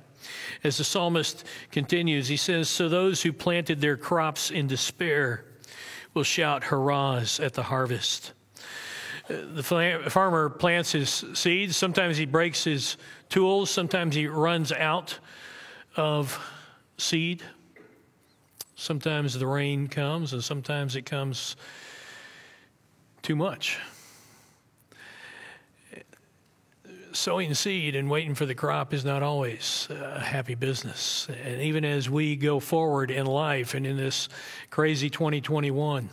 As 0.64 0.78
the 0.78 0.84
psalmist 0.84 1.44
continues, 1.70 2.28
he 2.28 2.36
says, 2.36 2.68
So 2.68 2.88
those 2.88 3.22
who 3.22 3.32
planted 3.32 3.80
their 3.80 3.96
crops 3.96 4.50
in 4.50 4.66
despair 4.66 5.44
will 6.14 6.24
shout 6.24 6.64
hurrahs 6.64 7.40
at 7.40 7.54
the 7.54 7.62
harvest. 7.62 8.32
Uh, 9.30 9.36
the 9.54 9.62
farmer 10.08 10.48
plants 10.48 10.92
his 10.92 11.24
seeds. 11.34 11.76
Sometimes 11.76 12.16
he 12.16 12.26
breaks 12.26 12.64
his 12.64 12.96
tools. 13.28 13.70
Sometimes 13.70 14.14
he 14.14 14.26
runs 14.26 14.72
out 14.72 15.18
of 15.96 16.38
seed. 16.96 17.42
Sometimes 18.74 19.38
the 19.38 19.46
rain 19.46 19.88
comes, 19.88 20.32
and 20.32 20.42
sometimes 20.42 20.94
it 20.94 21.02
comes 21.02 21.56
too 23.22 23.34
much. 23.34 23.78
Sowing 27.12 27.54
seed 27.54 27.96
and 27.96 28.08
waiting 28.08 28.34
for 28.34 28.46
the 28.46 28.54
crop 28.54 28.94
is 28.94 29.04
not 29.04 29.22
always 29.22 29.88
a 29.90 30.20
happy 30.20 30.54
business. 30.54 31.26
And 31.44 31.60
even 31.60 31.84
as 31.84 32.08
we 32.08 32.36
go 32.36 32.60
forward 32.60 33.10
in 33.10 33.26
life 33.26 33.74
and 33.74 33.86
in 33.86 33.96
this 33.96 34.28
crazy 34.70 35.10
2021, 35.10 36.10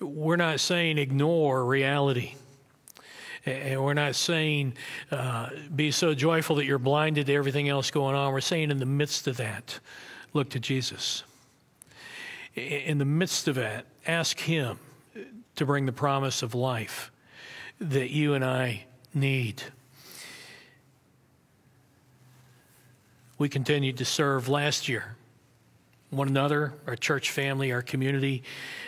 we're 0.00 0.36
not 0.36 0.60
saying 0.60 0.96
ignore 0.96 1.64
reality. 1.66 2.34
And 3.46 3.82
we're 3.82 3.94
not 3.94 4.14
saying 4.14 4.74
uh, 5.10 5.50
be 5.74 5.90
so 5.90 6.14
joyful 6.14 6.56
that 6.56 6.64
you're 6.64 6.78
blinded 6.78 7.26
to 7.26 7.34
everything 7.34 7.68
else 7.68 7.90
going 7.90 8.14
on. 8.14 8.32
We're 8.32 8.40
saying 8.40 8.70
in 8.70 8.78
the 8.78 8.86
midst 8.86 9.26
of 9.26 9.36
that, 9.36 9.78
look 10.32 10.50
to 10.50 10.60
Jesus. 10.60 11.24
In 12.54 12.98
the 12.98 13.04
midst 13.04 13.48
of 13.48 13.56
that, 13.56 13.86
ask 14.06 14.38
Him 14.38 14.78
to 15.56 15.66
bring 15.66 15.86
the 15.86 15.92
promise 15.92 16.42
of 16.42 16.54
life 16.54 17.10
that 17.80 18.10
you 18.10 18.34
and 18.34 18.44
I 18.44 18.86
need. 19.12 19.62
We 23.36 23.48
continued 23.48 23.98
to 23.98 24.04
serve 24.04 24.48
last 24.48 24.88
year 24.88 25.16
one 26.10 26.28
another, 26.28 26.72
our 26.86 26.96
church 26.96 27.30
family, 27.30 27.72
our 27.72 27.82
community. 27.82 28.42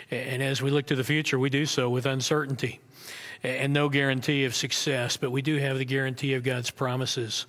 And 0.09 0.41
as 0.41 0.61
we 0.61 0.71
look 0.71 0.85
to 0.87 0.95
the 0.95 1.03
future, 1.03 1.37
we 1.37 1.49
do 1.49 1.65
so 1.65 1.89
with 1.89 2.05
uncertainty. 2.05 2.79
And 3.43 3.73
no 3.73 3.89
guarantee 3.89 4.45
of 4.45 4.55
success, 4.55 5.17
but 5.17 5.31
we 5.31 5.41
do 5.41 5.57
have 5.57 5.77
the 5.77 5.85
guarantee 5.85 6.33
of 6.33 6.43
God's 6.43 6.71
promises. 6.71 7.45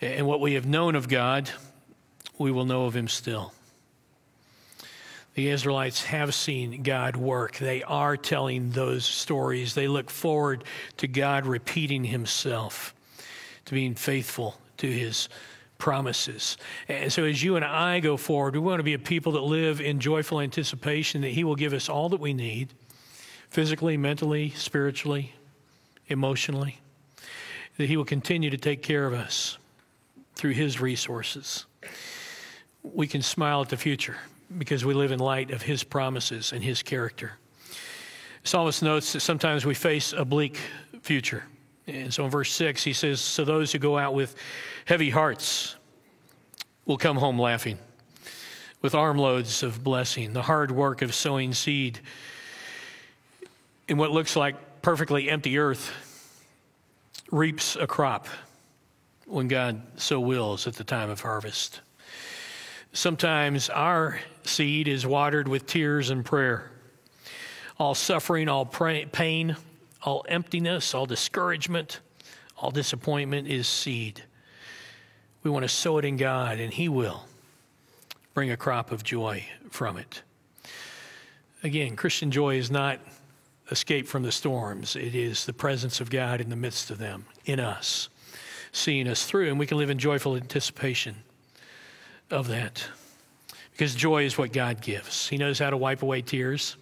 And 0.00 0.26
what 0.26 0.40
we 0.40 0.54
have 0.54 0.66
known 0.66 0.94
of 0.94 1.08
God, 1.08 1.50
we 2.38 2.50
will 2.50 2.66
know 2.66 2.84
of 2.84 2.94
Him 2.94 3.08
still. 3.08 3.52
The 5.34 5.50
Israelites 5.50 6.04
have 6.04 6.34
seen 6.34 6.82
God 6.82 7.16
work. 7.16 7.58
They 7.58 7.82
are 7.82 8.16
telling 8.16 8.70
those 8.70 9.04
stories. 9.04 9.74
They 9.74 9.86
look 9.86 10.10
forward 10.10 10.64
to 10.96 11.06
God 11.06 11.46
repeating 11.46 12.04
Himself, 12.04 12.94
to 13.66 13.74
being 13.74 13.94
faithful 13.94 14.58
to 14.78 14.90
His 14.90 15.28
promises. 15.78 16.56
And 16.88 17.12
so, 17.12 17.24
as 17.24 17.42
you 17.42 17.56
and 17.56 17.64
I 17.64 18.00
go 18.00 18.16
forward, 18.16 18.54
we 18.54 18.60
want 18.60 18.80
to 18.80 18.84
be 18.84 18.94
a 18.94 18.98
people 18.98 19.32
that 19.32 19.42
live 19.42 19.80
in 19.80 20.00
joyful 20.00 20.40
anticipation 20.40 21.20
that 21.20 21.32
He 21.32 21.44
will 21.44 21.56
give 21.56 21.74
us 21.74 21.88
all 21.88 22.08
that 22.08 22.20
we 22.20 22.32
need 22.32 22.72
physically, 23.48 23.96
mentally, 23.96 24.50
spiritually, 24.50 25.34
emotionally, 26.08 26.80
that 27.76 27.88
He 27.88 27.96
will 27.96 28.04
continue 28.04 28.50
to 28.50 28.56
take 28.56 28.82
care 28.82 29.06
of 29.06 29.14
us 29.14 29.58
through 30.34 30.52
His 30.52 30.80
resources. 30.80 31.66
We 32.82 33.06
can 33.06 33.22
smile 33.22 33.62
at 33.62 33.68
the 33.68 33.76
future 33.76 34.16
because 34.58 34.84
we 34.84 34.94
live 34.94 35.12
in 35.12 35.18
light 35.18 35.50
of 35.50 35.62
His 35.62 35.82
promises 35.82 36.52
and 36.52 36.62
His 36.62 36.82
character. 36.82 37.32
Psalmist 38.44 38.82
notes 38.82 39.12
that 39.12 39.20
sometimes 39.20 39.66
we 39.66 39.74
face 39.74 40.12
a 40.12 40.24
bleak 40.24 40.58
future. 41.02 41.42
And 41.88 42.12
so 42.12 42.24
in 42.24 42.30
verse 42.30 42.52
6, 42.52 42.82
he 42.82 42.92
says, 42.92 43.20
So 43.20 43.44
those 43.44 43.72
who 43.72 43.78
go 43.78 43.98
out 43.98 44.14
with 44.14 44.36
heavy 44.84 45.10
hearts 45.10 45.76
will 46.84 46.96
come 46.96 47.16
home 47.16 47.40
laughing, 47.40 47.78
with 48.82 48.94
armloads 48.94 49.62
of 49.62 49.82
blessing, 49.82 50.32
the 50.32 50.42
hard 50.42 50.70
work 50.70 51.02
of 51.02 51.14
sowing 51.14 51.52
seed 51.52 52.00
in 53.88 53.96
what 53.96 54.10
looks 54.10 54.36
like 54.36 54.82
perfectly 54.82 55.28
empty 55.30 55.58
earth 55.58 55.92
reaps 57.30 57.76
a 57.76 57.86
crop 57.86 58.28
when 59.26 59.48
God 59.48 59.82
so 59.96 60.20
wills 60.20 60.66
at 60.66 60.74
the 60.74 60.84
time 60.84 61.10
of 61.10 61.20
harvest. 61.20 61.80
Sometimes 62.92 63.68
our 63.68 64.20
seed 64.44 64.88
is 64.88 65.06
watered 65.06 65.48
with 65.48 65.66
tears 65.66 66.10
and 66.10 66.24
prayer. 66.24 66.70
All 67.78 67.94
suffering, 67.94 68.48
all 68.48 68.64
pain, 68.64 69.56
all 70.02 70.24
emptiness, 70.28 70.94
all 70.94 71.04
discouragement, 71.04 72.00
all 72.56 72.70
disappointment 72.70 73.48
is 73.48 73.68
seed. 73.68 74.22
We 75.42 75.50
want 75.50 75.64
to 75.64 75.68
sow 75.68 75.98
it 75.98 76.04
in 76.04 76.16
God, 76.16 76.58
and 76.58 76.72
He 76.72 76.88
will 76.88 77.24
bring 78.34 78.50
a 78.50 78.56
crop 78.56 78.92
of 78.92 79.04
joy 79.04 79.44
from 79.70 79.96
it. 79.98 80.22
Again, 81.62 81.96
Christian 81.96 82.30
joy 82.30 82.56
is 82.56 82.70
not 82.70 83.00
escape 83.70 84.06
from 84.06 84.22
the 84.22 84.32
storms, 84.32 84.96
it 84.96 85.14
is 85.14 85.46
the 85.46 85.52
presence 85.52 86.00
of 86.00 86.10
God 86.10 86.40
in 86.40 86.50
the 86.50 86.56
midst 86.56 86.90
of 86.90 86.98
them, 86.98 87.26
in 87.44 87.60
us, 87.60 88.08
seeing 88.72 89.08
us 89.08 89.24
through, 89.24 89.48
and 89.48 89.58
we 89.58 89.66
can 89.66 89.78
live 89.78 89.90
in 89.90 89.98
joyful 89.98 90.36
anticipation 90.36 91.16
of 92.30 92.48
that. 92.48 92.86
Because 93.72 93.94
joy 93.94 94.24
is 94.24 94.38
what 94.38 94.52
God 94.52 94.80
gives. 94.80 95.28
He 95.28 95.36
knows 95.36 95.58
how 95.58 95.70
to 95.70 95.76
wipe 95.76 96.02
away 96.02 96.22
tears. 96.22 96.76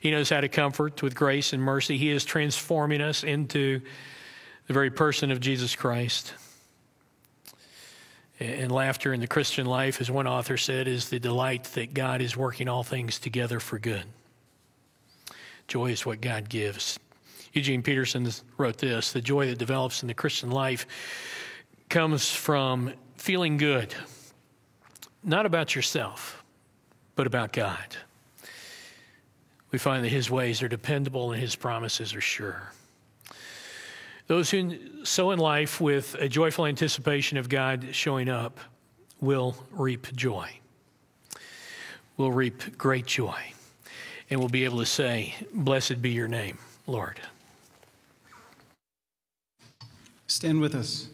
He 0.00 0.10
knows 0.10 0.30
how 0.30 0.40
to 0.40 0.48
comfort 0.48 1.02
with 1.02 1.14
grace 1.14 1.52
and 1.52 1.62
mercy. 1.62 1.98
He 1.98 2.10
is 2.10 2.24
transforming 2.24 3.00
us 3.00 3.24
into 3.24 3.80
the 4.66 4.72
very 4.72 4.90
person 4.90 5.30
of 5.30 5.40
Jesus 5.40 5.74
Christ. 5.74 6.34
And 8.38 8.70
laughter 8.72 9.12
in 9.12 9.20
the 9.20 9.26
Christian 9.26 9.66
life, 9.66 10.00
as 10.00 10.10
one 10.10 10.26
author 10.26 10.56
said, 10.56 10.88
is 10.88 11.10
the 11.10 11.18
delight 11.18 11.64
that 11.74 11.92
God 11.92 12.22
is 12.22 12.36
working 12.36 12.68
all 12.68 12.82
things 12.82 13.18
together 13.18 13.60
for 13.60 13.78
good. 13.78 14.04
Joy 15.70 15.92
is 15.92 16.04
what 16.04 16.20
God 16.20 16.50
gives. 16.50 16.98
Eugene 17.54 17.82
Peterson 17.82 18.28
wrote 18.58 18.76
this 18.76 19.12
The 19.12 19.22
joy 19.22 19.46
that 19.46 19.56
develops 19.56 20.02
in 20.02 20.08
the 20.08 20.14
Christian 20.14 20.50
life 20.50 20.86
comes 21.88 22.30
from 22.30 22.92
feeling 23.16 23.56
good, 23.56 23.94
not 25.24 25.46
about 25.46 25.74
yourself, 25.74 26.44
but 27.14 27.26
about 27.26 27.54
God 27.54 27.96
we 29.70 29.78
find 29.78 30.04
that 30.04 30.10
his 30.10 30.30
ways 30.30 30.62
are 30.62 30.68
dependable 30.68 31.32
and 31.32 31.40
his 31.40 31.54
promises 31.54 32.14
are 32.14 32.20
sure. 32.20 32.72
Those 34.26 34.50
who 34.50 35.04
sow 35.04 35.32
in 35.32 35.38
life 35.38 35.80
with 35.80 36.14
a 36.18 36.28
joyful 36.28 36.66
anticipation 36.66 37.36
of 37.38 37.48
God 37.48 37.88
showing 37.92 38.28
up 38.28 38.58
will 39.20 39.56
reap 39.70 40.14
joy, 40.14 40.48
will 42.16 42.32
reap 42.32 42.76
great 42.78 43.06
joy, 43.06 43.52
and 44.30 44.38
we'll 44.38 44.48
be 44.48 44.64
able 44.64 44.78
to 44.78 44.86
say, 44.86 45.34
Blessed 45.52 46.00
be 46.00 46.10
your 46.10 46.28
name, 46.28 46.58
Lord. 46.86 47.20
Stand 50.26 50.60
with 50.60 50.74
us. 50.74 51.08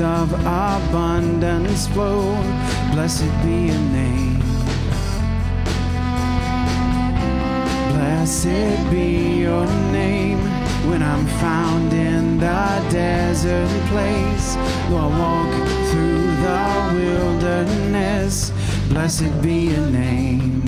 Of 0.00 0.32
abundance 0.32 1.88
flow. 1.88 2.32
Blessed 2.92 3.30
be 3.42 3.66
your 3.66 3.78
name. 3.90 4.38
Blessed 7.92 8.90
be 8.90 9.40
your 9.40 9.66
name 9.90 10.38
when 10.88 11.02
I'm 11.02 11.26
found 11.38 11.92
in 11.92 12.38
the 12.38 12.86
desert 12.90 13.68
place. 13.88 14.54
Though 14.88 14.98
I 14.98 15.18
walk 15.18 15.68
through 15.90 16.26
the 16.44 16.62
wilderness, 16.94 18.52
blessed 18.88 19.42
be 19.42 19.70
your 19.70 19.86
name. 19.86 20.62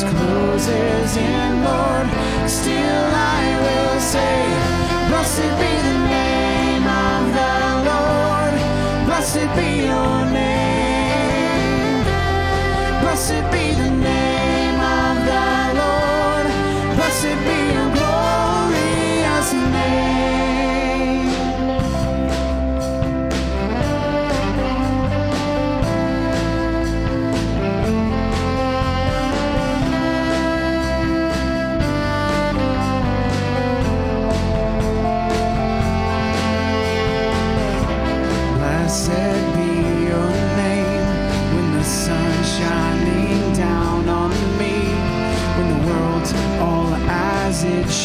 Darkness 0.00 0.20
closes 0.20 1.16
in, 1.16 1.64
Lord, 1.64 2.06
still 2.48 3.10
I 3.14 3.56
will 3.62 4.00
say, 4.00 4.44
Blessed 5.08 5.52
be 5.60 5.72
the 5.88 5.98
name 6.08 6.86
of 6.86 7.32
the 7.38 7.54
Lord, 7.90 8.54
blessed 9.06 9.48
be 9.56 9.86
your 9.86 10.24
name, 10.32 12.04
blessed 13.02 13.44
be 13.52 13.75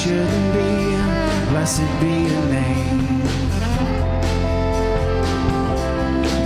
as 0.01 0.07
it 0.07 0.09
should 0.09 0.53
be. 0.53 1.49
Blessed 1.49 1.99
be 1.99 2.13
your 2.31 2.45
name. 2.47 3.21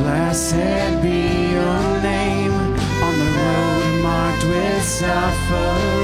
Blessed 0.02 1.02
be 1.02 1.52
your 1.54 2.02
name 2.02 2.54
on 3.04 3.20
the 3.20 3.30
road 3.38 4.04
marked 4.04 4.44
with 4.46 4.84
suffering. 4.84 5.95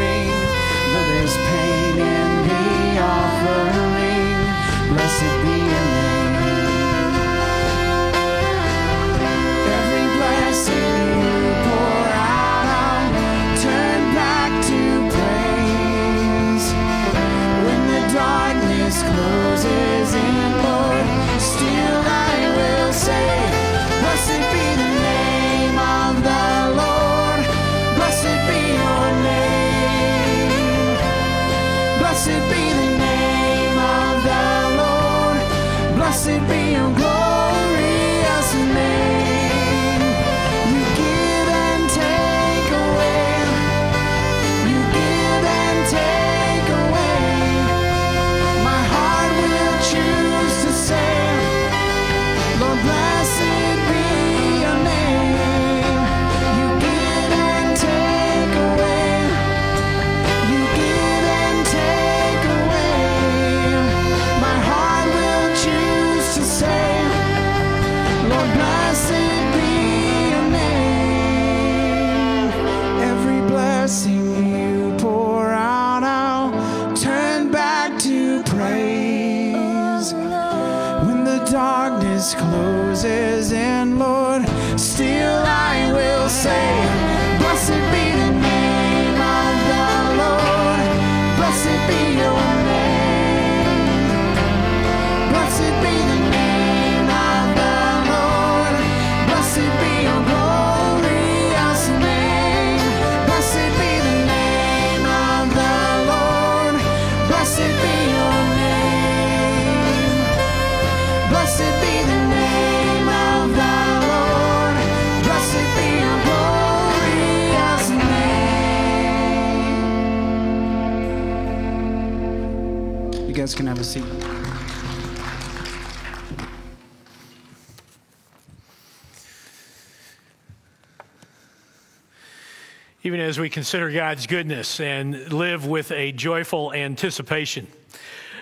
Consider 133.62 133.92
God's 133.92 134.26
goodness 134.26 134.80
and 134.80 135.32
live 135.32 135.68
with 135.68 135.92
a 135.92 136.12
joyful 136.12 136.74
anticipation 136.74 137.68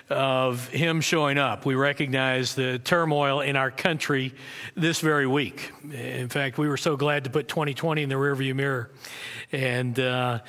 of 0.09 0.69
Him 0.69 1.01
showing 1.01 1.37
up, 1.37 1.65
we 1.65 1.75
recognize 1.75 2.55
the 2.55 2.79
turmoil 2.79 3.41
in 3.41 3.57
our 3.57 3.69
country 3.69 4.33
this 4.75 5.01
very 5.01 5.27
week. 5.27 5.73
In 5.91 6.29
fact, 6.29 6.57
we 6.57 6.69
were 6.69 6.77
so 6.77 6.95
glad 6.95 7.25
to 7.25 7.29
put 7.29 7.49
2020 7.49 8.01
in 8.01 8.07
the 8.07 8.15
rearview 8.15 8.55
mirror. 8.55 8.91
And 9.51 9.99
uh, 9.99 10.39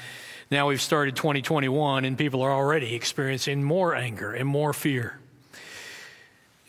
now 0.53 0.69
we've 0.69 0.81
started 0.81 1.17
2021, 1.17 2.05
and 2.05 2.17
people 2.17 2.41
are 2.41 2.53
already 2.53 2.95
experiencing 2.95 3.65
more 3.65 3.97
anger 3.97 4.33
and 4.35 4.49
more 4.49 4.73
fear. 4.73 5.19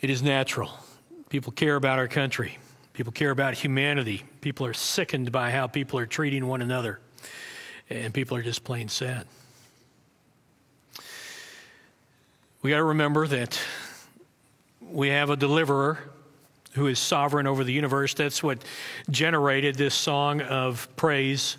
It 0.00 0.10
is 0.10 0.24
natural. 0.24 0.72
People 1.28 1.52
care 1.52 1.76
about 1.76 2.00
our 2.00 2.08
country. 2.08 2.58
People 2.94 3.12
care 3.12 3.30
about 3.30 3.54
humanity. 3.54 4.24
People 4.40 4.66
are 4.66 4.74
sickened 4.74 5.30
by 5.30 5.52
how 5.52 5.68
people 5.68 6.00
are 6.00 6.06
treating 6.06 6.48
one 6.48 6.62
another 6.62 6.98
and 7.96 8.12
people 8.12 8.36
are 8.36 8.42
just 8.42 8.64
plain 8.64 8.88
sad. 8.88 9.26
We 12.62 12.70
got 12.70 12.76
to 12.76 12.84
remember 12.84 13.26
that 13.26 13.60
we 14.80 15.08
have 15.08 15.30
a 15.30 15.36
deliverer 15.36 15.98
who 16.74 16.86
is 16.86 16.98
sovereign 16.98 17.46
over 17.46 17.64
the 17.64 17.72
universe. 17.72 18.14
That's 18.14 18.42
what 18.42 18.58
generated 19.10 19.74
this 19.74 19.94
song 19.94 20.40
of 20.40 20.88
praise 20.96 21.56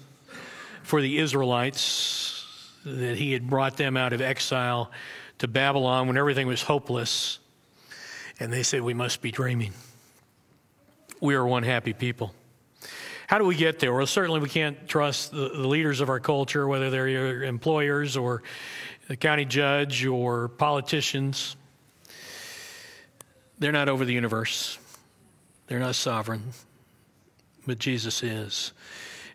for 0.82 1.02
the 1.02 1.18
Israelites, 1.20 2.46
that 2.86 3.18
he 3.18 3.32
had 3.32 3.50
brought 3.50 3.78
them 3.78 3.96
out 3.96 4.14
of 4.14 4.22
exile 4.22 4.92
to 5.40 5.48
Babylon 5.48 6.08
when 6.08 6.18
everything 6.18 6.48
was 6.48 6.62
hopeless. 6.62 7.40
And 8.40 8.52
they 8.52 8.64
said, 8.64 8.82
We 8.82 8.94
must 8.94 9.22
be 9.22 9.32
dreaming. 9.32 9.74
We 11.22 11.36
are 11.36 11.46
one 11.46 11.64
happy 11.64 11.94
people. 11.94 12.34
How 13.34 13.40
do 13.40 13.46
we 13.46 13.56
get 13.56 13.80
there? 13.80 13.92
Well, 13.92 14.06
certainly 14.06 14.40
we 14.42 14.48
can't 14.48 14.88
trust 14.88 15.32
the, 15.32 15.50
the, 15.50 15.68
leaders 15.68 16.02
of 16.02 16.10
our 16.10 16.20
culture, 16.20 16.68
whether 16.68 16.92
they're 16.92 17.08
your 17.08 17.44
employers 17.44 18.16
or 18.16 18.44
the 19.08 19.18
county 19.18 19.44
judge 19.44 20.06
or 20.06 20.50
politicians. 20.50 21.56
They're 23.58 23.72
not 23.72 23.90
over 23.90 24.06
the 24.06 24.14
universe, 24.14 24.78
they're 25.66 25.80
not 25.80 25.96
sovereign, 25.96 26.44
but 27.66 27.80
Jesus 27.80 28.22
is. 28.22 28.72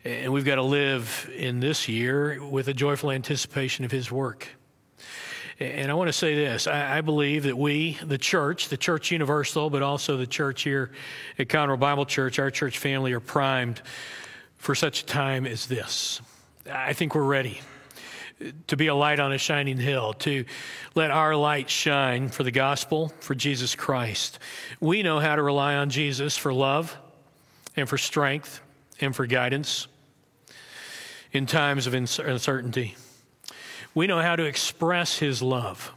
And 0.04 0.32
we've 0.32 0.44
got 0.44 0.54
to 0.54 0.62
live 0.62 1.28
in 1.34 1.58
this 1.58 1.88
year 1.88 2.40
with 2.40 2.68
a 2.68 2.74
joyful 2.74 3.10
anticipation 3.10 3.84
of 3.84 3.90
his 3.90 4.12
work. 4.12 4.46
And 5.60 5.90
I 5.90 5.94
want 5.94 6.08
to 6.08 6.12
say 6.12 6.34
this 6.36 6.66
I, 6.66 6.98
I, 6.98 7.00
believe 7.00 7.42
that 7.44 7.58
we, 7.58 7.98
the 8.04 8.18
church, 8.18 8.68
the 8.68 8.76
church 8.76 9.10
universal, 9.10 9.70
but 9.70 9.82
also 9.82 10.16
the 10.16 10.26
church 10.26 10.62
here 10.62 10.92
at 11.38 11.48
Conroe 11.48 11.78
Bible 11.78 12.06
Church, 12.06 12.38
our 12.38 12.50
church 12.50 12.78
family, 12.78 13.12
are 13.12 13.20
primed 13.20 13.82
for 14.56 14.74
such 14.74 15.02
a 15.02 15.06
time 15.06 15.46
as 15.46 15.66
this. 15.66 16.20
I 16.70 16.92
think 16.92 17.14
we're 17.14 17.22
ready 17.22 17.60
to 18.68 18.76
be 18.76 18.86
a 18.86 18.94
light 18.94 19.18
on 19.18 19.32
a 19.32 19.38
shining 19.38 19.78
hill, 19.78 20.12
to 20.12 20.44
let 20.94 21.10
our 21.10 21.34
light 21.34 21.68
shine 21.68 22.28
for 22.28 22.44
the 22.44 22.52
gospel, 22.52 23.12
for 23.18 23.34
Jesus 23.34 23.74
Christ. 23.74 24.38
We 24.78 25.02
know 25.02 25.18
how 25.18 25.34
to 25.34 25.42
rely 25.42 25.74
on 25.74 25.90
Jesus 25.90 26.36
for 26.36 26.52
love 26.52 26.96
and 27.76 27.88
for 27.88 27.98
strength 27.98 28.60
and 29.00 29.14
for 29.14 29.26
guidance 29.26 29.88
in 31.32 31.46
times 31.46 31.88
of 31.88 31.94
uncertainty. 31.94 32.96
We 33.94 34.06
know 34.06 34.20
how 34.20 34.36
to 34.36 34.44
express 34.44 35.18
His 35.18 35.42
love 35.42 35.92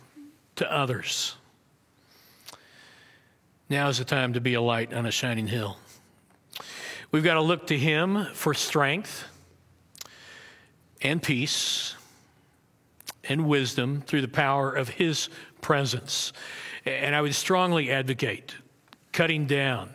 to 0.56 0.72
others. 0.72 1.36
Now 3.70 3.88
is 3.88 4.00
the 4.00 4.06
time 4.06 4.34
to 4.34 4.42
be 4.42 4.54
a 4.54 4.62
light 4.62 4.94
on 4.94 5.06
a 5.06 5.12
shining 5.12 5.48
hill. 5.48 5.78
We've 7.12 7.24
got 7.24 7.36
to 7.36 7.42
look 7.42 7.68
to 7.68 7.78
Him 7.78 8.28
for 8.34 8.54
strength 8.54 9.26
and 11.02 11.22
peace 11.22 11.96
and 13.24 13.48
wisdom 13.48 14.02
through 14.02 14.22
the 14.22 14.28
power 14.28 14.72
of 14.72 14.90
His 14.90 15.30
presence. 15.62 16.34
And 16.86 17.16
I 17.16 17.22
would 17.22 17.36
strongly 17.36 17.92
advocate 17.92 18.56
cutting 19.12 19.46
down 19.46 19.92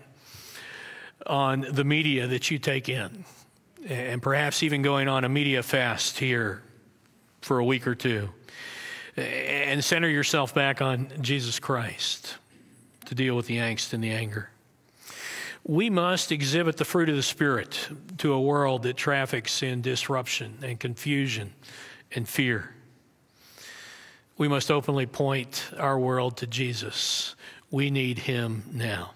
on 1.26 1.66
the 1.70 1.84
media 1.84 2.26
that 2.28 2.50
you 2.50 2.58
take 2.58 2.88
in, 2.88 3.24
and 3.88 4.22
perhaps 4.22 4.62
even 4.62 4.82
going 4.82 5.08
on 5.08 5.24
a 5.24 5.28
media 5.28 5.62
fast 5.62 6.18
here 6.18 6.62
for 7.46 7.60
a 7.60 7.64
week 7.64 7.86
or 7.86 7.94
two 7.94 8.28
and 9.16 9.82
center 9.82 10.08
yourself 10.08 10.52
back 10.52 10.82
on 10.82 11.08
Jesus 11.20 11.60
Christ 11.60 12.36
to 13.04 13.14
deal 13.14 13.36
with 13.36 13.46
the 13.46 13.58
angst 13.58 13.92
and 13.92 14.02
the 14.02 14.10
anger. 14.10 14.50
We 15.62 15.88
must 15.88 16.32
exhibit 16.32 16.76
the 16.76 16.84
fruit 16.84 17.08
of 17.08 17.14
the 17.14 17.22
Spirit 17.22 17.88
to 18.18 18.32
a 18.32 18.40
world 18.40 18.82
that 18.82 18.96
traffics 18.96 19.62
in 19.62 19.80
disruption 19.80 20.58
and 20.62 20.78
confusion 20.80 21.52
and 22.12 22.28
fear. 22.28 22.74
We 24.36 24.48
must 24.48 24.70
openly 24.70 25.06
point 25.06 25.70
our 25.78 25.98
world 25.98 26.38
to 26.38 26.48
Jesus. 26.48 27.36
We 27.70 27.92
need 27.92 28.18
Him 28.18 28.64
now. 28.72 29.12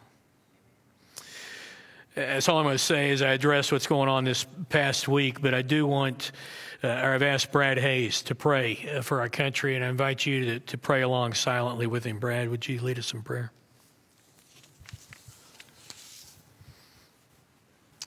That's 2.14 2.48
all 2.48 2.58
I'm 2.58 2.64
going 2.64 2.74
to 2.74 2.78
say 2.78 3.10
as 3.10 3.22
I 3.22 3.32
address 3.32 3.72
what's 3.72 3.88
going 3.88 4.08
on 4.08 4.22
this 4.22 4.46
past 4.68 5.08
week, 5.08 5.40
but 5.40 5.52
I 5.52 5.62
do 5.62 5.84
want 5.84 6.30
uh, 6.82 6.88
or 6.88 7.14
I've 7.14 7.22
asked 7.22 7.52
Brad 7.52 7.78
Hayes 7.78 8.22
to 8.22 8.34
pray 8.34 8.88
uh, 8.90 9.02
for 9.02 9.20
our 9.20 9.28
country, 9.28 9.76
and 9.76 9.84
I 9.84 9.88
invite 9.88 10.24
you 10.24 10.44
to, 10.46 10.60
to 10.60 10.78
pray 10.78 11.02
along 11.02 11.34
silently 11.34 11.86
with 11.86 12.04
him. 12.04 12.18
Brad, 12.18 12.48
would 12.48 12.66
you 12.66 12.80
lead 12.80 12.98
us 12.98 13.12
in 13.12 13.22
prayer? 13.22 13.52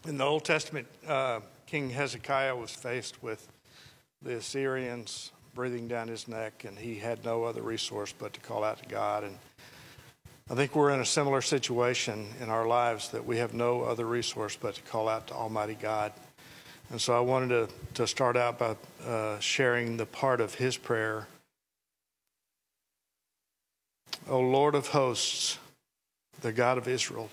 In 0.07 0.17
the 0.17 0.23
Old 0.25 0.43
Testament, 0.43 0.87
uh, 1.07 1.39
King 1.65 1.89
Hezekiah 1.89 2.55
was 2.55 2.71
faced 2.71 3.23
with 3.23 3.47
the 4.21 4.35
Assyrians 4.35 5.31
breathing 5.53 5.87
down 5.87 6.07
his 6.07 6.27
neck, 6.27 6.65
and 6.65 6.77
he 6.77 6.95
had 6.95 7.23
no 7.23 7.43
other 7.43 7.61
resource 7.61 8.13
but 8.17 8.33
to 8.33 8.39
call 8.39 8.63
out 8.63 8.81
to 8.81 8.89
God. 8.89 9.23
And 9.23 9.37
I 10.49 10.55
think 10.55 10.75
we're 10.75 10.89
in 10.89 10.99
a 10.99 11.05
similar 11.05 11.41
situation 11.41 12.27
in 12.41 12.49
our 12.49 12.67
lives 12.67 13.09
that 13.09 13.25
we 13.25 13.37
have 13.37 13.53
no 13.53 13.83
other 13.83 14.05
resource 14.05 14.57
but 14.59 14.75
to 14.75 14.81
call 14.81 15.07
out 15.07 15.27
to 15.27 15.33
Almighty 15.33 15.77
God. 15.79 16.11
And 16.93 17.01
so 17.01 17.17
I 17.17 17.21
wanted 17.21 17.47
to, 17.49 17.67
to 17.95 18.05
start 18.05 18.37
out 18.37 18.59
by 18.59 18.75
uh, 19.03 19.39
sharing 19.39 19.97
the 19.97 20.05
part 20.05 20.39
of 20.39 20.53
his 20.53 20.77
prayer. 20.77 21.27
O 24.29 24.39
Lord 24.39 24.75
of 24.75 24.89
hosts, 24.89 25.57
the 26.41 26.51
God 26.53 26.77
of 26.77 26.87
Israel, 26.87 27.31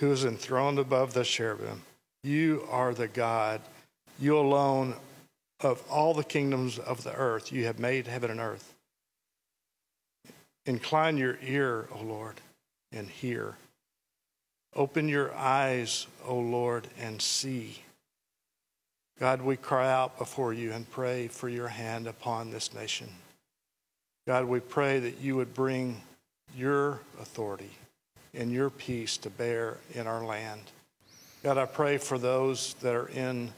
who 0.00 0.12
is 0.12 0.26
enthroned 0.26 0.78
above 0.78 1.14
the 1.14 1.24
cherubim. 1.24 1.80
You 2.22 2.68
are 2.70 2.92
the 2.92 3.08
God, 3.08 3.62
you 4.20 4.38
alone 4.38 4.96
of 5.60 5.82
all 5.90 6.12
the 6.12 6.22
kingdoms 6.22 6.78
of 6.78 7.04
the 7.04 7.14
earth, 7.14 7.50
you 7.50 7.64
have 7.64 7.78
made 7.78 8.06
heaven 8.06 8.30
and 8.30 8.38
earth. 8.38 8.74
Incline 10.66 11.16
your 11.16 11.38
ear, 11.42 11.88
O 11.98 12.02
Lord, 12.02 12.42
and 12.92 13.08
hear. 13.08 13.56
Open 14.76 15.08
your 15.08 15.34
eyes, 15.34 16.06
O 16.26 16.36
Lord, 16.36 16.86
and 16.98 17.22
see. 17.22 17.78
God, 19.20 19.42
we 19.42 19.56
cry 19.56 19.90
out 19.90 20.16
before 20.16 20.52
you 20.52 20.72
and 20.72 20.88
pray 20.88 21.26
for 21.26 21.48
your 21.48 21.66
hand 21.66 22.06
upon 22.06 22.50
this 22.50 22.72
nation. 22.72 23.08
God, 24.28 24.44
we 24.44 24.60
pray 24.60 25.00
that 25.00 25.18
you 25.20 25.34
would 25.36 25.54
bring 25.54 26.02
your 26.56 27.00
authority 27.20 27.70
and 28.32 28.52
your 28.52 28.70
peace 28.70 29.16
to 29.18 29.30
bear 29.30 29.78
in 29.94 30.06
our 30.06 30.24
land. 30.24 30.60
God, 31.42 31.58
I 31.58 31.64
pray 31.64 31.98
for 31.98 32.16
those 32.16 32.74
that 32.74 32.94
are 32.94 33.08
in 33.08 33.50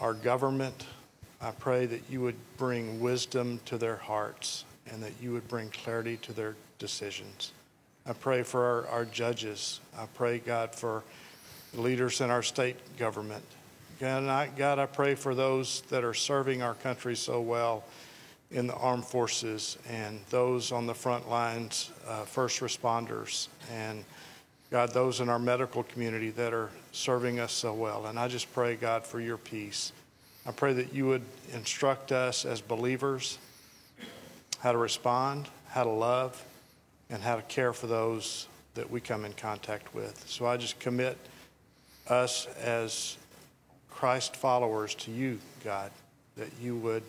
our 0.00 0.14
government. 0.14 0.86
I 1.40 1.50
pray 1.50 1.86
that 1.86 2.02
you 2.08 2.20
would 2.20 2.36
bring 2.56 3.00
wisdom 3.00 3.60
to 3.64 3.76
their 3.76 3.96
hearts 3.96 4.64
and 4.92 5.02
that 5.02 5.12
you 5.20 5.32
would 5.32 5.48
bring 5.48 5.70
clarity 5.70 6.16
to 6.18 6.32
their 6.32 6.54
decisions. 6.78 7.52
I 8.06 8.12
pray 8.12 8.44
for 8.44 8.64
our, 8.64 8.86
our 8.88 9.04
judges. 9.04 9.80
I 9.98 10.06
pray, 10.14 10.38
God, 10.38 10.74
for 10.74 11.02
leaders 11.74 12.20
in 12.20 12.30
our 12.30 12.42
state 12.42 12.76
government. 12.98 13.44
God 14.00 14.24
I, 14.24 14.46
God, 14.56 14.78
I 14.78 14.86
pray 14.86 15.14
for 15.14 15.34
those 15.34 15.82
that 15.90 16.04
are 16.04 16.14
serving 16.14 16.62
our 16.62 16.72
country 16.72 17.14
so 17.14 17.42
well 17.42 17.84
in 18.50 18.66
the 18.66 18.74
armed 18.74 19.04
forces 19.04 19.76
and 19.86 20.20
those 20.30 20.72
on 20.72 20.86
the 20.86 20.94
front 20.94 21.28
lines, 21.28 21.90
uh, 22.08 22.24
first 22.24 22.60
responders, 22.60 23.48
and 23.70 24.02
God, 24.70 24.94
those 24.94 25.20
in 25.20 25.28
our 25.28 25.38
medical 25.38 25.82
community 25.82 26.30
that 26.30 26.54
are 26.54 26.70
serving 26.92 27.40
us 27.40 27.52
so 27.52 27.74
well. 27.74 28.06
And 28.06 28.18
I 28.18 28.26
just 28.26 28.50
pray, 28.54 28.74
God, 28.74 29.04
for 29.04 29.20
your 29.20 29.36
peace. 29.36 29.92
I 30.46 30.52
pray 30.52 30.72
that 30.72 30.94
you 30.94 31.04
would 31.04 31.24
instruct 31.52 32.10
us 32.10 32.46
as 32.46 32.62
believers 32.62 33.36
how 34.60 34.72
to 34.72 34.78
respond, 34.78 35.46
how 35.68 35.84
to 35.84 35.90
love, 35.90 36.42
and 37.10 37.22
how 37.22 37.36
to 37.36 37.42
care 37.42 37.74
for 37.74 37.86
those 37.86 38.48
that 38.72 38.90
we 38.90 38.98
come 38.98 39.26
in 39.26 39.34
contact 39.34 39.94
with. 39.94 40.26
So 40.26 40.46
I 40.46 40.56
just 40.56 40.80
commit 40.80 41.18
us 42.08 42.46
as 42.62 43.18
Christ 44.00 44.34
followers 44.34 44.94
to 44.94 45.10
you, 45.10 45.38
God, 45.62 45.90
that 46.38 46.48
you 46.58 46.74
would 46.76 47.02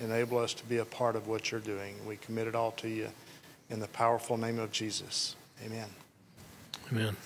enable 0.00 0.38
us 0.38 0.52
to 0.54 0.64
be 0.64 0.78
a 0.78 0.84
part 0.84 1.14
of 1.14 1.28
what 1.28 1.52
you're 1.52 1.60
doing. 1.60 1.94
We 2.04 2.16
commit 2.16 2.48
it 2.48 2.56
all 2.56 2.72
to 2.72 2.88
you 2.88 3.10
in 3.70 3.78
the 3.78 3.86
powerful 3.86 4.36
name 4.36 4.58
of 4.58 4.72
Jesus. 4.72 5.36
Amen. 5.64 5.86
Amen. 6.90 7.16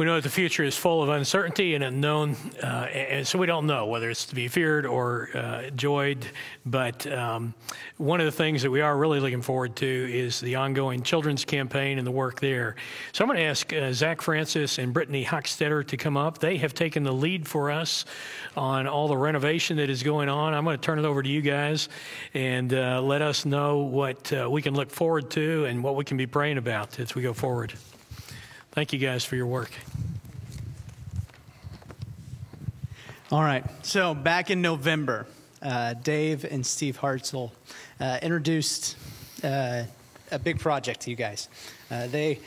We 0.00 0.06
know 0.06 0.14
that 0.14 0.22
the 0.22 0.30
future 0.30 0.64
is 0.64 0.78
full 0.78 1.02
of 1.02 1.10
uncertainty 1.10 1.74
and 1.74 1.84
unknown, 1.84 2.34
uh, 2.62 2.66
and 2.66 3.28
so 3.28 3.38
we 3.38 3.44
don't 3.46 3.66
know 3.66 3.84
whether 3.84 4.08
it's 4.08 4.24
to 4.24 4.34
be 4.34 4.48
feared 4.48 4.86
or 4.86 5.28
uh, 5.34 5.64
enjoyed. 5.64 6.24
But 6.64 7.06
um, 7.12 7.52
one 7.98 8.18
of 8.18 8.24
the 8.24 8.32
things 8.32 8.62
that 8.62 8.70
we 8.70 8.80
are 8.80 8.96
really 8.96 9.20
looking 9.20 9.42
forward 9.42 9.76
to 9.76 9.86
is 9.86 10.40
the 10.40 10.54
ongoing 10.54 11.02
children's 11.02 11.44
campaign 11.44 11.98
and 11.98 12.06
the 12.06 12.10
work 12.10 12.40
there. 12.40 12.76
So 13.12 13.22
I'm 13.22 13.28
going 13.28 13.40
to 13.40 13.44
ask 13.44 13.74
uh, 13.74 13.92
Zach 13.92 14.22
Francis 14.22 14.78
and 14.78 14.94
Brittany 14.94 15.22
Hochstetter 15.22 15.86
to 15.88 15.96
come 15.98 16.16
up. 16.16 16.38
They 16.38 16.56
have 16.56 16.72
taken 16.72 17.02
the 17.02 17.12
lead 17.12 17.46
for 17.46 17.70
us 17.70 18.06
on 18.56 18.86
all 18.86 19.06
the 19.06 19.18
renovation 19.18 19.76
that 19.76 19.90
is 19.90 20.02
going 20.02 20.30
on. 20.30 20.54
I'm 20.54 20.64
going 20.64 20.78
to 20.78 20.82
turn 20.82 20.98
it 20.98 21.04
over 21.04 21.22
to 21.22 21.28
you 21.28 21.42
guys 21.42 21.90
and 22.32 22.72
uh, 22.72 23.02
let 23.02 23.20
us 23.20 23.44
know 23.44 23.80
what 23.80 24.32
uh, 24.32 24.48
we 24.50 24.62
can 24.62 24.72
look 24.72 24.90
forward 24.90 25.30
to 25.32 25.66
and 25.66 25.84
what 25.84 25.94
we 25.94 26.06
can 26.06 26.16
be 26.16 26.26
praying 26.26 26.56
about 26.56 26.98
as 26.98 27.14
we 27.14 27.20
go 27.20 27.34
forward. 27.34 27.74
Thank 28.72 28.92
you 28.92 29.00
guys 29.00 29.24
for 29.24 29.34
your 29.34 29.46
work. 29.46 29.72
All 33.32 33.42
right. 33.42 33.64
So 33.84 34.14
back 34.14 34.50
in 34.50 34.62
November, 34.62 35.26
uh, 35.60 35.94
Dave 35.94 36.44
and 36.44 36.64
Steve 36.64 36.96
Hartzell 36.96 37.50
uh, 37.98 38.18
introduced 38.22 38.96
uh, 39.42 39.84
a 40.30 40.38
big 40.38 40.60
project 40.60 41.00
to 41.02 41.10
you 41.10 41.16
guys. 41.16 41.48
Uh, 41.90 42.06
they 42.06 42.38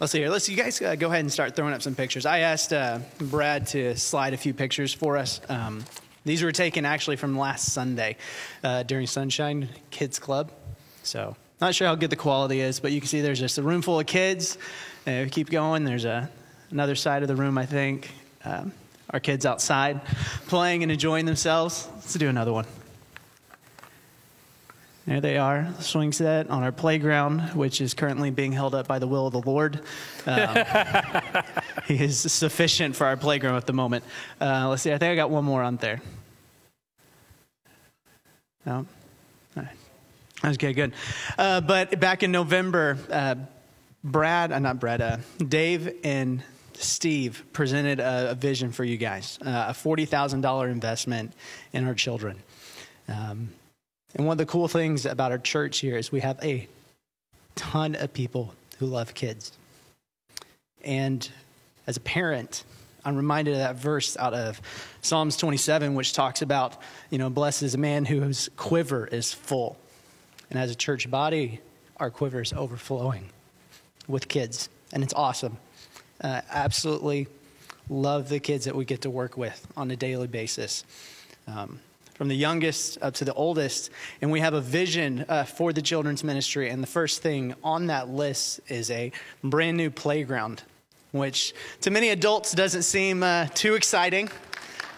let's 0.00 0.12
see 0.12 0.20
here. 0.20 0.30
Let's 0.30 0.48
you 0.48 0.56
guys 0.56 0.80
uh, 0.80 0.94
go 0.94 1.08
ahead 1.08 1.20
and 1.20 1.32
start 1.32 1.54
throwing 1.54 1.74
up 1.74 1.82
some 1.82 1.94
pictures. 1.94 2.24
I 2.24 2.38
asked 2.38 2.72
uh, 2.72 3.00
Brad 3.18 3.66
to 3.68 3.96
slide 3.96 4.32
a 4.32 4.38
few 4.38 4.54
pictures 4.54 4.94
for 4.94 5.18
us. 5.18 5.42
Um, 5.50 5.84
these 6.24 6.42
were 6.42 6.52
taken 6.52 6.86
actually 6.86 7.16
from 7.16 7.38
last 7.38 7.72
Sunday 7.72 8.16
during 8.86 9.06
Sunshine 9.06 9.68
Kids 9.90 10.18
Club. 10.18 10.52
So 11.02 11.36
not 11.60 11.74
sure 11.74 11.88
how 11.88 11.94
good 11.94 12.10
the 12.10 12.16
quality 12.16 12.60
is, 12.60 12.80
but 12.80 12.92
you 12.92 13.00
can 13.00 13.08
see 13.08 13.20
there's 13.20 13.40
just 13.40 13.58
a 13.58 13.62
room 13.62 13.82
full 13.82 13.98
of 13.98 14.06
kids. 14.06 14.58
Uh, 15.06 15.26
keep 15.30 15.50
going. 15.50 15.84
There's 15.84 16.04
a, 16.04 16.30
another 16.70 16.94
side 16.94 17.22
of 17.22 17.28
the 17.28 17.36
room, 17.36 17.58
I 17.58 17.66
think. 17.66 18.10
Um, 18.44 18.72
our 19.10 19.20
kids 19.20 19.46
outside 19.46 20.04
playing 20.46 20.82
and 20.82 20.92
enjoying 20.92 21.24
themselves. 21.24 21.88
Let's 21.94 22.14
do 22.14 22.28
another 22.28 22.52
one. 22.52 22.66
There 25.06 25.22
they 25.22 25.38
are, 25.38 25.72
swing 25.80 26.12
set 26.12 26.50
on 26.50 26.62
our 26.62 26.70
playground, 26.70 27.40
which 27.54 27.80
is 27.80 27.94
currently 27.94 28.30
being 28.30 28.52
held 28.52 28.74
up 28.74 28.86
by 28.86 28.98
the 28.98 29.06
will 29.06 29.26
of 29.26 29.32
the 29.32 29.40
Lord. 29.40 29.80
Um, 30.26 30.58
he 31.86 32.04
is 32.04 32.30
sufficient 32.30 32.94
for 32.94 33.06
our 33.06 33.16
playground 33.16 33.56
at 33.56 33.66
the 33.66 33.72
moment. 33.72 34.04
Uh, 34.38 34.68
let's 34.68 34.82
see, 34.82 34.92
I 34.92 34.98
think 34.98 35.10
I 35.10 35.16
got 35.16 35.30
one 35.30 35.46
more 35.46 35.62
on 35.62 35.76
there. 35.76 36.02
No? 38.66 38.84
Okay, 40.44 40.72
good. 40.72 40.92
Uh, 41.36 41.60
but 41.60 41.98
back 41.98 42.22
in 42.22 42.30
November, 42.30 42.96
uh, 43.10 43.34
Brad, 44.04 44.52
uh, 44.52 44.58
not 44.60 44.78
Brad, 44.78 45.00
uh, 45.00 45.16
Dave 45.38 45.96
and 46.04 46.42
Steve 46.74 47.44
presented 47.52 47.98
a, 47.98 48.30
a 48.30 48.34
vision 48.34 48.70
for 48.70 48.84
you 48.84 48.96
guys 48.96 49.38
uh, 49.44 49.66
a 49.68 49.72
$40,000 49.72 50.70
investment 50.70 51.32
in 51.72 51.86
our 51.86 51.94
children. 51.94 52.36
Um, 53.08 53.48
and 54.14 54.26
one 54.26 54.34
of 54.34 54.38
the 54.38 54.46
cool 54.46 54.68
things 54.68 55.06
about 55.06 55.32
our 55.32 55.38
church 55.38 55.78
here 55.78 55.96
is 55.96 56.12
we 56.12 56.20
have 56.20 56.38
a 56.42 56.68
ton 57.56 57.96
of 57.96 58.12
people 58.12 58.54
who 58.78 58.86
love 58.86 59.14
kids. 59.14 59.52
And 60.84 61.28
as 61.86 61.96
a 61.96 62.00
parent, 62.00 62.62
I'm 63.04 63.16
reminded 63.16 63.54
of 63.54 63.58
that 63.58 63.76
verse 63.76 64.16
out 64.16 64.34
of 64.34 64.60
Psalms 65.02 65.36
27, 65.36 65.94
which 65.94 66.12
talks 66.12 66.42
about, 66.42 66.80
you 67.10 67.18
know, 67.18 67.28
blessed 67.28 67.64
is 67.64 67.74
a 67.74 67.78
man 67.78 68.04
whose 68.04 68.48
quiver 68.56 69.06
is 69.06 69.32
full. 69.32 69.76
And 70.50 70.58
as 70.58 70.70
a 70.70 70.74
church 70.74 71.10
body, 71.10 71.60
our 71.98 72.10
quiver 72.10 72.40
is 72.40 72.52
overflowing 72.52 73.28
with 74.06 74.28
kids, 74.28 74.68
and 74.92 75.02
it's 75.02 75.14
awesome. 75.14 75.58
Uh, 76.20 76.40
absolutely 76.50 77.28
love 77.88 78.28
the 78.28 78.40
kids 78.40 78.64
that 78.64 78.74
we 78.74 78.84
get 78.84 79.02
to 79.02 79.10
work 79.10 79.36
with 79.36 79.66
on 79.76 79.90
a 79.90 79.96
daily 79.96 80.26
basis. 80.26 80.84
Um, 81.46 81.80
from 82.14 82.26
the 82.26 82.34
youngest 82.34 82.98
up 83.00 83.14
to 83.14 83.24
the 83.24 83.32
oldest, 83.34 83.90
and 84.20 84.32
we 84.32 84.40
have 84.40 84.52
a 84.52 84.60
vision 84.60 85.24
uh, 85.28 85.44
for 85.44 85.72
the 85.72 85.80
children's 85.80 86.24
ministry. 86.24 86.68
And 86.68 86.82
the 86.82 86.88
first 86.88 87.22
thing 87.22 87.54
on 87.62 87.86
that 87.86 88.08
list 88.08 88.60
is 88.66 88.90
a 88.90 89.12
brand 89.44 89.76
new 89.76 89.88
playground, 89.88 90.64
which 91.12 91.54
to 91.82 91.92
many 91.92 92.08
adults 92.08 92.52
doesn't 92.52 92.82
seem 92.82 93.22
uh, 93.22 93.46
too 93.54 93.76
exciting, 93.76 94.30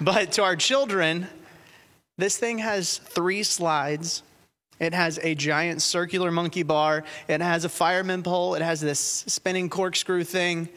but 0.01 0.33
to 0.33 0.43
our 0.43 0.57
children, 0.57 1.27
this 2.17 2.39
thing 2.39 2.57
has 2.59 2.97
three 2.97 3.43
slides 3.43 4.23
it 4.81 4.95
has 4.95 5.21
a 5.23 5.35
giant 5.35 5.83
circular 5.83 6.31
monkey 6.31 6.63
bar. 6.63 7.05
It 7.29 7.41
has 7.41 7.65
a 7.65 7.69
fireman 7.69 8.23
pole. 8.23 8.55
It 8.55 8.63
has 8.63 8.81
this 8.81 8.99
spinning 8.99 9.69
corkscrew 9.69 10.25
thing 10.25 10.69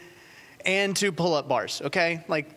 and 0.66 0.96
two 0.96 1.12
pull 1.12 1.34
up 1.34 1.48
bars, 1.48 1.82
okay? 1.86 2.24
Like, 2.28 2.50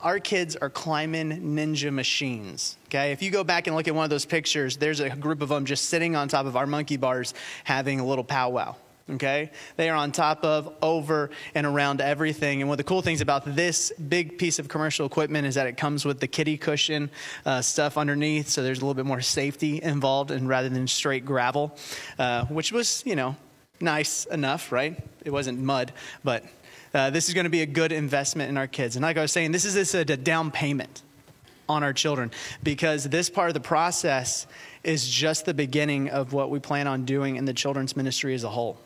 our 0.00 0.18
kids 0.18 0.54
are 0.56 0.70
climbing 0.70 1.30
ninja 1.56 1.92
machines, 1.92 2.76
okay? 2.86 3.12
If 3.12 3.22
you 3.22 3.30
go 3.30 3.42
back 3.42 3.66
and 3.66 3.74
look 3.74 3.88
at 3.88 3.94
one 3.94 4.04
of 4.04 4.10
those 4.10 4.26
pictures, 4.26 4.76
there's 4.76 5.00
a 5.00 5.10
group 5.10 5.40
of 5.40 5.48
them 5.48 5.64
just 5.64 5.86
sitting 5.86 6.14
on 6.14 6.28
top 6.28 6.46
of 6.46 6.56
our 6.56 6.66
monkey 6.66 6.96
bars 6.96 7.34
having 7.64 8.00
a 8.00 8.06
little 8.06 8.24
powwow 8.24 8.76
okay? 9.10 9.50
They 9.76 9.90
are 9.90 9.96
on 9.96 10.12
top 10.12 10.44
of, 10.44 10.72
over, 10.82 11.30
and 11.54 11.66
around 11.66 12.00
everything. 12.00 12.60
And 12.60 12.68
one 12.68 12.74
of 12.74 12.78
the 12.78 12.84
cool 12.84 13.02
things 13.02 13.20
about 13.20 13.54
this 13.56 13.92
big 13.92 14.38
piece 14.38 14.58
of 14.58 14.68
commercial 14.68 15.06
equipment 15.06 15.46
is 15.46 15.54
that 15.56 15.66
it 15.66 15.76
comes 15.76 16.04
with 16.04 16.20
the 16.20 16.26
kitty 16.26 16.56
cushion 16.56 17.10
uh, 17.44 17.60
stuff 17.62 17.98
underneath, 17.98 18.48
so 18.48 18.62
there's 18.62 18.78
a 18.78 18.80
little 18.82 18.94
bit 18.94 19.06
more 19.06 19.20
safety 19.20 19.82
involved, 19.82 20.30
and 20.30 20.48
rather 20.48 20.68
than 20.68 20.86
straight 20.86 21.24
gravel, 21.24 21.76
uh, 22.18 22.44
which 22.46 22.72
was, 22.72 23.02
you 23.06 23.16
know, 23.16 23.36
nice 23.80 24.24
enough, 24.26 24.72
right? 24.72 25.02
It 25.24 25.30
wasn't 25.30 25.58
mud, 25.58 25.92
but 26.22 26.44
uh, 26.94 27.10
this 27.10 27.28
is 27.28 27.34
going 27.34 27.44
to 27.44 27.50
be 27.50 27.62
a 27.62 27.66
good 27.66 27.92
investment 27.92 28.48
in 28.48 28.56
our 28.56 28.68
kids. 28.68 28.96
And 28.96 29.02
like 29.02 29.18
I 29.18 29.22
was 29.22 29.32
saying, 29.32 29.52
this 29.52 29.64
is 29.64 29.74
this 29.74 29.94
a 29.94 30.04
down 30.04 30.50
payment 30.50 31.02
on 31.68 31.82
our 31.82 31.92
children 31.92 32.30
because 32.62 33.04
this 33.04 33.30
part 33.30 33.48
of 33.48 33.54
the 33.54 33.60
process 33.60 34.46
is 34.84 35.08
just 35.08 35.46
the 35.46 35.54
beginning 35.54 36.10
of 36.10 36.32
what 36.32 36.50
we 36.50 36.60
plan 36.60 36.86
on 36.86 37.04
doing 37.04 37.36
in 37.36 37.46
the 37.46 37.54
children's 37.54 37.96
ministry 37.96 38.34
as 38.34 38.44
a 38.44 38.48
whole. 38.48 38.78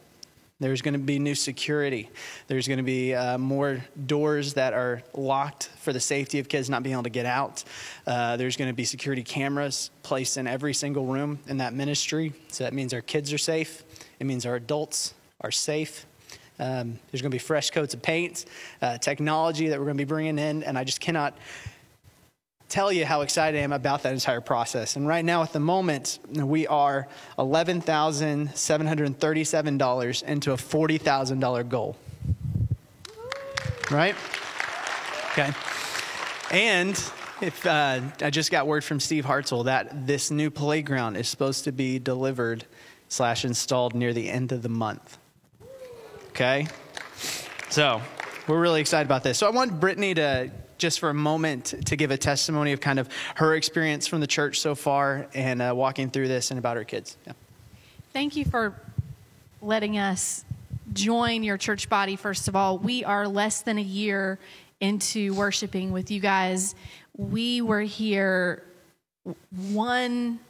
There's 0.61 0.83
going 0.83 0.95
to 0.95 0.99
be 0.99 1.21
new 1.21 1.37
security. 1.37 2.11
There's 2.49 2.67
going 2.67 2.79
to 2.79 2.85
be 2.85 3.15
uh, 3.15 3.39
more 3.39 3.85
doors 4.07 4.55
that 4.55 4.73
are 4.73 5.05
locked 5.15 5.71
for 5.79 5.93
the 5.93 6.01
safety 6.01 6.41
of 6.41 6.49
kids 6.49 6.69
not 6.69 6.83
being 6.83 6.95
able 6.95 7.05
to 7.05 7.11
get 7.11 7.27
out. 7.27 7.63
Uh, 8.09 8.37
there's 8.37 8.57
going 8.57 8.69
to 8.69 8.75
be 8.75 8.85
security 8.85 9.23
cameras 9.23 9.91
placed 10.03 10.37
in 10.37 10.49
every 10.49 10.75
single 10.75 11.07
room 11.07 11.39
in 11.47 11.59
that 11.59 11.75
ministry. 11.75 12.33
So 12.49 12.65
that 12.65 12.75
means 12.75 12.93
our 12.93 13.01
kids 13.01 13.33
are 13.33 13.39
safe. 13.39 13.85
It 14.19 14.27
means 14.27 14.47
our 14.47 14.57
adults 14.57 15.15
are 15.43 15.53
safe. 15.53 16.07
Um, 16.59 16.99
there's 17.13 17.23
going 17.23 17.31
to 17.31 17.35
be 17.37 17.39
fresh 17.39 17.71
coats 17.71 17.95
of 17.95 18.03
paint, 18.03 18.45
uh, 18.83 18.99
technology 18.99 19.69
that 19.69 19.79
we're 19.79 19.85
going 19.85 19.97
to 19.97 20.05
be 20.05 20.09
bringing 20.09 20.41
in, 20.41 20.65
and 20.65 20.77
I 20.77 20.83
just 20.83 21.01
cannot 21.01 21.39
tell 22.69 22.93
you 22.93 23.07
how 23.07 23.23
excited 23.23 23.59
I 23.59 23.63
am 23.63 23.73
about 23.73 24.03
that 24.03 24.13
entire 24.13 24.41
process. 24.41 24.95
And 24.97 25.09
right 25.09 25.25
now, 25.25 25.43
at 25.43 25.53
the 25.53 25.61
moment, 25.61 26.19
we 26.33 26.67
are 26.67 27.07
$11,737 27.39 30.23
into 30.23 30.53
a 30.53 30.57
$40,000 30.57 31.69
goal. 31.69 31.97
Right? 33.91 34.15
Okay. 35.33 35.51
And 36.51 36.91
if 37.41 37.65
uh, 37.67 38.01
I 38.21 38.31
just 38.31 38.51
got 38.51 38.67
word 38.67 38.83
from 38.85 39.01
Steve 39.01 39.25
Hartzell 39.25 39.65
that 39.67 40.07
this 40.07 40.31
new 40.31 40.51
playground 40.51 41.17
is 41.17 41.29
supposed 41.29 41.65
to 41.65 41.73
be 41.73 41.99
delivered 41.99 42.67
slash 43.09 43.45
installed 43.45 43.95
near 43.95 44.13
the 44.13 44.29
end 44.29 44.53
of 44.53 44.63
the 44.63 44.69
month. 44.69 45.17
Okay? 46.31 46.67
So 47.71 48.03
we're 48.47 48.61
really 48.61 48.83
excited 48.83 49.07
about 49.07 49.23
this. 49.23 49.39
So 49.39 49.47
I 49.47 49.51
want 49.51 49.81
Brittany 49.81 50.13
to 50.15 50.51
just 50.79 51.01
for 51.01 51.11
a 51.11 51.15
moment 51.15 51.75
to 51.87 51.97
give 51.97 52.11
a 52.11 52.17
testimony 52.17 52.73
of 52.73 52.81
kind 52.81 52.99
of 52.99 53.09
her 53.37 53.55
experience 53.55 54.07
from 54.07 54.21
the 54.21 54.27
church 54.27 54.61
so 54.61 54.75
far 54.75 55.27
and 55.35 55.61
uh, 55.61 55.73
walking 55.75 56.11
through 56.11 56.29
this 56.29 56.51
and 56.51 56.59
about 56.59 56.77
her 56.77 56.85
kids. 56.85 57.17
Yeah. 57.27 57.33
Thank 58.13 58.37
you 58.37 58.45
for 58.45 58.81
letting 59.61 59.99
us 59.99 60.45
join 60.93 61.43
your 61.43 61.59
church 61.59 61.89
body, 61.89 62.17
first 62.17 62.49
of 62.49 62.57
all. 62.57 62.79
We 62.79 63.05
are 63.05 63.29
less 63.29 63.63
than 63.63 63.79
a 63.79 63.83
year 63.83 64.39
into 64.81 65.35
worshiping 65.35 65.93
with 65.93 66.11
you 66.11 66.21
guys. 66.21 66.75
We 67.17 67.61
were 67.61 67.81
here 67.81 68.65
one 69.73 70.41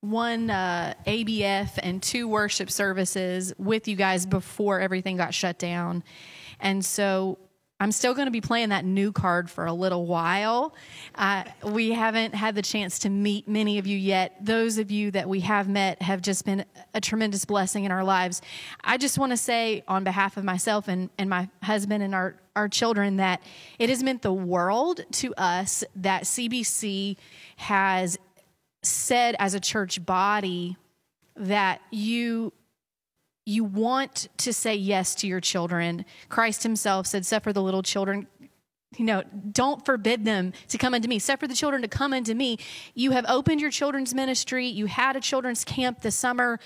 one 0.00 0.50
uh, 0.50 0.92
ABF 1.06 1.78
and 1.82 2.02
two 2.02 2.28
worship 2.28 2.70
services 2.70 3.54
with 3.56 3.88
you 3.88 3.96
guys 3.96 4.26
before 4.26 4.78
everything 4.78 5.16
got 5.16 5.32
shut 5.32 5.58
down. 5.58 6.04
And 6.60 6.84
so 6.84 7.38
I'm 7.80 7.90
still 7.90 8.14
going 8.14 8.26
to 8.26 8.32
be 8.32 8.40
playing 8.40 8.68
that 8.68 8.84
new 8.84 9.10
card 9.10 9.50
for 9.50 9.66
a 9.66 9.72
little 9.72 10.06
while. 10.06 10.74
Uh, 11.16 11.42
we 11.64 11.90
haven't 11.90 12.34
had 12.34 12.54
the 12.54 12.62
chance 12.62 13.00
to 13.00 13.10
meet 13.10 13.48
many 13.48 13.78
of 13.78 13.86
you 13.86 13.98
yet. 13.98 14.36
Those 14.40 14.78
of 14.78 14.92
you 14.92 15.10
that 15.10 15.28
we 15.28 15.40
have 15.40 15.68
met 15.68 16.00
have 16.00 16.22
just 16.22 16.44
been 16.44 16.64
a 16.94 17.00
tremendous 17.00 17.44
blessing 17.44 17.84
in 17.84 17.90
our 17.90 18.04
lives. 18.04 18.42
I 18.82 18.96
just 18.96 19.18
want 19.18 19.32
to 19.32 19.36
say, 19.36 19.82
on 19.88 20.04
behalf 20.04 20.36
of 20.36 20.44
myself 20.44 20.86
and, 20.86 21.10
and 21.18 21.28
my 21.28 21.48
husband 21.64 22.04
and 22.04 22.14
our, 22.14 22.36
our 22.54 22.68
children, 22.68 23.16
that 23.16 23.42
it 23.80 23.88
has 23.88 24.04
meant 24.04 24.22
the 24.22 24.32
world 24.32 25.00
to 25.12 25.34
us 25.34 25.82
that 25.96 26.22
CBC 26.22 27.16
has 27.56 28.18
said 28.82 29.34
as 29.40 29.54
a 29.54 29.60
church 29.60 30.04
body 30.06 30.76
that 31.36 31.80
you 31.90 32.52
you 33.46 33.64
want 33.64 34.28
to 34.38 34.52
say 34.52 34.74
yes 34.74 35.14
to 35.16 35.26
your 35.26 35.40
children. 35.40 36.04
Christ 36.28 36.62
himself 36.62 37.06
said, 37.06 37.26
Suffer 37.26 37.52
the 37.52 37.62
little 37.62 37.82
children, 37.82 38.26
you 38.98 39.04
know, 39.04 39.22
don't 39.50 39.84
forbid 39.84 40.24
them 40.24 40.52
to 40.68 40.78
come 40.78 40.94
unto 40.94 41.08
me. 41.08 41.18
Suffer 41.18 41.46
the 41.46 41.54
children 41.54 41.82
to 41.82 41.88
come 41.88 42.12
unto 42.12 42.34
me. 42.34 42.58
You 42.94 43.10
have 43.12 43.24
opened 43.28 43.60
your 43.60 43.70
children's 43.70 44.14
ministry. 44.14 44.66
You 44.66 44.86
had 44.86 45.16
a 45.16 45.20
children's 45.20 45.64
camp 45.64 46.00
this 46.02 46.14
summer. 46.14 46.58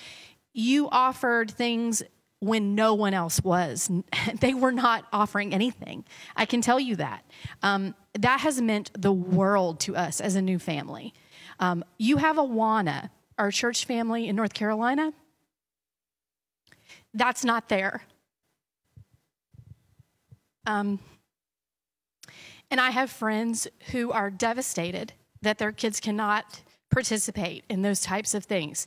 You 0.52 0.88
offered 0.90 1.50
things 1.50 2.02
when 2.40 2.74
no 2.74 2.94
one 2.94 3.14
else 3.14 3.42
was. 3.42 3.90
They 4.40 4.54
were 4.54 4.72
not 4.72 5.04
offering 5.12 5.52
anything. 5.52 6.04
I 6.36 6.44
can 6.44 6.60
tell 6.60 6.78
you 6.78 6.96
that. 6.96 7.24
Um, 7.62 7.94
that 8.14 8.40
has 8.40 8.60
meant 8.60 8.90
the 8.96 9.12
world 9.12 9.80
to 9.80 9.96
us 9.96 10.20
as 10.20 10.36
a 10.36 10.42
new 10.42 10.58
family. 10.58 11.14
Um, 11.58 11.84
you 11.98 12.18
have 12.18 12.36
Awana, 12.36 13.10
our 13.36 13.50
church 13.50 13.84
family 13.84 14.28
in 14.28 14.36
North 14.36 14.54
Carolina. 14.54 15.12
That's 17.14 17.44
not 17.44 17.68
there. 17.68 18.02
Um, 20.66 20.98
and 22.70 22.80
I 22.80 22.90
have 22.90 23.10
friends 23.10 23.66
who 23.92 24.12
are 24.12 24.30
devastated 24.30 25.14
that 25.40 25.58
their 25.58 25.72
kids 25.72 26.00
cannot 26.00 26.62
participate 26.90 27.64
in 27.68 27.82
those 27.82 28.00
types 28.00 28.34
of 28.34 28.44
things. 28.44 28.86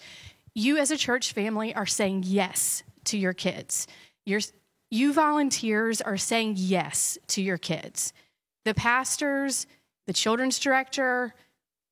You, 0.53 0.77
as 0.77 0.91
a 0.91 0.97
church 0.97 1.33
family, 1.33 1.73
are 1.73 1.85
saying 1.85 2.23
yes 2.25 2.83
to 3.05 3.17
your 3.17 3.33
kids. 3.33 3.87
You're, 4.25 4.41
you 4.89 5.13
volunteers 5.13 6.01
are 6.01 6.17
saying 6.17 6.55
yes 6.57 7.17
to 7.27 7.41
your 7.41 7.57
kids. 7.57 8.13
The 8.65 8.73
pastors, 8.73 9.65
the 10.07 10.13
children's 10.13 10.59
director, 10.59 11.33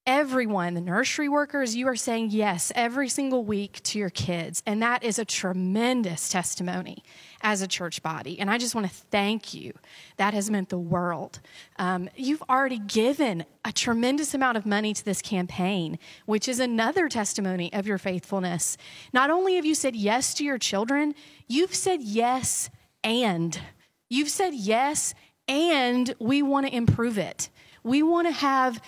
everyone, 0.10 0.74
the 0.74 0.82
nursery 0.82 1.30
workers, 1.30 1.76
you 1.76 1.88
are 1.88 1.96
saying 1.96 2.30
yes 2.32 2.72
every 2.74 3.08
single 3.08 3.44
week 3.44 3.80
to 3.84 4.00
your 4.00 4.10
kids. 4.10 4.64
And 4.66 4.82
that 4.82 5.04
is 5.04 5.20
a 5.20 5.24
tremendous 5.24 6.30
testimony 6.30 7.04
as 7.42 7.62
a 7.62 7.68
church 7.68 8.02
body. 8.02 8.40
And 8.40 8.50
I 8.50 8.58
just 8.58 8.74
want 8.74 8.88
to 8.88 8.94
thank 9.12 9.54
you. 9.54 9.72
That 10.18 10.34
has 10.34 10.50
meant 10.50 10.70
the 10.70 10.80
world. 10.80 11.40
Um, 11.78 12.10
you've 12.16 12.42
already 12.50 12.80
given 12.80 13.46
a 13.64 13.72
tremendous 13.72 14.34
amount 14.34 14.58
of 14.58 14.66
money 14.66 14.96
to 14.96 15.06
this 15.06 15.22
campaign, 15.22 16.00
which 16.26 16.48
is 16.48 16.60
another 16.60 17.08
testimony 17.08 17.72
of 17.72 17.86
your 17.86 18.00
faithfulness. 18.00 18.78
Not 19.14 19.30
only 19.30 19.58
have 19.58 19.66
you 19.66 19.76
said 19.76 19.96
yes 19.96 20.34
to 20.34 20.44
your 20.44 20.58
children, 20.58 21.14
you've 21.48 21.76
said 21.76 22.02
yes 22.02 22.72
and. 23.04 23.62
You've 24.10 24.30
said 24.30 24.56
yes 24.56 25.14
and 25.48 26.16
we 26.18 26.42
want 26.42 26.66
to 26.66 26.76
improve 26.76 27.20
it. 27.20 27.50
We 27.84 28.04
want 28.04 28.28
to 28.28 28.34
have 28.34 28.82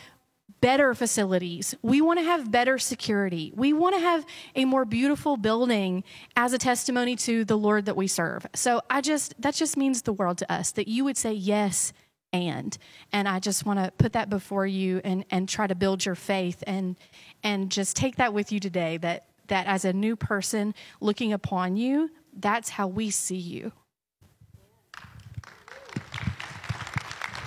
better 0.62 0.94
facilities. 0.94 1.76
We 1.82 2.02
want 2.02 2.20
to 2.20 2.24
have 2.24 2.52
better 2.52 2.78
security. 2.78 3.52
We 3.56 3.74
want 3.74 3.96
to 3.96 4.02
have 4.02 4.26
a 4.56 4.66
more 4.66 4.86
beautiful 4.86 5.36
building 5.36 6.04
as 6.38 6.54
a 6.54 6.58
testimony 6.58 7.16
to 7.18 7.44
the 7.44 7.58
Lord 7.58 7.86
that 7.86 7.98
we 7.98 8.08
serve. 8.08 8.46
So 8.54 8.82
I 8.90 9.02
just, 9.02 9.40
that 9.42 9.56
just 9.56 9.76
means 9.76 10.04
the 10.04 10.14
world 10.14 10.38
to 10.38 10.52
us 10.52 10.72
that 10.74 10.88
you 10.88 11.04
would 11.04 11.18
say 11.18 11.34
yes 11.34 11.94
and. 12.32 12.78
And 13.12 13.28
I 13.28 13.40
just 13.40 13.66
want 13.66 13.80
to 13.84 13.92
put 13.92 14.14
that 14.14 14.30
before 14.30 14.68
you 14.68 15.02
and, 15.04 15.26
and 15.32 15.50
try 15.50 15.68
to 15.68 15.76
build 15.76 16.06
your 16.06 16.16
faith 16.16 16.64
and, 16.68 16.96
and 17.44 17.72
just 17.72 17.96
take 17.96 18.18
that 18.18 18.34
with 18.34 18.52
you 18.52 18.60
today 18.60 18.98
that, 18.98 19.26
that 19.48 19.66
as 19.66 19.84
a 19.84 19.94
new 19.94 20.16
person 20.16 20.74
looking 21.00 21.34
upon 21.34 21.76
you, 21.76 22.10
that's 22.38 22.70
how 22.70 22.88
we 22.88 23.10
see 23.10 23.36
you. 23.36 23.72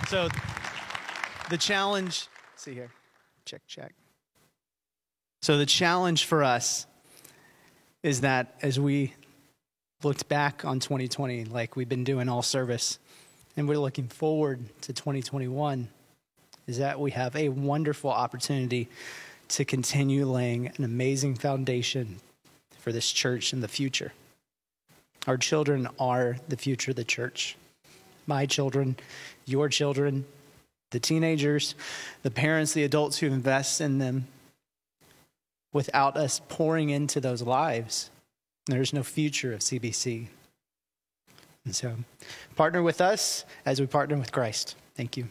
So 0.09 0.28
the 1.49 1.57
challenge, 1.57 2.28
see 2.57 2.74
here, 2.74 2.91
check, 3.44 3.62
check. 3.66 3.94
So 5.42 5.58
the 5.58 5.66
challenge 5.66 6.24
for 6.24 6.42
us 6.42 6.86
is 8.02 8.22
that 8.22 8.54
as 8.62 8.80
we 8.80 9.14
looked 10.02 10.28
back 10.28 10.64
on 10.64 10.80
2020, 10.80 11.44
like 11.46 11.76
we've 11.76 11.88
been 11.88 12.04
doing 12.04 12.28
all 12.28 12.42
service, 12.42 12.98
and 13.56 13.68
we're 13.68 13.78
looking 13.78 14.08
forward 14.08 14.60
to 14.82 14.92
2021, 14.92 15.88
is 16.66 16.78
that 16.78 16.98
we 16.98 17.10
have 17.12 17.36
a 17.36 17.50
wonderful 17.50 18.10
opportunity 18.10 18.88
to 19.48 19.64
continue 19.64 20.26
laying 20.26 20.68
an 20.68 20.84
amazing 20.84 21.34
foundation 21.34 22.20
for 22.78 22.92
this 22.92 23.10
church 23.10 23.52
in 23.52 23.60
the 23.60 23.68
future. 23.68 24.12
Our 25.26 25.36
children 25.36 25.88
are 25.98 26.36
the 26.48 26.56
future 26.56 26.90
of 26.90 26.96
the 26.96 27.04
church. 27.04 27.56
My 28.26 28.46
children, 28.46 28.96
your 29.46 29.68
children, 29.68 30.24
the 30.94 31.00
teenagers, 31.00 31.74
the 32.22 32.30
parents, 32.30 32.72
the 32.72 32.84
adults 32.84 33.18
who 33.18 33.26
invest 33.26 33.80
in 33.80 33.98
them. 33.98 34.28
Without 35.72 36.16
us 36.16 36.40
pouring 36.48 36.90
into 36.90 37.20
those 37.20 37.42
lives, 37.42 38.10
there's 38.66 38.92
no 38.92 39.02
future 39.02 39.52
of 39.52 39.58
CBC. 39.58 40.28
And 41.64 41.74
so, 41.74 41.96
partner 42.54 42.80
with 42.80 43.00
us 43.00 43.44
as 43.66 43.80
we 43.80 43.86
partner 43.86 44.16
with 44.16 44.30
Christ. 44.30 44.76
Thank 44.94 45.16
you. 45.16 45.26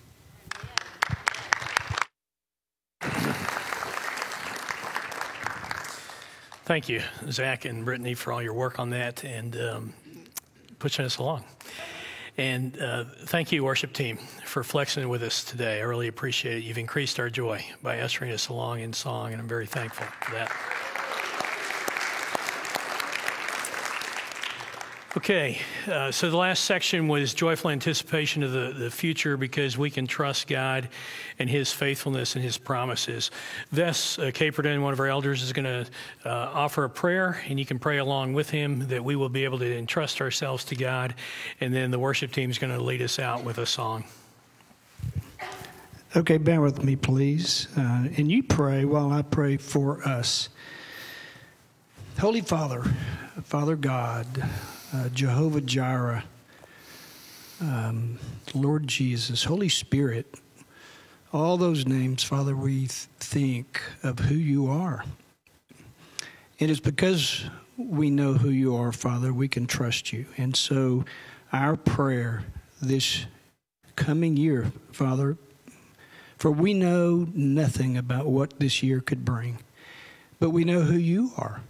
Thank 6.65 6.90
you, 6.90 7.02
Zach 7.30 7.64
and 7.64 7.85
Brittany, 7.85 8.15
for 8.15 8.34
all 8.34 8.41
your 8.41 8.53
work 8.53 8.80
on 8.80 8.90
that 8.90 9.23
and 9.23 9.56
um, 9.56 9.94
pushing 10.80 11.06
us 11.06 11.18
along. 11.18 11.45
And 12.38 12.82
uh, 12.82 13.06
thank 13.26 13.52
you, 13.52 13.64
worship 13.64 13.94
team, 13.94 14.18
for 14.44 14.64
flexing 14.64 15.08
with 15.08 15.22
us 15.22 15.44
today. 15.44 15.80
I 15.80 15.84
really 15.84 16.08
appreciate 16.08 16.58
it. 16.58 16.64
You've 16.64 16.80
increased 16.80 17.20
our 17.20 17.30
joy 17.30 17.64
by 17.84 18.00
ushering 18.00 18.32
us 18.32 18.50
along 18.50 18.80
in 18.80 18.92
song, 18.92 19.34
and 19.34 19.42
I'm 19.42 19.48
very 19.48 19.68
thankful 19.68 20.08
for 20.22 20.32
that. 20.32 20.52
Okay, 25.15 25.60
uh, 25.85 26.11
so 26.11 26.31
the 26.31 26.38
last 26.38 26.64
section 26.64 27.07
was 27.07 27.35
joyful 27.35 27.69
anticipation 27.69 28.41
of 28.41 28.52
the, 28.52 28.73
the 28.76 28.90
future 28.90 29.38
because 29.38 29.77
we 29.77 29.91
can 29.91 30.07
trust 30.07 30.48
God 30.48 30.90
and 31.38 31.48
His 31.48 31.72
faithfulness 31.72 32.34
and 32.34 32.44
His 32.44 32.57
promises. 32.57 33.30
Vess 33.72 34.18
uh, 34.18 34.31
Caperton, 34.31 34.81
one 34.81 34.91
of 34.91 34.99
our 34.99 35.06
elders, 35.06 35.44
is 35.44 35.53
going 35.53 35.65
to 35.65 35.85
uh, 36.26 36.49
offer 36.52 36.85
a 36.85 36.90
prayer, 36.90 37.44
and 37.48 37.60
you 37.60 37.65
can 37.65 37.77
pray 37.77 37.99
along 37.99 38.34
with 38.34 38.49
him 38.49 38.88
that 38.88 39.03
we 39.03 39.15
will 39.15 39.30
be 39.30 39.44
able 39.44 39.60
to 39.60 39.77
entrust 39.77 40.19
ourselves 40.19 40.65
to 40.65 40.76
God. 40.76 41.14
And 41.61 41.72
then 41.72 41.91
the 41.91 41.99
worship 41.99 42.31
team 42.31 42.49
is 42.49 42.57
going 42.57 42.76
to 42.76 42.81
lead 42.81 43.03
us 43.03 43.19
out 43.19 43.44
with 43.44 43.60
a 43.60 43.68
song. 43.68 44.06
Okay, 46.15 46.40
bear 46.40 46.60
with 46.60 46.84
me, 46.84 46.95
please. 46.95 47.68
Uh, 47.77 48.07
and 48.18 48.31
you 48.31 48.41
pray 48.41 48.84
while 48.84 49.11
I 49.11 49.22
pray 49.22 49.57
for 49.57 50.02
us. 50.07 50.49
Holy 52.19 52.41
Father, 52.41 52.81
Father 53.44 53.76
God, 53.76 54.26
uh, 54.94 55.10
Jehovah 55.10 55.61
Jireh, 55.61 56.24
um, 57.60 58.20
Lord 58.53 58.88
Jesus, 58.88 59.44
Holy 59.44 59.70
Spirit, 59.70 60.36
all 61.32 61.57
those 61.57 61.88
names, 61.88 62.24
Father, 62.24 62.56
we 62.56 62.80
th- 62.80 62.91
think 63.20 63.82
of 64.03 64.20
who 64.20 64.36
you 64.36 64.68
are. 64.68 65.03
And 66.60 66.70
It 66.70 66.70
is 66.70 66.80
because 66.80 67.45
we 67.76 68.11
know 68.11 68.34
who 68.34 68.49
you 68.49 68.76
are, 68.76 68.91
Father, 68.91 69.34
we 69.34 69.48
can 69.48 69.65
trust 69.65 70.14
you. 70.14 70.28
And 70.38 70.56
so, 70.56 71.06
our 71.52 71.76
prayer 71.76 72.44
this 72.82 73.26
coming 73.95 74.38
year, 74.38 74.72
Father, 74.91 75.38
for 76.38 76.52
we 76.52 76.74
know 76.74 77.28
nothing 77.34 77.98
about 77.98 78.28
what 78.28 78.60
this 78.60 78.84
year 78.84 78.99
could 78.99 79.26
bring, 79.26 79.57
but 80.40 80.52
we 80.52 80.64
know 80.64 80.82
who 80.82 80.98
you 80.98 81.32
are. 81.38 81.61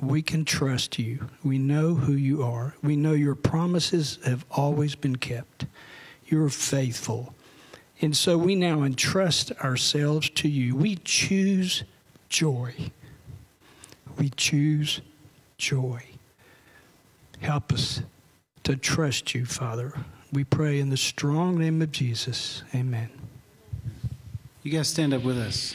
We 0.00 0.22
can 0.22 0.44
trust 0.44 0.98
you. 0.98 1.28
We 1.42 1.58
know 1.58 1.94
who 1.94 2.12
you 2.12 2.42
are. 2.42 2.74
We 2.82 2.96
know 2.96 3.12
your 3.12 3.34
promises 3.34 4.18
have 4.24 4.44
always 4.50 4.94
been 4.94 5.16
kept. 5.16 5.66
You're 6.26 6.48
faithful. 6.48 7.34
And 8.00 8.16
so 8.16 8.36
we 8.36 8.54
now 8.56 8.82
entrust 8.82 9.52
ourselves 9.62 10.28
to 10.30 10.48
you. 10.48 10.74
We 10.74 10.96
choose 10.96 11.84
joy. 12.28 12.74
We 14.18 14.30
choose 14.30 15.00
joy. 15.58 16.02
Help 17.40 17.72
us 17.72 18.02
to 18.64 18.76
trust 18.76 19.34
you, 19.34 19.44
Father. 19.44 19.92
We 20.32 20.44
pray 20.44 20.80
in 20.80 20.90
the 20.90 20.96
strong 20.96 21.58
name 21.58 21.80
of 21.80 21.92
Jesus. 21.92 22.62
Amen. 22.74 23.10
You 24.62 24.72
guys 24.72 24.88
stand 24.88 25.14
up 25.14 25.22
with 25.22 25.38
us. 25.38 25.74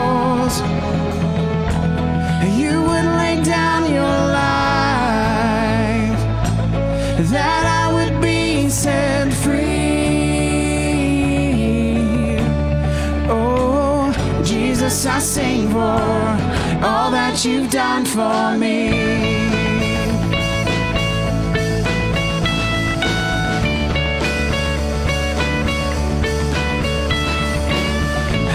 Jesus, 15.01 15.15
I 15.15 15.19
sing 15.19 15.69
for 15.69 16.85
all 16.85 17.09
that 17.09 17.43
you've 17.43 17.71
done 17.71 18.05
for 18.05 18.55
me. 18.55 18.91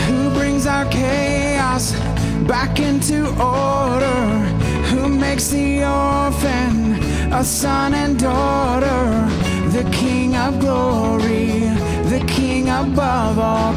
who 0.06 0.30
brings 0.38 0.66
our 0.68 0.84
chaos 0.86 1.92
back 2.46 2.78
into 2.78 3.26
order, 3.42 4.14
who 4.90 5.08
makes 5.08 5.48
the 5.48 5.82
orphan 5.82 7.02
a 7.32 7.42
son 7.42 7.92
and 7.92 8.20
daughter, 8.20 9.26
the 9.70 9.82
King 9.90 10.36
of 10.36 10.60
glory, 10.60 11.70
the 12.08 12.24
King 12.28 12.68
above 12.68 13.36
all 13.40 13.74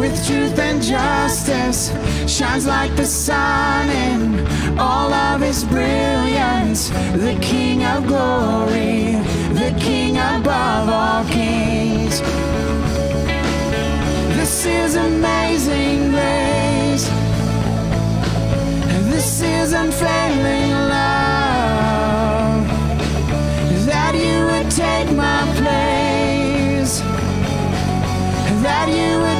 with 0.00 0.26
truth 0.26 0.58
and 0.58 0.82
justice, 0.82 1.92
shines 2.26 2.66
like 2.66 2.96
the 2.96 3.04
sun 3.04 3.86
in 3.90 4.78
all 4.78 5.12
of 5.12 5.42
his 5.42 5.62
brilliance. 5.64 6.88
The 7.26 7.38
King 7.42 7.84
of 7.84 8.06
glory, 8.06 9.20
the 9.52 9.76
King 9.78 10.16
above 10.16 10.88
all 10.88 11.24
kings. 11.24 12.22
This 14.38 14.64
is 14.64 14.96
amazing 14.96 16.12
grace. 16.12 17.06
This 19.12 19.42
is 19.42 19.74
unfailing 19.74 20.72
love. 20.94 22.66
That 23.84 24.14
you 24.14 24.46
would 24.46 24.70
take 24.70 25.14
my 25.14 25.42
place 25.56 26.00
that 28.62 28.88
you 28.88 29.18
would 29.24 29.39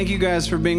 Thank 0.00 0.08
you 0.08 0.16
guys 0.16 0.48
for 0.48 0.56
being 0.56 0.78